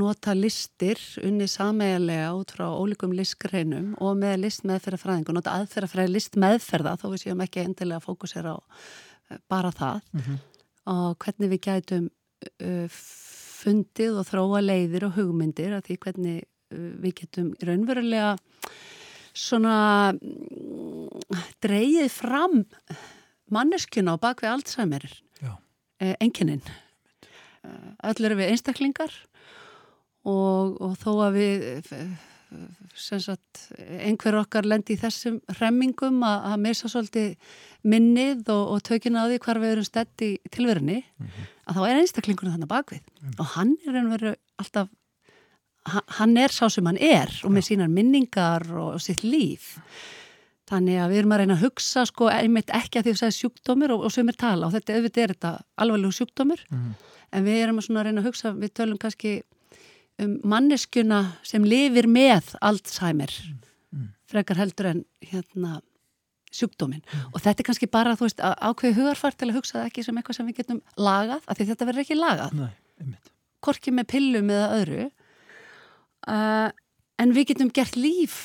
nota 0.00 0.34
listir 0.34 1.00
unni 1.26 1.48
sameigilega 1.50 2.30
út 2.38 2.54
frá 2.54 2.66
ólíkum 2.70 3.14
listgreinum 3.16 3.96
og 3.98 4.18
með 4.20 4.44
listmeðferðafræðingu, 4.44 5.34
nota 5.34 5.56
aðferðafræði 5.58 6.14
listmeðferða 6.14 6.96
þó 7.00 7.08
við 7.10 7.24
séum 7.24 7.42
ekki 7.44 7.64
endilega 7.64 8.04
fókusera 8.04 8.54
á 8.54 8.58
bara 9.50 9.70
það. 9.70 10.00
Mm 10.12 10.20
-hmm. 10.20 10.38
og 10.94 11.18
hvernig 11.18 11.50
við 11.50 11.60
gætum 11.66 12.10
uh, 12.62 12.88
fundið 13.60 14.20
og 14.20 14.26
þróa 14.26 14.60
leiðir 14.64 15.04
og 15.04 15.16
hugmyndir 15.18 15.74
að 15.76 15.84
því 15.86 15.96
hvernig 16.04 16.40
við 16.70 17.14
getum 17.22 17.50
raunverulega 17.66 18.36
svona 19.34 20.12
dreyið 21.62 22.08
fram 22.12 22.62
manneskjuna 23.50 24.16
á 24.18 24.22
bakvið 24.22 24.52
Alzheimer 24.54 25.06
uh, 25.42 25.58
engininn 26.20 26.62
öll 27.64 28.24
eru 28.26 28.38
við 28.38 28.52
einstaklingar 28.54 29.14
og, 30.28 30.76
og 30.80 30.96
þó 31.00 31.10
að 31.28 31.38
við 31.38 31.80
sagt, 32.98 33.66
einhver 33.78 34.40
okkar 34.40 34.66
lendi 34.66 34.96
í 34.96 35.00
þessum 35.00 35.38
hremmingum 35.54 36.22
að, 36.26 36.54
missa 36.64 36.90
svolítið 36.90 37.36
minnið 37.86 38.48
og, 38.52 38.64
og 38.74 38.84
tökina 38.86 39.24
á 39.24 39.30
því 39.30 39.40
hvar 39.44 39.60
við 39.62 39.74
erum 39.74 39.86
stedd 39.86 40.24
í 40.26 40.30
tilverunni 40.50 41.00
mm 41.00 41.26
-hmm. 41.26 41.50
að 41.66 41.76
þá 41.76 41.82
er 41.88 42.00
einstaklingunum 42.00 42.56
þannig 42.56 42.72
bakvið 42.72 43.02
mm. 43.02 43.28
-hmm. 43.28 43.36
og 43.38 43.46
hann 43.54 43.76
er 43.86 44.00
einhverju 44.00 44.34
alltaf 44.58 44.88
hann 46.18 46.36
er 46.36 46.52
sá 46.52 46.68
sem 46.68 46.86
hann 46.86 46.98
er 46.98 47.30
og 47.44 47.52
með 47.52 47.70
sínar 47.70 47.88
minningar 47.88 48.66
og, 48.70 48.94
og 48.94 49.00
sitt 49.00 49.22
líf. 49.24 49.78
Þannig 50.70 51.00
að 51.02 51.10
við 51.10 51.18
erum 51.18 51.32
að 51.32 51.38
reyna 51.38 51.54
að 51.54 51.64
hugsa 51.64 52.04
sko 52.06 52.28
einmitt 52.28 52.70
ekki 52.70 52.98
að 52.98 53.04
því 53.04 53.10
að 53.10 53.20
það 53.20 53.30
er 53.30 53.38
sjúkdómur 53.38 53.90
og, 53.94 54.04
og 54.04 54.12
sem 54.12 54.28
er 54.28 54.36
tala 54.38 54.66
og 54.66 54.72
þetta 54.72 54.94
auðvitað 54.94 55.22
er 55.22 55.32
þetta 55.34 55.52
alvarlegu 55.76 56.12
sjúkdómur. 56.12 56.60
Mm 56.70 56.92
en 57.32 57.46
við 57.46 57.62
erum 57.64 57.80
að 57.80 58.04
reyna 58.06 58.22
að 58.22 58.30
hugsa, 58.30 58.52
við 58.56 58.74
tölum 58.74 59.00
kannski 59.00 59.40
um 60.20 60.36
manneskjuna 60.48 61.20
sem 61.46 61.64
lifir 61.64 62.08
með 62.10 62.54
Alzheimer 62.64 63.32
mm. 63.32 63.60
mm. 63.96 64.08
frekar 64.30 64.60
heldur 64.60 64.90
en 64.92 65.02
hérna 65.24 65.78
sjúkdómin 66.50 67.02
mm. 67.02 67.30
og 67.30 67.42
þetta 67.42 67.62
er 67.62 67.68
kannski 67.68 67.88
bara 67.90 68.16
þú 68.18 68.26
veist 68.26 68.42
ákveði 68.42 68.98
hugarfart 68.98 69.38
til 69.40 69.50
að 69.50 69.60
hugsa 69.60 69.78
það 69.78 69.90
ekki 69.90 70.04
sem 70.06 70.20
eitthvað 70.20 70.38
sem 70.38 70.50
við 70.50 70.60
getum 70.60 70.80
lagað, 70.98 71.44
af 71.46 71.58
því 71.58 71.68
þetta 71.70 71.88
verður 71.90 72.04
ekki 72.04 72.18
lagað 72.18 72.56
Nei, 72.58 73.12
korki 73.64 73.94
með 73.94 74.10
pillum 74.14 74.52
eða 74.52 74.70
öðru 74.80 75.04
uh, 75.06 76.68
en 77.22 77.36
við 77.36 77.52
getum 77.52 77.72
gert 77.76 77.98
líf 77.98 78.40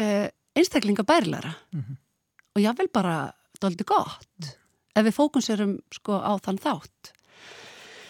uh, 0.00 0.28
einstaklinga 0.56 1.04
bærlara 1.06 1.54
-hmm. 1.74 2.00
og 2.56 2.64
jável 2.64 2.88
bara 2.92 3.32
doldi 3.60 3.84
gott 3.84 4.26
mm. 4.40 4.54
ef 4.96 5.06
við 5.06 5.18
fókunserum 5.20 5.76
sko 5.92 6.18
á 6.18 6.32
þann 6.40 6.62
þátt 6.62 7.12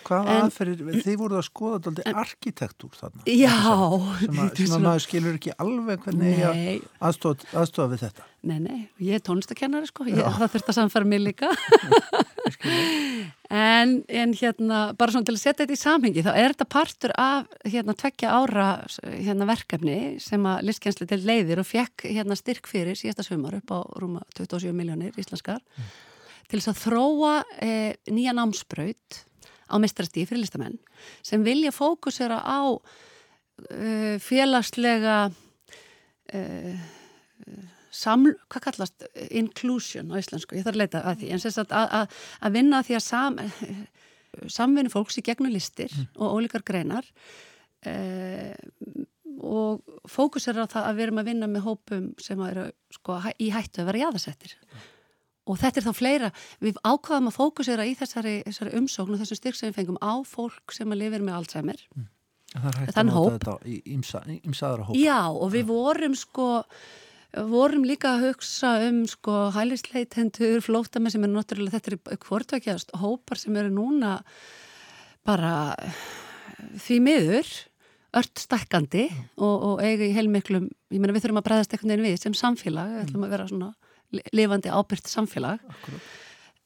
Hvaða 0.07 0.37
aðferðir, 0.43 0.99
þið 1.05 1.17
voruð 1.21 1.41
að 1.41 1.47
skoða 1.49 1.79
doldið 1.87 2.21
arkitektúr 2.23 2.99
þarna 2.99 3.27
Já. 3.29 3.55
sem 4.21 4.43
að, 4.43 4.53
sem 4.59 4.77
að 4.77 4.85
maður 4.87 5.07
skilur 5.07 5.39
ekki 5.39 5.57
alveg 5.63 6.07
hvernig 6.07 6.43
ég 6.43 6.87
aðstofa 7.03 7.89
við 7.93 8.07
þetta. 8.07 8.29
Nei, 8.43 8.57
nei, 8.59 8.79
ég 8.99 9.15
er 9.15 9.23
tónlistakennari 9.23 9.87
sko. 9.87 10.09
Ég, 10.11 10.19
það 10.19 10.51
þurft 10.57 10.73
að 10.73 10.79
samfæra 10.81 11.07
mig 11.07 11.23
líka. 11.23 11.53
En, 13.53 13.99
en 14.09 14.31
hérna, 14.33 14.79
bara 14.97 15.13
svona 15.13 15.27
til 15.29 15.35
að 15.35 15.43
setja 15.43 15.61
þetta 15.61 15.75
í 15.77 15.81
samhengi, 15.81 16.23
þá 16.25 16.31
er 16.33 16.55
þetta 16.55 16.67
partur 16.73 17.13
af 17.21 17.51
hérna 17.69 17.95
tveggja 18.01 18.31
ára 18.33 18.69
hérna 19.05 19.49
verkefni 19.51 19.97
sem 20.25 20.47
að 20.49 20.63
listkjænsli 20.71 21.09
til 21.11 21.19
leiðir 21.29 21.61
og 21.61 21.69
fekk 21.69 22.07
hérna 22.09 22.39
styrk 22.39 22.71
fyrir 22.71 22.97
síðasta 22.97 23.27
sumar 23.27 23.59
upp 23.59 23.75
á 23.77 23.85
rúma 24.01 24.25
27 24.39 24.73
miljónir 24.77 25.21
íslenskar 25.21 25.61
mm. 25.61 25.93
til 26.49 26.63
þess 26.63 26.73
að 26.73 26.81
þróa 26.87 27.35
eh, 27.61 27.93
nýja 28.09 28.33
námsbraut 28.39 29.21
á 29.73 29.77
mestrastíði 29.81 30.29
fyrir 30.29 30.45
listamenn 30.45 30.79
sem 31.25 31.45
vilja 31.45 31.73
fókusera 31.75 32.41
á 32.45 32.61
uh, 32.69 34.17
félagslega 34.23 35.17
uh, 36.35 36.91
sam, 37.93 38.29
hvað 38.49 38.67
kallast 38.69 39.07
inclusion 39.31 40.13
á 40.13 40.21
íslensku, 40.21 40.57
ég 40.57 40.67
þarf 40.67 40.77
að 40.77 40.83
leita 40.85 41.05
að 41.05 41.23
því. 41.23 41.31
En 41.35 41.43
sérst 41.43 41.63
að, 41.65 41.97
að, 42.01 42.21
að 42.41 42.55
vinna 42.57 42.83
því 42.87 42.99
að 42.99 43.05
sam, 43.05 43.41
samvinni 44.59 44.93
fólks 44.93 45.21
í 45.21 45.25
gegnum 45.27 45.53
listir 45.53 45.93
mm. 45.93 46.13
og 46.17 46.39
ólíkar 46.39 46.65
greinar 46.69 47.09
uh, 47.89 48.55
og 49.43 50.09
fókusera 50.09 50.65
á 50.65 50.73
það 50.73 50.89
að 50.89 50.97
við 50.97 51.07
erum 51.07 51.21
að 51.23 51.29
vinna 51.33 51.51
með 51.51 51.67
hópum 51.67 52.09
sem 52.23 52.41
eru 52.47 52.71
sko, 52.95 53.19
í 53.43 53.53
hættu 53.53 53.83
að 53.83 53.93
vera 53.93 54.05
jáðasettir 54.07 54.57
mm 54.57 54.91
og 55.49 55.59
þetta 55.59 55.81
er 55.81 55.87
þá 55.89 55.93
fleira, 55.99 56.33
við 56.63 56.81
ákvaðum 56.87 57.31
að 57.31 57.39
fókusera 57.39 57.87
í 57.89 57.95
þessari, 57.99 58.35
þessari 58.47 58.75
umsókn 58.79 59.17
og 59.17 59.23
þessum 59.23 59.41
styrk 59.41 59.59
sem 59.59 59.71
við 59.71 59.79
fengum 59.81 60.01
á 60.03 60.15
fólk 60.27 60.75
sem 60.75 60.95
að 60.95 61.03
lifir 61.03 61.25
með 61.27 61.39
Alzheimer. 61.41 61.87
Mm. 61.97 62.11
þann 62.93 63.13
hóp. 63.15 63.47
ímsaðara 63.65 64.85
hóp 64.85 64.97
já 65.01 65.33
og 65.33 65.49
við 65.55 65.71
vorum 65.71 66.13
sko 66.19 66.49
vorum 67.49 67.87
líka 67.89 68.13
að 68.13 68.27
hugsa 68.27 68.75
um 68.91 69.07
sko 69.09 69.49
hælisleitendur, 69.55 70.61
flótamenn 70.61 71.15
sem 71.15 71.25
eru 71.25 71.39
náttúrulega 71.39 71.79
þetta 71.79 72.13
er 72.13 72.21
hvortvekjast 72.27 72.93
hópar 73.01 73.41
sem 73.41 73.57
eru 73.57 73.73
núna 73.73 74.19
bara 75.25 75.73
því 76.77 76.99
miður 77.07 77.53
ört 78.13 78.43
stakkandi 78.43 79.07
mm. 79.09 79.23
og, 79.41 79.55
og 79.71 79.81
eiga 79.81 80.05
í 80.05 80.13
heilmiklum, 80.13 80.69
ég 80.93 81.01
meina 81.01 81.17
við 81.17 81.25
þurfum 81.25 81.41
að 81.41 81.49
bregðast 81.49 81.73
einhvern 81.73 81.95
veginn 81.95 82.11
við 82.11 82.21
sem 82.21 82.37
samfélag, 82.37 82.93
við 82.93 83.05
ætlum 83.07 83.25
að 83.25 83.33
vera 83.33 83.49
svona 83.49 83.73
lifandi 84.33 84.73
ábyrgt 84.73 85.11
samfélag 85.11 85.63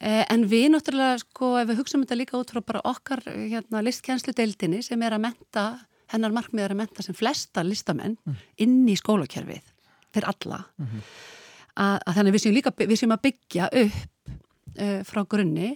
eh, 0.00 0.24
en 0.24 0.46
við 0.50 0.70
náttúrulega 0.74 1.20
sko 1.22 1.52
ef 1.60 1.70
við 1.70 1.80
hugsaum 1.80 2.04
þetta 2.04 2.20
líka 2.20 2.40
út 2.40 2.52
frá 2.54 2.62
bara 2.64 2.84
okkar 2.88 3.22
hérna, 3.26 3.84
listkjænslu 3.86 4.34
deildinni 4.36 4.82
sem 4.86 5.02
er 5.02 5.16
að 5.16 5.24
menta 5.28 5.66
hennar 6.12 6.34
markmið 6.34 6.64
er 6.64 6.74
að 6.74 6.82
menta 6.82 7.02
sem 7.02 7.16
flesta 7.16 7.64
listamenn 7.66 8.18
mm. 8.24 8.42
inn 8.62 8.82
í 8.88 8.96
skólakerfið 8.98 9.72
fyrir 10.14 10.28
alla 10.30 10.60
mm 10.76 10.86
-hmm. 10.86 11.06
að, 11.74 11.96
að 12.06 12.18
þannig 12.18 12.36
við 12.36 12.44
séum 12.44 12.56
líka 12.56 12.74
við 12.78 12.98
séum 13.00 13.16
að 13.16 13.24
byggja 13.28 13.70
upp 13.82 14.30
uh, 14.80 15.00
frá 15.04 15.24
grunni 15.24 15.72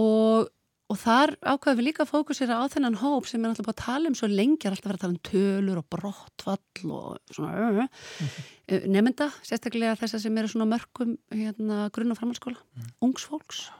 og 0.00 0.50
Og 0.90 0.98
þar 0.98 1.36
ákveðum 1.38 1.78
við 1.78 1.86
líka 1.86 2.02
að 2.02 2.10
fókusera 2.10 2.56
á 2.58 2.66
þennan 2.72 2.98
hóp 2.98 3.28
sem 3.30 3.44
er 3.44 3.52
alltaf 3.52 3.68
bara 3.68 3.76
að 3.76 3.84
tala 3.84 4.10
um 4.10 4.16
svo 4.18 4.26
lengi, 4.26 4.66
alltaf 4.66 4.88
vera 4.88 4.98
að 4.98 5.04
tala 5.04 5.14
um 5.14 5.26
tölur 5.28 5.78
og 5.78 5.86
brottfall 5.94 6.90
og 6.90 7.20
svona 7.30 7.52
mm 7.52 7.78
-hmm. 7.78 8.88
nefnda, 8.90 9.28
sérstaklega 9.46 9.94
þess 10.00 10.14
að 10.14 10.22
sem 10.24 10.38
eru 10.38 10.48
svona 10.48 10.72
mörgum 10.72 11.16
hérna, 11.30 11.90
grunn 11.94 12.10
og 12.10 12.18
framhaldsskóla, 12.18 12.58
mm 12.58 12.82
-hmm. 12.82 12.90
ungsfólks 13.06 13.70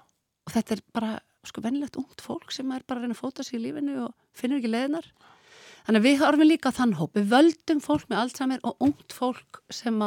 og 0.47 0.53
þetta 0.55 0.73
er 0.75 0.81
bara 0.93 1.21
sko 1.47 1.63
vennilegt 1.65 1.97
ungt 1.97 2.21
fólk 2.21 2.53
sem 2.53 2.71
er 2.73 2.83
bara 2.87 3.01
að 3.01 3.03
reyna 3.03 3.17
að 3.17 3.23
fóta 3.23 3.43
sig 3.43 3.59
í 3.59 3.63
lífinu 3.65 4.05
og 4.07 4.15
finnur 4.37 4.61
ekki 4.61 4.73
leðinar. 4.73 5.07
Þannig 5.87 6.01
að 6.01 6.09
við 6.09 6.19
horfum 6.21 6.49
líka 6.49 6.73
þann 6.77 6.99
hóp, 6.99 7.15
við 7.17 7.31
völdum 7.33 7.81
fólk 7.81 8.09
með 8.11 8.35
samir 8.37 8.61
og 8.63 8.77
ungt 8.85 9.13
fólk 9.17 9.63
sem 9.71 10.03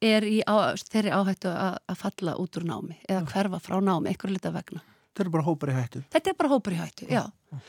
er 0.00 0.24
í 0.24 0.40
á, 0.46 0.72
þeirri 0.78 1.10
áhættu 1.10 1.50
að, 1.50 1.76
að 1.90 2.00
falla 2.04 2.36
út 2.40 2.56
úr 2.56 2.64
námi 2.64 2.96
eða 3.08 3.26
hverfa 3.32 3.60
frá 3.60 3.80
námi, 3.80 4.08
einhverju 4.08 4.36
lita 4.38 4.52
vegna. 4.54 4.80
Þetta 5.10 5.26
er 5.26 5.32
bara 5.36 5.46
hópar 5.46 5.72
í 5.72 5.76
hættu. 5.76 6.02
Þetta 6.14 6.32
er 6.32 6.36
bara 6.38 6.52
hópar 6.54 6.76
í 6.76 6.80
hættu, 6.80 7.08
já. 7.10 7.24
já. 7.26 7.62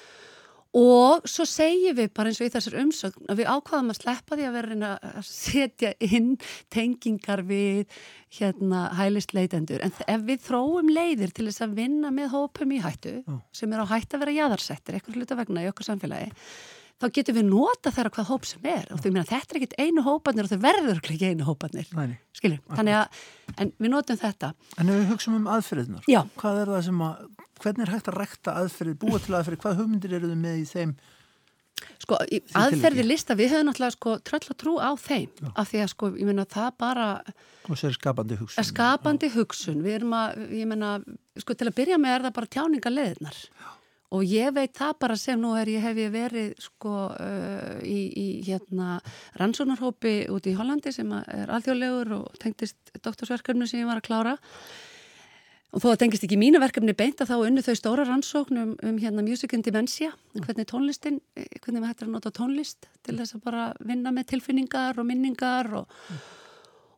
Og 0.77 1.25
svo 1.27 1.43
segjum 1.49 1.97
við 1.97 2.11
bara 2.15 2.31
eins 2.31 2.37
og 2.39 2.47
í 2.47 2.51
þessar 2.53 2.77
umsögn 2.79 3.31
að 3.31 3.41
við 3.41 3.49
ákvaðum 3.51 3.91
að 3.91 3.97
sleppa 3.97 4.37
því 4.39 4.45
að 4.47 4.53
vera 4.55 4.91
að 5.09 5.25
setja 5.27 5.89
inn 6.07 6.29
tengingar 6.71 7.43
við 7.43 7.97
hérna 8.37 8.85
hælist 8.95 9.35
leitendur. 9.35 9.83
En 9.83 9.91
ef 9.91 10.23
við 10.29 10.45
þróum 10.45 10.93
leiðir 10.95 11.33
til 11.35 11.49
þess 11.49 11.65
að 11.65 11.75
vinna 11.81 12.13
með 12.15 12.31
hópum 12.37 12.71
í 12.71 12.79
hættu 12.85 13.17
já. 13.19 13.35
sem 13.51 13.73
er 13.75 13.83
á 13.83 13.91
hætt 13.91 14.15
að 14.15 14.23
vera 14.23 14.37
jæðarsettir, 14.37 14.95
eitthvað 14.95 15.19
hluta 15.19 15.39
vegna 15.41 15.65
í 15.65 15.67
okkur 15.73 15.89
samfélagi, 15.89 16.31
þá 17.01 17.07
getum 17.17 17.37
við 17.39 17.47
nota 17.49 17.93
þeirra 17.93 18.13
hvað 18.15 18.27
hóp 18.31 18.47
sem 18.47 18.67
er. 18.71 18.89
Og 18.93 19.01
þú 19.01 19.13
meina 19.13 19.27
þetta 19.29 19.55
er 19.55 19.59
ekkit 19.61 19.77
einu 19.81 20.03
hópanir 20.05 20.47
og 20.47 20.51
þau 20.51 20.61
verður 20.65 20.99
ekki 21.01 21.31
einu 21.31 21.47
hópanir 21.47 21.87
skiljum, 22.37 22.61
þannig 22.71 22.97
að 22.99 23.71
við 23.81 23.93
notum 23.93 24.19
þetta. 24.21 24.51
En 24.77 24.91
ef 24.91 24.99
við 24.99 25.09
hugsaum 25.13 25.39
um 25.39 25.49
aðferðinar 25.55 26.11
Já. 26.11 26.21
hvað 26.41 26.61
er 26.61 26.75
það 26.75 26.85
sem 26.89 27.01
að, 27.07 27.23
hvernig 27.63 27.87
er 27.87 27.95
hægt 27.95 28.11
að 28.11 28.19
rekta 28.21 28.59
aðferði, 28.61 28.99
búa 29.01 29.23
til 29.23 29.35
aðferði, 29.39 29.63
hvað 29.65 29.81
hugmyndir 29.81 30.15
eru 30.19 30.29
þau 30.31 30.39
með 30.45 30.61
í 30.61 30.69
þeim? 30.69 30.93
Sko, 32.01 32.17
aðferði 32.57 33.03
lista, 33.07 33.33
við 33.37 33.55
höfum 33.55 33.71
náttúrulega 33.71 33.95
sko 33.95 34.11
tröll 34.21 34.43
að 34.53 34.57
trú 34.61 34.75
á 34.77 34.93
þeim, 35.01 35.31
Já. 35.41 35.49
af 35.49 35.71
því 35.71 35.81
að 35.81 35.91
sko 35.95 36.09
ég 36.13 36.29
meina 36.29 36.45
það 36.45 36.69
bara 36.81 37.07
og 37.71 37.77
svo 37.77 37.89
er 37.89 37.95
skapandi 37.97 38.37
hugsun. 38.37 38.67
skapandi 38.67 39.29
hugsun, 39.33 39.81
við 39.85 39.97
erum 39.99 40.13
að 40.17 40.43
ég 40.59 40.69
meina, 40.69 40.91
sko 41.41 41.57
til 41.57 41.69
að 41.69 41.77
byrja 41.79 41.97
með 42.01 42.15
er 42.17 42.25
það 42.27 42.35
bara 42.37 42.51
tjáninga 42.57 42.93
leðinar 42.93 43.39
Já 43.41 43.69
og 44.11 44.27
ég 44.27 44.51
veit 44.55 44.73
það 44.75 44.93
bara 45.05 45.17
sem 45.19 45.39
nú 45.39 45.53
er 45.55 45.69
ég 45.71 45.83
hef 45.83 45.99
ég 45.99 46.11
verið 46.13 46.53
sko 46.59 46.95
uh, 47.13 47.79
í, 47.83 47.99
í 48.11 48.27
hérna 48.47 48.99
rannsónarhópi 49.39 50.27
út 50.33 50.49
í 50.51 50.55
Hollandi 50.57 50.93
sem 50.95 51.11
er 51.21 51.51
alþjóðlegur 51.51 52.15
og 52.19 52.39
tengtist 52.41 52.93
doktorsverkefni 52.99 53.69
sem 53.69 53.83
ég 53.83 53.89
var 53.89 54.01
að 54.01 54.07
klára 54.09 54.35
og 55.71 55.79
þó 55.79 55.93
að 55.93 56.01
tengist 56.03 56.27
ekki 56.27 56.39
mínu 56.39 56.59
verkefni 56.59 56.95
beint 56.97 57.23
að 57.23 57.31
þá 57.31 57.47
unnu 57.47 57.63
þau 57.63 57.77
stóra 57.79 58.07
rannsóknum 58.09 58.73
um, 58.73 58.75
um 58.89 58.99
hérna 58.99 59.23
Music 59.23 59.55
and 59.55 59.63
Dementia, 59.63 60.11
hvernig 60.35 60.67
tónlistin 60.67 61.21
hvernig 61.61 61.79
við 61.79 61.89
hættum 61.93 62.11
að 62.11 62.17
nota 62.17 62.35
tónlist 62.35 62.91
til 63.07 63.15
þess 63.15 63.39
að 63.39 63.47
bara 63.47 63.71
vinna 63.79 64.11
með 64.11 64.33
tilfinningar 64.35 64.99
og 64.99 65.07
minningar 65.07 65.71
og 65.81 65.89
mm. 66.11 66.21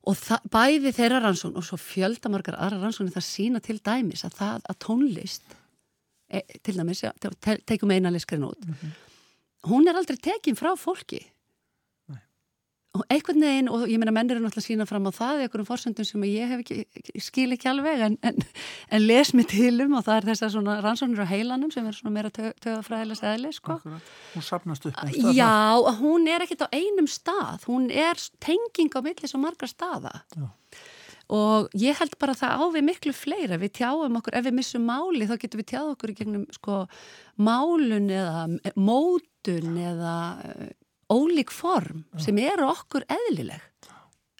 Og 0.03 0.17
það, 0.19 0.47
bæði 0.51 0.91
þeirra 0.97 1.19
rannsókn 1.23 1.55
og 1.55 1.63
svo 1.63 1.77
fjöldamargar 1.79 2.57
aðra 2.59 2.81
rannsóknir 2.81 3.13
það 3.15 3.23
sína 3.23 3.61
til 3.63 3.77
dæmis 3.79 4.25
að 4.27 4.33
það 4.35 4.65
að 4.73 4.79
tónlist 4.83 5.53
til 6.63 6.79
dæmis, 6.79 7.03
te, 7.21 7.57
tekum 7.67 7.91
eina 7.93 8.11
liskrin 8.13 8.43
út. 8.47 8.65
Mm 8.65 8.73
-hmm. 8.73 9.69
hún 9.69 9.87
er 9.87 9.95
aldrei 9.95 10.17
tekin 10.17 10.55
frá 10.55 10.75
fólki. 10.75 11.29
Nei. 12.09 12.19
og 12.93 13.03
einhvern 13.09 13.41
veginn, 13.41 13.69
og 13.69 13.87
ég 13.87 13.97
meina 13.97 14.11
mennir 14.11 14.35
er 14.35 14.41
náttúrulega 14.41 14.67
sína 14.67 14.85
fram 14.85 15.07
á 15.07 15.11
það 15.11 15.39
í 15.39 15.41
einhverjum 15.41 15.67
fórsöndum 15.67 16.05
sem 16.05 16.23
ég 16.23 16.47
hef 16.47 16.59
ekki 16.59 17.19
skil 17.19 17.51
ekki 17.51 17.69
alveg, 17.69 17.99
en, 17.99 18.17
en, 18.23 18.35
en 18.91 19.01
les 19.01 19.33
mig 19.33 19.47
til 19.47 19.81
um 19.81 19.93
og 19.93 20.03
það 20.05 20.17
er 20.17 20.25
þessar 20.29 20.49
svona 20.49 20.81
rannsóknir 20.81 21.25
á 21.25 21.33
heilanum 21.33 21.71
sem 21.71 21.87
er 21.87 21.93
svona 21.93 22.13
meira 22.13 22.29
tögafræðilega 22.29 23.15
segli, 23.15 23.53
sko. 23.53 23.79
Hún 24.35 24.41
sapnast 24.41 24.85
upp 24.85 24.95
Já, 25.33 25.77
hún 25.99 26.27
er 26.27 26.41
ekkit 26.41 26.61
á 26.61 26.67
einum 26.71 27.07
stað, 27.07 27.65
hún 27.65 27.91
er 27.91 28.15
tenging 28.39 28.91
á 28.95 29.01
millis 29.01 29.35
og 29.35 29.39
margar 29.39 29.69
staða. 29.69 30.23
Já 30.35 30.49
og 31.31 31.69
ég 31.79 31.97
held 31.97 32.15
bara 32.19 32.35
að 32.35 32.41
það 32.43 32.59
á 32.59 32.65
við 32.75 32.85
miklu 32.89 33.13
fleira 33.15 33.59
við 33.61 33.73
tjáum 33.79 34.17
okkur, 34.19 34.35
ef 34.35 34.45
við 34.45 34.57
missum 34.59 34.85
máli 34.87 35.27
þá 35.29 35.35
getum 35.39 35.61
við 35.61 35.69
tjáð 35.71 35.91
okkur 35.93 36.11
í 36.11 36.17
gegnum 36.19 36.45
sko 36.51 36.79
málun 37.39 38.09
eða 38.11 38.73
mótun 38.75 39.77
eða 39.79 40.15
uh, 40.43 40.69
ólík 41.13 41.53
form 41.53 42.03
ja. 42.11 42.23
sem 42.25 42.39
eru 42.43 42.67
okkur 42.69 43.07
eðlileg 43.07 43.61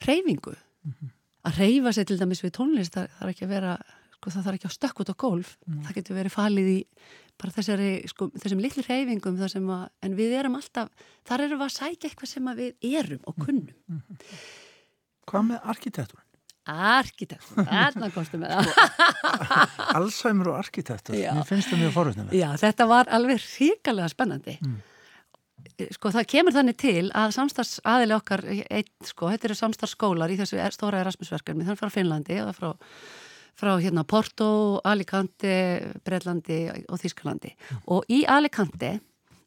reyfingu 0.03 0.53
mm 0.55 0.93
-hmm. 0.93 1.11
að 1.47 1.59
reyfa 1.63 1.93
sig 1.93 2.07
til 2.07 2.19
dæmis 2.19 2.43
við 2.43 2.55
tónlist 2.57 2.93
það 2.93 3.09
þarf 3.19 3.29
ekki 3.29 3.45
að 3.45 3.53
vera, 3.55 3.77
sko 4.15 4.29
það 4.29 4.43
þarf 4.43 4.55
ekki 4.55 4.67
að 4.67 4.77
stökk 4.77 4.99
út 4.99 5.13
á 5.13 5.15
golf, 5.15 5.57
mm 5.65 5.83
það 5.83 5.95
getur 5.95 6.15
verið 6.15 6.31
falið 6.31 6.67
í 6.67 6.79
bara 7.37 7.51
þessari, 7.51 8.07
sko, 8.07 8.29
þessum 8.37 8.61
litlu 8.61 8.83
reyfingum 8.85 9.39
að, 9.41 9.87
en 10.01 10.15
við 10.15 10.35
erum 10.37 10.55
alltaf 10.55 10.89
þar 11.25 11.41
erum 11.41 11.59
við 11.59 11.65
að 11.65 11.77
sækja 11.77 12.09
eitthvað 12.09 12.29
sem 12.29 12.51
við 12.55 12.73
erum 12.81 13.23
og 13.25 13.35
kunnum 13.39 13.73
mm 13.87 14.01
-hmm. 14.01 14.17
Hvað 15.23 15.43
með 15.47 15.59
arkitektur? 15.63 16.22
Arkitektur, 16.63 17.65
þarna 17.67 18.07
komstu 18.13 18.39
með 18.39 18.53
það. 18.55 19.73
Alzheimer 19.99 20.49
og 20.53 20.59
arkitektur 20.61 21.17
mér 21.19 21.47
finnst 21.47 21.67
það 21.73 21.81
mjög 21.81 21.93
forutnum 21.97 22.29
Já, 22.31 22.47
þetta 22.61 22.85
var 22.87 23.09
alveg 23.11 23.41
ríkalega 23.43 24.11
spennandi. 24.13 24.55
Mm. 24.63 24.77
sko 25.91 26.13
það 26.15 26.29
kemur 26.31 26.55
þannig 26.55 26.77
til 26.79 27.03
að 27.19 27.33
samstarfsaðili 27.35 28.15
okkar 28.15 28.45
eitt, 28.47 28.93
sko, 29.03 29.27
þetta 29.33 29.49
eru 29.49 29.57
samstarfsskólar 29.59 30.31
í 30.31 30.37
þessu 30.39 30.59
stóra 30.71 31.01
Erasmusverkefni, 31.03 31.65
þannig 31.67 31.81
frá 31.81 31.91
Finnlandi 31.91 32.37
og 32.45 32.53
frá, 32.55 32.69
frá 33.59 33.73
hérna 33.83 34.05
Porto 34.07 34.47
Alicante, 34.87 35.55
Breitlandi 36.05 36.61
og 36.87 37.01
Þísklandi 37.01 37.51
mm. 37.57 37.81
og 37.91 38.07
í 38.07 38.21
Alicante 38.23 38.93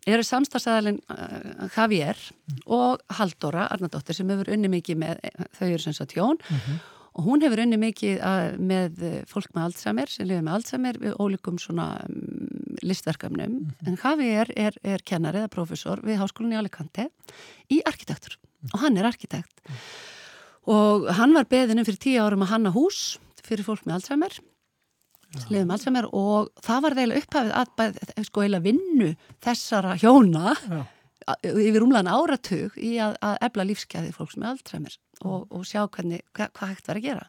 eru 0.06 0.26
samstagsæðalinn 0.26 1.00
uh, 1.08 1.64
Javier 1.72 2.20
mm. 2.20 2.60
og 2.76 3.00
Haldóra 3.16 3.70
Arnardóttir 3.72 4.18
sem 4.18 4.28
hefur 4.34 4.52
unni 4.52 4.68
mikið 4.76 5.00
með 5.00 5.24
þau 5.56 5.64
eru 5.70 5.80
sem 5.86 5.96
sagt 5.96 6.14
Jón 6.18 6.36
mm 6.44 6.60
-hmm 6.60 6.84
og 7.16 7.24
hún 7.24 7.44
hefur 7.44 7.62
unni 7.64 7.78
mikið 7.80 8.18
að, 8.20 8.56
með 8.70 9.04
fólk 9.30 9.52
með 9.56 9.68
Alzheimer 9.70 10.12
sem 10.12 10.28
lifið 10.28 10.42
með 10.46 10.56
Alzheimer 10.58 10.98
við 11.00 11.14
ólíkum 11.22 11.60
svona 11.60 11.86
um, 12.04 12.74
listverkamnum 12.84 13.52
mm 13.52 13.70
-hmm. 13.70 13.86
en 13.88 13.98
Javi 14.02 14.32
er, 14.42 14.50
er, 14.56 14.74
er 14.82 15.04
kennar 15.04 15.34
eða 15.34 15.52
profesor 15.52 16.02
við 16.04 16.20
Háskólinni 16.20 16.58
Alicante 16.58 17.08
í 17.72 17.80
arkitektur 17.84 18.36
mm 18.36 18.42
-hmm. 18.42 18.74
og 18.74 18.80
hann 18.80 18.96
er 18.96 19.06
arkitekt 19.06 19.56
mm 19.64 19.74
-hmm. 19.74 20.74
og 20.74 21.14
hann 21.14 21.32
var 21.34 21.44
beðinum 21.44 21.84
fyrir 21.84 21.98
tíu 21.98 22.20
árum 22.20 22.42
að 22.42 22.52
hanna 22.52 22.70
hús 22.70 23.18
fyrir 23.42 23.64
fólk 23.64 23.86
með 23.86 23.94
Alzheimer 23.94 24.32
sem 25.36 25.50
lifið 25.50 25.66
með 25.66 25.76
Alzheimer 25.76 26.08
og 26.12 26.50
það 26.62 26.82
var 26.82 26.94
eiginlega 26.96 27.22
upphafið 27.22 27.52
að 27.60 27.72
bæð, 27.78 27.98
sko 28.24 28.42
eiginlega 28.42 28.66
vinnu 28.66 29.16
þessara 29.44 29.96
hjóna 29.96 30.54
Já. 30.54 30.86
a- 31.26 31.38
yfir 31.42 31.82
umlaðan 31.82 32.12
áratug 32.12 32.76
í 32.76 32.96
að, 33.02 33.16
að 33.20 33.36
ebla 33.40 33.64
lífsgæði 33.64 34.12
fólks 34.12 34.36
með 34.36 34.48
Alzheimer 34.48 34.98
og, 35.24 35.46
og 35.50 35.64
sjá 35.68 35.84
hvernig, 35.86 36.22
hva, 36.36 36.50
hvað 36.52 36.74
hægt 36.74 36.90
var 36.90 37.00
að 37.00 37.08
gera. 37.08 37.26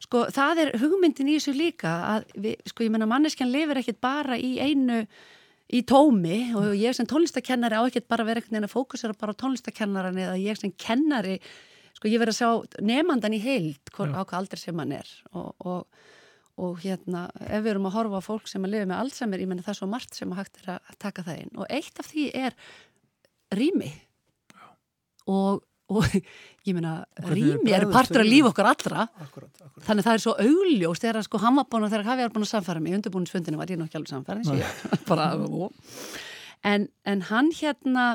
Sko 0.00 0.24
það 0.32 0.62
er 0.64 0.72
hugmyndin 0.80 1.28
í 1.30 1.36
þessu 1.38 1.54
líka 1.54 1.92
að 2.16 2.30
við, 2.42 2.62
sko 2.72 2.86
ég 2.86 2.94
menna 2.94 3.08
manneskjan 3.10 3.52
lifir 3.52 3.80
ekkit 3.82 4.00
bara 4.02 4.38
í 4.40 4.56
einu 4.58 5.04
í 5.70 5.82
tómi 5.86 6.50
og 6.58 6.72
ég 6.74 6.96
sem 6.96 7.06
tónlistakennari 7.06 7.78
á 7.78 7.84
ekkert 7.86 8.08
bara 8.10 8.26
vera 8.26 8.40
einhvern 8.40 8.56
veginn 8.56 8.66
að 8.66 8.74
fókusera 8.74 9.18
bara 9.18 9.36
á 9.36 9.40
tónlistakennaran 9.42 10.18
eða 10.18 10.38
ég 10.40 10.58
sem 10.58 10.72
kennari 10.74 11.38
sko 12.00 12.10
ég 12.10 12.22
verið 12.22 12.34
að 12.34 12.40
sjá 12.40 12.80
nefnandan 12.82 13.36
í 13.36 13.42
heild 13.44 13.92
hvor, 13.94 14.10
á 14.10 14.24
hvað 14.24 14.38
aldrei 14.40 14.62
sem 14.62 14.82
hann 14.82 14.96
er. 14.96 15.10
Og, 15.36 15.66
og, 15.68 16.06
og 16.60 16.78
hérna 16.82 17.26
ef 17.44 17.62
við 17.62 17.74
erum 17.74 17.90
að 17.90 17.96
horfa 17.98 18.22
á 18.24 18.28
fólk 18.28 18.50
sem 18.50 18.64
að 18.66 18.74
lifa 18.74 18.90
með 18.90 19.02
Alzheimer 19.04 19.42
ég 19.44 19.50
menna 19.50 19.66
það 19.66 19.74
er 19.74 19.80
svo 19.82 19.90
margt 19.90 20.16
sem 20.16 20.32
að 20.32 20.40
hægt 20.42 20.62
er 20.62 20.72
að 20.78 21.00
taka 21.04 21.26
það 21.28 21.42
inn. 21.44 21.52
Og 21.60 21.68
eitt 21.68 22.00
af 22.00 22.08
því 22.10 22.26
er 22.40 22.56
rými. 23.54 23.92
Og, 25.30 25.60
og 25.90 26.06
ég 26.68 26.78
er 26.78 27.34
rými 27.34 27.74
er 27.74 27.86
partur 27.90 28.22
af 28.22 28.28
líf 28.28 28.48
okkar 28.50 28.70
allra. 28.70 29.06
Akkurat, 29.24 29.50
akkurat. 29.58 29.84
Þannig 29.88 30.06
það 30.06 30.16
er 30.16 30.24
svo 30.24 30.34
augljóst 30.46 31.06
þegar 31.06 31.26
sko 31.26 31.42
hann 31.42 31.58
var 31.58 31.68
búin 31.70 31.86
að 31.86 31.94
þegar 31.96 32.08
Hafi 32.10 32.26
var 32.26 32.34
búin 32.36 32.46
að 32.46 32.54
samfæra 32.54 32.82
mig, 32.84 32.96
undirbúinisfundinu 32.98 33.60
var 33.60 33.72
ég 33.72 33.80
nú 33.80 33.86
ekki 33.88 34.00
alveg 34.00 34.12
samfæra 34.14 34.64
bara, 35.10 35.30
en, 36.70 36.88
en 37.08 37.22
hann 37.30 37.50
hérna, 37.56 38.06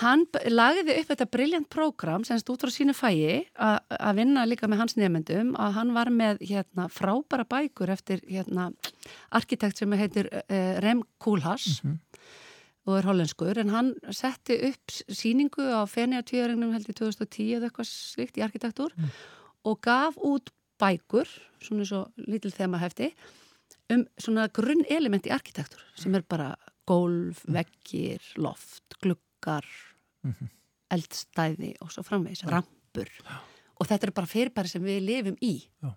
hann 0.00 0.24
lagði 0.50 0.96
upp 0.98 1.12
þetta 1.12 1.28
briljant 1.30 1.68
prógram 1.70 2.24
semst 2.26 2.50
út 2.50 2.64
frá 2.64 2.72
sínu 2.74 2.96
fæi 2.98 3.44
að 3.54 4.18
vinna 4.18 4.42
líka 4.48 4.68
með 4.70 4.82
hans 4.82 4.96
nefnendum 4.98 5.54
að 5.54 5.76
hann 5.78 5.92
var 5.94 6.10
með 6.10 6.42
hérna 6.42 6.88
frábæra 6.90 7.46
bækur 7.46 7.92
eftir 7.94 8.24
hérna 8.26 8.72
arkitekt 9.30 9.78
sem 9.78 9.94
heitir 10.00 10.30
uh, 10.32 10.74
Rem 10.82 11.04
Koolhaas 11.22 11.78
og 12.86 12.98
er 12.98 13.06
hollenskur 13.08 13.56
en 13.62 13.70
hann 13.72 13.92
setti 14.12 14.58
upp 14.68 14.90
s- 14.92 15.04
sýningu 15.08 15.64
á 15.72 15.84
Fenja 15.88 16.22
tvíðaringnum 16.22 16.72
held 16.76 16.88
í 16.90 16.94
2010 16.98 17.56
eða 17.58 17.70
eitthvað 17.70 17.88
slíkt 17.88 18.36
í 18.40 18.44
arkitektur 18.44 18.92
og 19.64 19.80
gaf 19.80 20.16
út 20.20 20.50
bækur, 20.80 21.28
svona 21.62 21.86
svo 21.88 22.02
lítil 22.18 22.50
þemahefti, 22.52 23.12
um 23.94 24.04
svona 24.20 24.48
grunn 24.52 24.84
element 24.90 25.24
í 25.26 25.32
arkitektur 25.32 25.80
sem 25.96 26.14
er 26.14 26.22
bara 26.28 26.54
gólf, 26.86 27.44
veggir, 27.48 28.20
loft, 28.36 28.98
gluggar, 29.00 29.64
eldstæði 30.92 31.74
og 31.82 31.90
svo 31.92 32.04
framvegis, 32.06 32.44
rampur. 32.50 33.08
Og 33.80 33.88
þetta 33.88 34.06
er 34.08 34.12
bara 34.14 34.30
fyrirbæri 34.30 34.70
sem 34.70 34.84
við 34.84 35.00
lifum 35.08 35.36
í. 35.42 35.54
Já. 35.82 35.94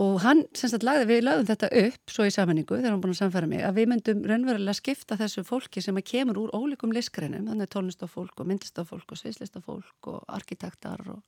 Og 0.00 0.22
hann, 0.24 0.46
sem 0.56 0.70
sagt, 0.72 0.86
lagði, 0.86 1.04
við 1.10 1.20
lagðum 1.26 1.48
þetta 1.50 1.68
upp 1.82 2.12
svo 2.14 2.24
í 2.24 2.32
sammenningu 2.32 2.78
þegar 2.78 2.94
hann 2.94 3.02
búin 3.02 3.12
að 3.12 3.18
samfæra 3.18 3.48
mig 3.50 3.60
að 3.66 3.76
við 3.76 3.90
myndum 3.90 4.22
raunverulega 4.24 4.78
skipta 4.78 5.18
þessu 5.20 5.44
fólki 5.44 5.82
sem 5.84 5.98
að 6.00 6.06
kemur 6.08 6.40
úr 6.40 6.54
ólíkum 6.56 6.94
listgreinum, 6.96 7.44
þannig 7.50 7.68
tónlistafólk 7.74 8.40
og 8.40 8.48
myndlistafólk 8.48 9.12
og 9.12 9.20
sviðslistafólk 9.20 10.08
og 10.14 10.24
arkitektar 10.32 11.04
og, 11.12 11.20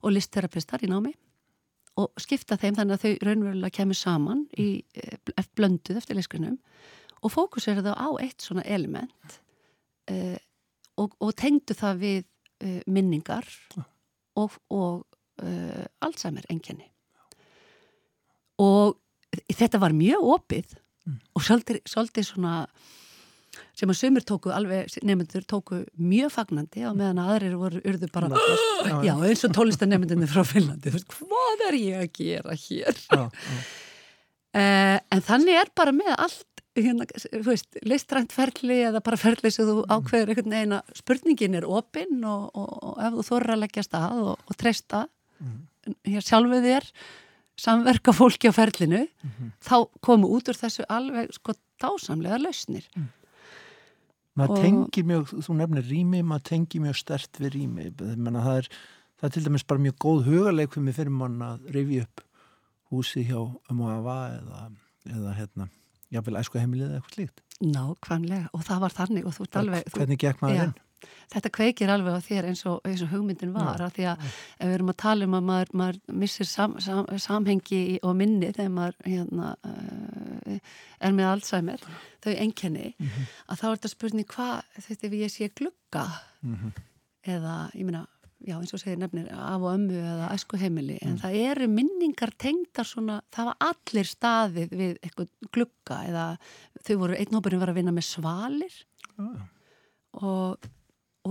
og 0.00 0.16
listterapistar 0.16 0.86
í 0.86 0.90
námi 0.90 1.12
og 2.00 2.24
skipta 2.24 2.56
þeim 2.56 2.78
þannig 2.78 2.96
að 2.96 3.04
þau 3.04 3.28
raunverulega 3.28 3.76
kemur 3.76 3.98
saman 3.98 4.46
í 4.56 4.68
eh, 4.96 5.18
bl- 5.28 5.48
blönduð 5.58 6.00
eftir 6.00 6.16
listgreinum 6.16 6.56
og 7.22 7.34
fókusera 7.34 7.84
það 7.84 7.98
á 8.00 8.08
eitt 8.24 8.42
svona 8.42 8.64
element 8.66 9.36
uh, 10.10 10.38
og, 10.98 11.12
og 11.22 11.34
tengdu 11.38 11.76
það 11.78 12.00
við 12.00 12.22
uh, 12.24 12.80
minningar 12.90 13.46
og, 14.40 14.56
og 14.72 15.04
uh, 15.44 15.84
Alzheimer 16.02 16.48
enginni 16.50 16.88
og 18.62 18.98
þetta 19.52 19.80
var 19.82 19.94
mjög 19.96 20.32
opið 20.36 20.78
og 21.34 21.44
svolítið, 21.44 22.26
svona 22.26 22.56
sem 23.76 23.90
að 23.90 23.98
sömur 23.98 24.24
tóku 24.24 24.52
alveg, 24.52 24.92
nefnendur 25.04 25.44
tóku 25.48 25.82
mjög 26.00 26.32
fagnandi 26.32 26.84
og 26.88 26.96
meðan 26.96 27.20
aðrir 27.24 27.56
voru 27.60 27.80
urðu 27.88 28.08
bara, 28.12 28.30
já 29.04 29.12
eins 29.16 29.44
og 29.48 29.54
tólistanemendinni 29.56 30.28
frá 30.30 30.44
veist, 30.44 31.16
hvað 31.16 31.64
er 31.68 31.78
ég 31.80 32.04
að 32.04 32.12
gera 32.20 32.56
hér? 32.56 33.00
Já, 33.08 33.24
já. 33.26 33.62
Uh, 34.52 34.98
en 35.16 35.22
þannig 35.24 35.56
er 35.56 35.70
bara 35.72 35.94
með 35.96 36.10
allt 36.12 36.62
hérna, 36.76 37.06
listrænt 37.88 38.34
ferli 38.36 38.82
eða 38.84 39.00
bara 39.04 39.16
ferli 39.20 39.48
sem 39.52 39.64
þú 39.68 39.86
ákveður 39.88 40.32
einhvern 40.32 40.54
veginn 40.56 40.76
að 40.76 40.98
spurningin 40.98 41.56
er 41.56 41.66
opinn 41.68 42.20
og, 42.28 42.50
og, 42.52 42.70
og 42.90 43.00
ef 43.00 43.16
þú 43.16 43.24
þorra 43.30 43.56
að 43.56 43.62
leggja 43.64 43.84
stað 43.86 44.20
og, 44.20 44.44
og 44.44 44.58
treysta 44.60 45.06
hér 46.08 46.24
sjálfuð 46.24 46.68
þér 46.68 46.88
samverka 47.62 48.14
fólki 48.16 48.50
á 48.50 48.52
ferlinu 48.56 49.04
þá 49.62 49.76
komu 50.04 50.30
út 50.36 50.50
úr 50.50 50.58
þessu 50.58 50.86
alveg 50.90 51.32
sko 51.36 51.54
dásamlega 51.82 52.40
lausnir. 52.42 52.86
Maður 54.38 54.56
Og- 54.56 54.64
tengir 54.64 55.04
mjög, 55.04 55.32
þú 55.44 55.54
nefnir 55.58 55.86
rými 55.90 56.22
maður 56.24 56.48
tengir 56.50 56.80
mjög 56.80 56.96
stert 56.96 57.38
við 57.38 57.54
rými. 57.58 57.90
Það, 57.98 58.56
er, 58.56 58.68
það 59.20 59.28
er 59.28 59.34
til 59.36 59.44
dæmis 59.46 59.66
bara 59.68 59.84
mjög 59.84 59.96
góð 60.00 60.22
fyrir 60.30 60.82
mig 60.82 60.96
fyrir 60.96 61.10
mann 61.12 61.42
að 61.44 61.66
rifja 61.74 62.06
upp 62.06 62.24
húsi 62.92 63.24
hjá 63.28 63.40
um 63.40 63.80
og 63.80 63.90
afa 63.92 64.16
eða, 64.38 64.62
eða 65.08 65.34
hérna, 65.38 65.68
jáfnvel 66.12 66.40
æsku 66.40 66.60
heimilið 66.60 66.88
eða 66.90 67.00
eitthvað 67.00 67.16
slíkt. 67.16 67.44
Nákvæmlega 67.62 68.48
og 68.52 68.64
það 68.66 68.80
var 68.84 68.96
þannig 68.96 69.28
og 69.28 69.36
þú 69.36 69.46
ert 69.46 69.60
alveg 69.60 69.92
hvernig 69.94 70.18
gekk 70.18 70.42
maður 70.42 70.58
Já. 70.58 70.72
Þetta 71.32 71.52
kveikir 71.56 71.92
alveg 71.92 72.18
á 72.18 72.20
þér 72.24 72.48
eins 72.50 72.62
og, 72.68 72.80
eins 72.88 73.02
og 73.04 73.12
hugmyndin 73.12 73.54
var 73.54 73.82
af 73.82 73.94
því 73.96 74.06
að 74.12 74.24
ef 74.26 74.66
við 74.66 74.74
erum 74.76 74.92
að 74.92 74.98
tala 75.02 75.28
um 75.28 75.36
að 75.38 75.48
maður, 75.50 75.74
maður 75.80 76.00
missir 76.22 76.48
sam, 76.48 76.78
sam, 76.82 77.04
samhengi 77.26 77.82
og 78.02 78.16
minni 78.18 78.52
þegar 78.52 78.72
maður 78.76 78.96
hérna, 79.08 79.52
uh, 79.66 80.56
er 81.00 81.16
með 81.18 81.30
Alzheimer 81.32 81.84
þau 82.22 82.32
enkenni 82.32 82.94
að 83.02 83.60
þá 83.60 83.66
er 83.68 83.76
þetta 83.76 83.92
spurning 83.96 84.30
hvað 84.30 84.82
þetta 84.88 85.08
ef 85.08 85.20
ég 85.20 85.32
sé 85.32 85.52
glugga? 85.54 86.08
Eða 87.22 87.56
ég 87.78 87.86
meina 87.86 88.06
já 88.42 88.56
eins 88.58 88.72
og 88.74 88.80
segir 88.82 88.98
nefnir 88.98 89.28
af 89.30 89.62
og 89.62 89.76
ömmu 89.76 89.98
eða 90.02 90.30
æsku 90.34 90.58
heimili 90.58 90.96
en 91.06 91.18
það 91.20 91.36
eru 91.44 91.68
minningar 91.70 92.32
tengdar 92.34 92.88
svona, 92.88 93.20
það 93.30 93.50
var 93.50 93.68
allir 93.68 94.08
staðið 94.08 94.76
við 94.80 94.94
eitthvað 94.98 95.28
glugga 95.54 95.98
eða 96.08 96.26
þau 96.82 96.94
voru, 97.04 97.18
einn 97.18 97.38
hópurinn 97.38 97.62
var 97.62 97.72
að 97.72 97.78
vinna 97.78 97.94
með 97.94 98.08
svalir. 98.08 98.78
Og, 100.12 100.66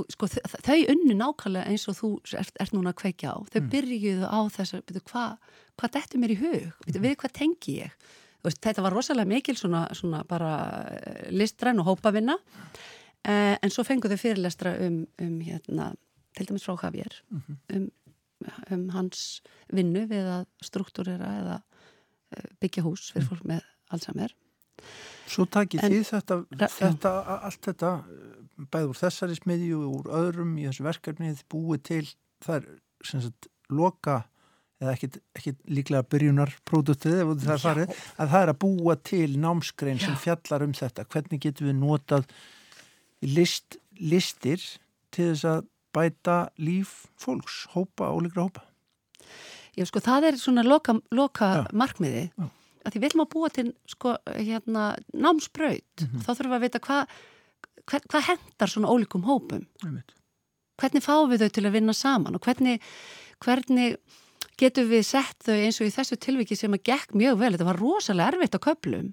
og 0.01 0.13
sko 0.13 0.29
þau 0.31 0.77
unnu 0.93 1.15
nákvæmlega 1.17 1.71
eins 1.71 1.87
og 1.91 1.97
þú 1.99 2.09
ert, 2.39 2.55
ert 2.59 2.73
núna 2.75 2.93
að 2.93 2.99
kveikja 3.03 3.35
á. 3.35 3.37
Þau 3.53 3.61
byrjuðu 3.73 4.27
á 4.27 4.39
þessu 4.57 4.81
byrju, 4.87 5.03
hvað 5.11 5.53
hva 5.79 5.91
dettur 5.95 6.21
mér 6.21 6.35
í 6.35 6.39
hug, 6.41 6.67
byrju, 6.85 7.03
við 7.05 7.15
hvað 7.21 7.35
tengi 7.37 7.77
ég? 7.79 8.09
Veist, 8.41 8.61
þetta 8.63 8.81
var 8.81 8.95
rosalega 8.95 9.29
mikil 9.29 9.55
svona, 9.57 9.85
svona 9.97 10.23
bara 10.27 10.53
eh, 10.89 11.27
listræn 11.33 11.81
og 11.81 11.91
hópavinna. 11.91 12.37
Eh, 13.21 13.53
en 13.53 13.73
svo 13.73 13.85
fenguðu 13.85 14.17
fyrirlestra 14.17 14.73
um, 14.81 15.03
um 15.21 15.35
hérna, 15.45 15.91
til 16.37 16.47
dæmis 16.49 16.65
frá 16.65 16.73
Javier 16.79 17.19
um, 17.75 17.89
um 18.73 18.85
hans 18.95 19.41
vinnu 19.69 20.07
við 20.09 20.29
að 20.39 20.47
struktúrera 20.65 21.33
eða 21.41 21.57
eh, 22.33 22.47
byggja 22.63 22.85
hús 22.87 23.11
fyrir 23.13 23.27
fólk 23.29 23.45
með 23.51 23.67
Alzheimer 23.93 24.33
Svo 25.31 25.45
takið 25.47 25.83
En- 25.85 25.93
þið 25.93 26.09
þetta, 26.11 26.39
þetta 26.77 27.13
allt 27.37 27.61
þetta 27.69 27.91
bæði 28.71 28.89
úr 28.91 28.99
þessari 28.99 29.37
smiðju 29.39 29.79
og 29.87 29.93
úr 30.01 30.11
öðrum 30.21 30.57
í 30.59 30.67
þessu 30.67 30.83
verkefni 30.85 31.31
þið 31.31 31.45
búið 31.53 31.83
til 31.87 32.03
það 32.45 32.55
er 32.59 32.67
sem 33.07 33.23
sagt 33.23 33.47
loka 33.71 34.17
eða 34.81 34.95
ekkit 34.97 35.19
líklega 35.69 36.03
byrjunarpróduktið 36.09 37.19
ef 37.21 37.31
það 37.43 37.51
er 37.53 37.61
farið, 37.61 37.91
að 38.17 38.31
það 38.33 38.41
er 38.45 38.51
að 38.51 38.59
búa 38.63 38.95
til 39.05 39.27
námskrein 39.37 39.99
sem 40.01 40.15
fjallar 40.17 40.65
um 40.65 40.73
þetta. 40.73 41.05
Hvernig 41.05 41.41
getum 41.43 41.69
við 41.69 41.75
notað 41.77 42.25
list, 43.21 43.77
listir 44.01 44.61
til 45.13 45.27
þess 45.35 45.45
að 45.51 45.67
bæta 45.93 46.37
líf 46.57 46.95
fólks, 47.21 47.67
hópa, 47.75 48.09
ólíkra 48.09 48.47
hópa? 48.47 48.63
Já, 49.77 49.85
sko, 49.87 50.01
það 50.03 50.31
er 50.31 50.39
svona 50.41 50.63
loka, 50.65 50.97
loka 51.15 51.51
Já. 51.61 51.61
markmiði 51.77 52.25
að 52.85 52.93
því 52.95 53.01
við 53.01 53.09
ætlum 53.11 53.25
að 53.25 53.33
búa 53.35 53.49
til 53.53 53.67
sko, 53.89 54.15
hérna, 54.37 54.87
námsbraut. 55.13 56.05
Mhm. 56.05 56.23
þá 56.25 56.31
þurfum 56.31 56.51
við 56.53 56.59
að 56.59 56.65
vita 56.67 56.79
hvað 56.87 57.13
hva, 57.91 57.99
hva 58.13 58.21
hendar 58.29 58.69
svona 58.71 58.91
ólíkum 58.93 59.23
hópum. 59.27 59.67
Einmitt. 59.85 60.11
hvernig 60.81 61.03
fáum 61.05 61.29
við 61.29 61.43
þau 61.45 61.51
til 61.53 61.65
að 61.67 61.75
vinna 61.77 61.93
saman 61.93 62.35
og 62.35 62.41
hvernig, 62.41 62.79
hvernig 63.43 63.97
getum 64.57 64.87
við 64.89 65.03
sett 65.05 65.37
þau 65.45 65.53
eins 65.57 65.77
og 65.81 65.87
í 65.87 65.93
þessu 65.93 66.17
tilviki 66.21 66.55
sem 66.57 66.73
að 66.73 66.83
gekk 66.89 67.13
mjög 67.17 67.37
vel, 67.37 67.51
þetta 67.53 67.67
var 67.67 67.79
rosalega 67.81 68.33
erfitt 68.33 68.57
á 68.57 68.65
köplum 68.65 69.11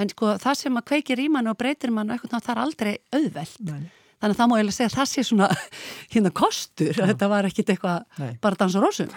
en 0.00 0.08
sko 0.12 0.34
það 0.40 0.54
sem 0.56 0.76
að 0.80 0.86
kveikir 0.92 1.20
í 1.20 1.28
mann 1.32 1.48
og 1.50 1.58
breytir 1.60 1.92
mann 1.92 2.08
eitthvað 2.12 2.40
það 2.40 2.54
er 2.54 2.62
aldrei 2.64 2.92
auðvelt. 3.12 3.58
Nei, 3.60 3.80
nei. 3.80 3.90
þannig 4.20 4.34
að 4.34 4.40
það 4.40 4.48
má 4.48 4.56
eiginlega 4.56 4.76
segja 4.78 4.90
að 4.90 4.96
það 4.96 5.10
sé 5.12 5.24
svona 5.28 5.48
hérna 6.14 6.32
kostur, 6.40 6.94
þetta 6.96 7.28
var 7.28 7.48
ekkit 7.50 7.74
eitthvað 7.74 8.04
Nei. 8.20 8.32
bara 8.40 8.60
dansa 8.60 8.80
rósum 8.80 9.12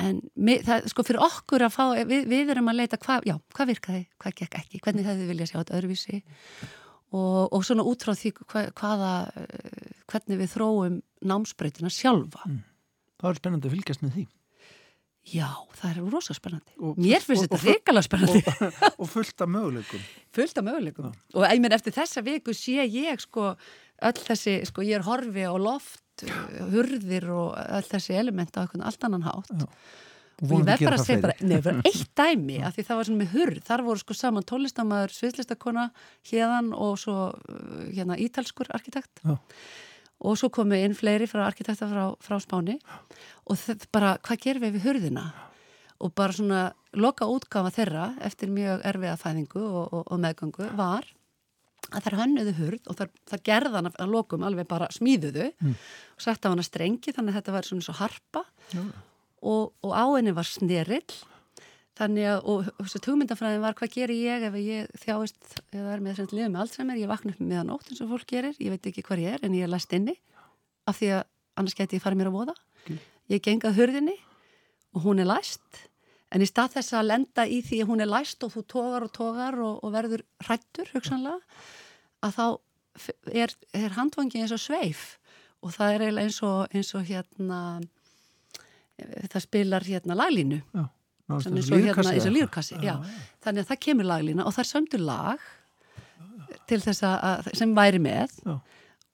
en 0.00 0.20
það, 0.66 0.88
sko 0.92 1.04
fyrir 1.06 1.22
okkur 1.26 1.64
að 1.66 1.74
fá 1.76 1.84
við, 2.08 2.26
við 2.30 2.52
erum 2.54 2.70
að 2.72 2.78
leita 2.80 2.98
hvað, 3.02 3.26
já, 3.28 3.36
hvað 3.56 3.72
virkaði 3.74 4.02
hvað 4.22 4.36
gekk 4.40 4.58
ekki, 4.62 4.80
hvernig 4.84 5.08
hefði 5.08 5.24
við 5.26 5.32
viljað 5.34 5.50
sjá 5.52 5.58
þetta 5.60 5.78
öðruvísi 5.80 6.20
og, 7.10 7.48
og 7.52 7.64
svona 7.66 7.86
út 7.90 8.04
frá 8.06 8.14
því 8.16 8.32
hva, 8.40 8.64
hvaða 8.80 9.12
eh, 9.44 9.94
hvernig 10.10 10.40
við 10.44 10.52
þróum 10.56 11.00
námsbreytina 11.30 11.90
sjálfa 11.92 12.44
Það 13.20 13.30
er 13.34 13.40
spennandi 13.42 13.68
að 13.68 13.74
fylgjast 13.76 14.04
með 14.06 14.14
því 14.18 14.26
Já, 15.30 15.46
það 15.76 15.90
er 15.90 15.98
rosa 16.10 16.32
spennandi. 16.34 16.72
Og- 16.80 16.96
Mér 16.98 17.20
finnst 17.20 17.44
og- 17.44 17.50
þetta 17.52 17.58
og 17.58 17.66
reikala 17.68 18.00
spennandi. 18.02 18.40
og, 18.48 18.94
og 19.04 19.10
fullt 19.12 19.42
af 19.44 19.50
möguleikum 19.52 20.00
Fullt 20.34 20.58
af 20.58 20.64
möguleikum. 20.64 21.10
Og 21.36 21.44
ég 21.44 21.60
menn 21.60 21.74
eftir 21.76 21.92
þessa 21.94 22.22
viku 22.24 22.54
sé 22.56 22.86
ég 22.88 23.20
sko 23.20 23.50
öll 24.00 24.16
þessi, 24.24 24.54
sko 24.66 24.80
ég 24.82 24.96
er 24.96 25.04
horfi 25.04 25.44
á 25.44 25.52
loft, 25.60 26.00
uh, 26.28 26.62
hurðir 26.72 27.26
og 27.34 27.58
öll 27.58 27.88
þessi 27.88 28.16
element 28.18 28.56
á 28.56 28.62
einhvern 28.64 28.86
allt 28.86 29.04
annan 29.08 29.26
hátt. 29.26 29.52
Já. 29.52 29.68
Og 30.40 30.54
ég 30.56 30.64
verð 30.64 30.86
bara 30.86 30.96
það 30.96 31.02
að 31.02 31.06
segja 31.06 31.22
bara, 31.26 31.60
bara 31.66 31.82
eitt 31.90 32.14
dæmi 32.20 32.56
af 32.64 32.76
því 32.76 32.84
það 32.88 32.98
var 32.98 33.08
svona 33.08 33.20
með 33.20 33.34
hurð, 33.34 33.60
þar 33.66 33.84
voru 33.84 34.02
sko 34.02 34.16
saman 34.16 34.46
tónlistamæður, 34.48 35.14
sviðlistakona 35.18 35.86
hérðan 36.30 36.72
og 36.72 36.96
svo 37.02 37.16
uh, 37.34 37.84
hérna 37.90 38.16
ítalskur 38.20 38.72
arkitekt 38.72 39.20
Já. 39.20 39.36
og 40.24 40.40
svo 40.40 40.48
komu 40.54 40.80
inn 40.80 40.96
fleiri 40.96 41.28
frá 41.28 41.44
arkitekta 41.44 41.90
frá, 41.90 42.02
frá 42.24 42.40
Spáni 42.40 42.78
og 43.44 43.60
þetta 43.60 43.92
bara, 43.92 44.16
hvað 44.24 44.44
gerum 44.46 44.64
við 44.64 44.78
við 44.78 44.88
hurðina 44.88 45.28
og 46.00 46.14
bara 46.16 46.32
svona 46.32 46.62
loka 46.96 47.28
útgafa 47.28 47.72
þeirra 47.74 48.06
eftir 48.24 48.52
mjög 48.52 48.84
erfiða 48.88 49.18
fæðingu 49.20 49.60
og, 49.60 49.82
og, 49.92 50.04
og 50.08 50.22
meðgöngu 50.24 50.70
var 50.78 51.04
að 51.90 52.04
þær 52.06 52.16
hönnuðu 52.20 52.52
hurð 52.60 52.90
og 52.92 52.98
þær, 53.00 53.10
þær 53.30 53.42
gerðan 53.48 53.88
að 53.90 54.12
lokum 54.12 54.44
alveg 54.46 54.68
bara 54.68 54.88
smíðuðu 54.94 55.50
Mm. 55.60 55.74
og 56.16 56.20
sett 56.22 56.44
af 56.44 56.52
hana 56.52 56.62
strengi 56.62 57.12
þannig 57.16 57.32
að 57.34 57.38
þetta 57.40 57.52
var 57.56 57.68
svona 57.68 57.86
svo 57.86 57.94
harpa. 57.98 58.44
Og, 59.42 59.72
og 59.82 59.92
á 59.96 60.04
henni 60.16 60.32
var 60.36 60.44
snerill. 60.44 61.14
Þannig 62.00 62.26
að, 62.30 62.38
og 62.48 62.68
þessi 62.80 63.00
tugmyndafræðin 63.04 63.60
var 63.64 63.74
hvað 63.76 63.92
gerir 63.92 64.16
ég 64.16 64.44
ef 64.48 64.54
ég 64.56 64.92
þjáist 65.02 65.58
eða 65.72 65.92
er 65.96 66.00
með 66.00 66.14
þess 66.16 66.30
að 66.32 66.36
liða 66.38 66.48
með 66.52 66.60
Alzheimer, 66.64 66.96
ég 67.00 67.10
vakna 67.10 67.32
upp 67.34 67.40
með 67.44 67.58
það 67.58 67.66
nótt 67.68 67.90
eins 67.90 68.00
og 68.00 68.08
fólk 68.14 68.26
gerir, 68.30 68.54
ég 68.60 68.70
veit 68.72 68.86
ekki 68.88 69.04
hvað 69.04 69.20
ég 69.24 69.34
er 69.36 69.44
en 69.44 69.56
ég 69.58 69.66
er 69.66 69.72
læst 69.72 69.92
inni 69.92 70.14
af 70.88 70.96
því 70.96 71.10
að 71.18 71.22
annars 71.60 71.76
geti 71.76 71.98
ég 71.98 72.04
farið 72.04 72.20
mér 72.22 72.30
að 72.30 72.36
voða. 72.38 72.54
Ég 73.28 73.42
gengað 73.44 73.76
hurðinni 73.76 74.16
og 74.96 75.04
hún 75.04 75.20
er 75.20 75.28
læst 75.28 75.82
en 76.30 76.44
í 76.44 76.48
stað 76.48 76.76
þess 76.78 76.96
að 76.96 77.08
lenda 77.10 77.46
í 77.46 77.60
því 77.66 77.82
að 77.82 77.90
hún 77.90 78.04
er 78.04 78.10
læst 78.10 78.44
og 78.46 78.54
þú 78.54 78.64
tógar 78.70 79.06
og 79.06 79.12
tógar 79.14 79.58
og, 79.58 79.80
og 79.84 79.94
verður 79.94 80.24
hrættur 80.46 80.90
hugsanlega 80.94 81.40
að 82.26 82.36
þá 82.36 82.46
er, 83.32 83.54
er 83.76 83.96
handvangi 83.96 84.42
eins 84.42 84.54
og 84.54 84.62
sveif. 84.62 85.04
Og 85.60 85.74
það 85.74 85.94
er 85.94 86.04
eiginlega 86.06 86.28
eins 86.28 86.40
og, 86.46 86.60
eins 86.72 86.94
og 86.96 87.04
hérna 87.08 87.60
eh, 89.00 89.28
það 89.28 89.44
spilar 89.44 89.86
hérna 89.86 90.16
laglínu. 90.16 90.60
Sem 91.44 91.56
er 91.60 91.66
svo 91.66 91.78
hérna 91.78 92.14
eins 92.14 92.26
og 92.26 92.34
lýrkassi 92.34 92.80
já. 92.82 92.96
þannig 93.44 93.62
að 93.62 93.68
það 93.68 93.82
kemur 93.86 94.08
laglína 94.08 94.46
og 94.48 94.54
það 94.56 94.64
er 94.64 94.70
söndur 94.70 95.04
lag 95.06 95.48
til 96.70 96.80
þess 96.82 97.04
að, 97.06 97.50
sem 97.58 97.74
væri 97.74 98.00
með. 98.02 98.34
Já. 98.46 98.56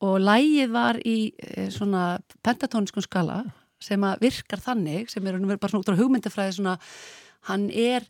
og 0.07 0.17
lægið 0.21 0.73
var 0.73 0.99
í 1.09 1.19
e, 1.41 1.69
svona 1.73 2.19
pentatóniskun 2.45 3.05
skala 3.05 3.43
sem 3.83 4.07
að 4.09 4.25
virkar 4.25 4.63
þannig 4.63 5.11
sem 5.13 5.27
er 5.27 5.41
bara 5.57 5.73
svona 5.73 5.85
út 5.85 5.93
á 5.93 6.01
hugmyndafræði 6.01 6.57
svona 6.59 6.79
hann 7.51 7.69
er 7.71 8.07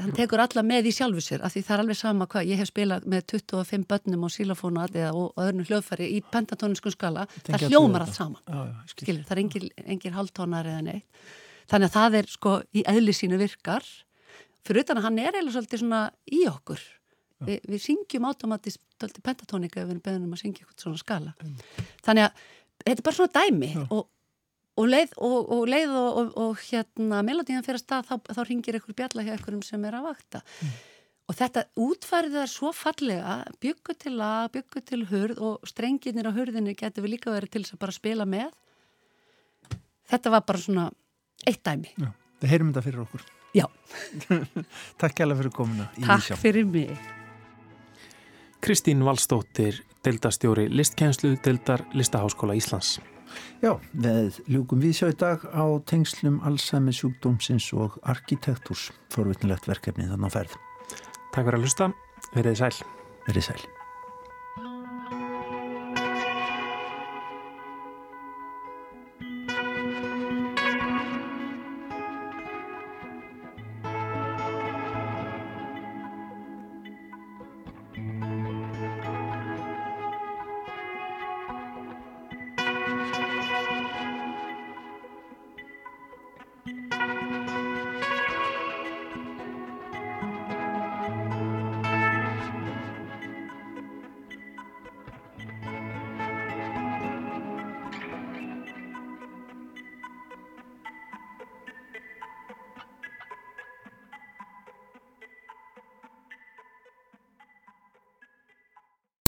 hann 0.00 0.14
tekur 0.14 0.42
alla 0.42 0.62
með 0.66 0.88
í 0.90 0.92
sjálfu 0.94 1.22
sér 1.22 1.44
af 1.46 1.54
því 1.54 1.62
það 1.66 1.74
er 1.74 1.82
alveg 1.84 1.98
sama 1.98 2.26
hvað, 2.30 2.48
ég 2.50 2.60
hef 2.60 2.70
spilað 2.70 3.06
með 3.10 3.26
25 3.34 3.86
börnum 3.90 4.26
og 4.26 4.32
sílafónu 4.34 4.82
eða 4.88 5.12
og 5.18 5.38
öðrunum 5.40 5.68
hljóðfæri 5.68 6.08
í 6.16 6.20
pentatóniskun 6.32 6.94
skala 6.94 7.26
það 7.46 7.66
hljómar 7.68 8.06
allt 8.06 8.16
saman. 8.16 8.40
Já, 8.48 8.58
já, 8.58 8.74
skil. 8.90 9.04
skilur, 9.04 9.26
það 9.28 9.36
er 9.36 9.42
engir, 9.44 9.68
engir 9.84 10.16
haldtónar 10.16 10.70
eða 10.70 10.82
neitt. 10.88 11.28
Þannig 11.70 11.90
að 11.90 11.94
það 11.98 12.18
er 12.20 12.32
sko 12.32 12.56
í 12.74 12.84
eðli 12.90 13.14
sínu 13.16 13.38
virkar. 13.40 13.86
Fyrir 14.64 14.84
utan 14.84 15.00
að 15.00 15.08
hann 15.08 15.20
er 15.20 15.30
eiginlega 15.32 15.56
svolítið 15.58 15.84
svona 15.84 16.02
í 16.32 16.42
okkur. 16.50 16.82
Vi, 17.44 17.60
við 17.68 17.84
syngjum 17.84 18.26
svolítið 18.30 19.22
pentatónika 19.26 19.80
ef 19.80 19.88
við 19.88 19.94
erum 19.94 20.04
beðin 20.04 20.26
um 20.28 20.34
að 20.36 20.44
syngja 20.44 20.64
eitthvað 20.64 20.84
svona 20.84 21.00
skala. 21.00 21.32
Þannig 22.06 22.28
að 22.28 22.44
þetta 22.84 22.94
er 22.94 23.06
bara 23.08 23.18
svona 23.18 23.34
dæmi 23.34 23.70
og, 23.84 24.04
og 24.80 24.88
leið 24.90 25.14
og, 25.22 25.52
og, 25.54 25.62
leið 25.70 25.92
og, 25.94 26.18
og, 26.18 26.32
og 26.44 26.64
hérna 26.66 27.20
melodíðan 27.26 27.64
fyrir 27.66 27.78
að 27.78 27.84
stað 27.84 28.08
þá, 28.10 28.34
þá 28.34 28.42
ringir 28.48 28.78
einhver 28.78 28.98
bjalla 28.98 29.24
hjá 29.26 29.32
einhverjum 29.36 29.62
sem 29.66 29.86
er 29.86 29.98
að 29.98 30.08
vakta. 30.08 30.42
Og 31.24 31.38
þetta 31.38 31.62
útfærið 31.80 32.36
það 32.36 32.50
svo 32.52 32.72
fallega 32.76 33.36
byggu 33.62 33.96
til 34.02 34.16
að, 34.18 34.50
byggu 34.58 34.82
til 34.90 35.00
hurð 35.08 35.40
og 35.46 35.70
strengirnir 35.70 36.28
á 36.28 36.36
hurðinni 36.36 36.74
getur 36.76 37.06
við 37.06 37.16
líka 37.16 37.32
verið 37.32 37.54
til 37.54 37.64
þess 37.64 37.78
að 37.78 37.82
bara 37.86 37.96
spila 37.96 38.26
með. 38.28 38.50
Þetta 40.10 40.34
var 40.34 40.44
bara 40.44 40.60
svona 40.60 40.90
eitt 41.48 41.62
dæmi. 41.64 41.94
Já, 41.96 42.10
það 42.42 42.52
heyrum 42.52 42.74
þetta 42.74 42.84
fyrir 42.88 43.06
okkur. 43.06 43.24
Já. 43.54 43.64
Takk 45.00 45.16
kærlega 45.20 45.40
fyrir 45.40 45.54
komuna 45.54 45.88
Takk 46.02 46.36
fyrir 46.42 46.68
mig. 46.68 46.92
Kristín 48.64 49.04
Valstóttir, 49.04 49.82
deildastjóri 50.04 50.68
listkjænslu, 50.72 51.36
deildar 51.44 51.84
Listaháskóla 51.92 52.56
Íslands. 52.56 52.98
Já, 53.64 53.72
við 53.92 54.40
ljúkum 54.50 54.82
Vísjá 54.82 55.10
í 55.12 55.16
dag 55.20 55.46
á 55.50 55.64
tengslum 55.88 56.40
Alzheimer 56.46 56.96
sjúkdómsins 56.96 57.70
og 57.76 57.96
arkitektúrs 58.02 58.90
forvitnilegt 59.14 59.68
verkefni 59.70 60.10
þannig 60.10 60.30
á 60.30 60.36
ferð. 60.36 60.58
Takk 61.32 61.46
fyrir 61.46 61.58
að 61.58 61.64
hlusta, 61.66 61.94
verið 62.36 62.60
sæl. 62.60 62.76
Verið 63.24 63.50
sæl. 63.50 63.73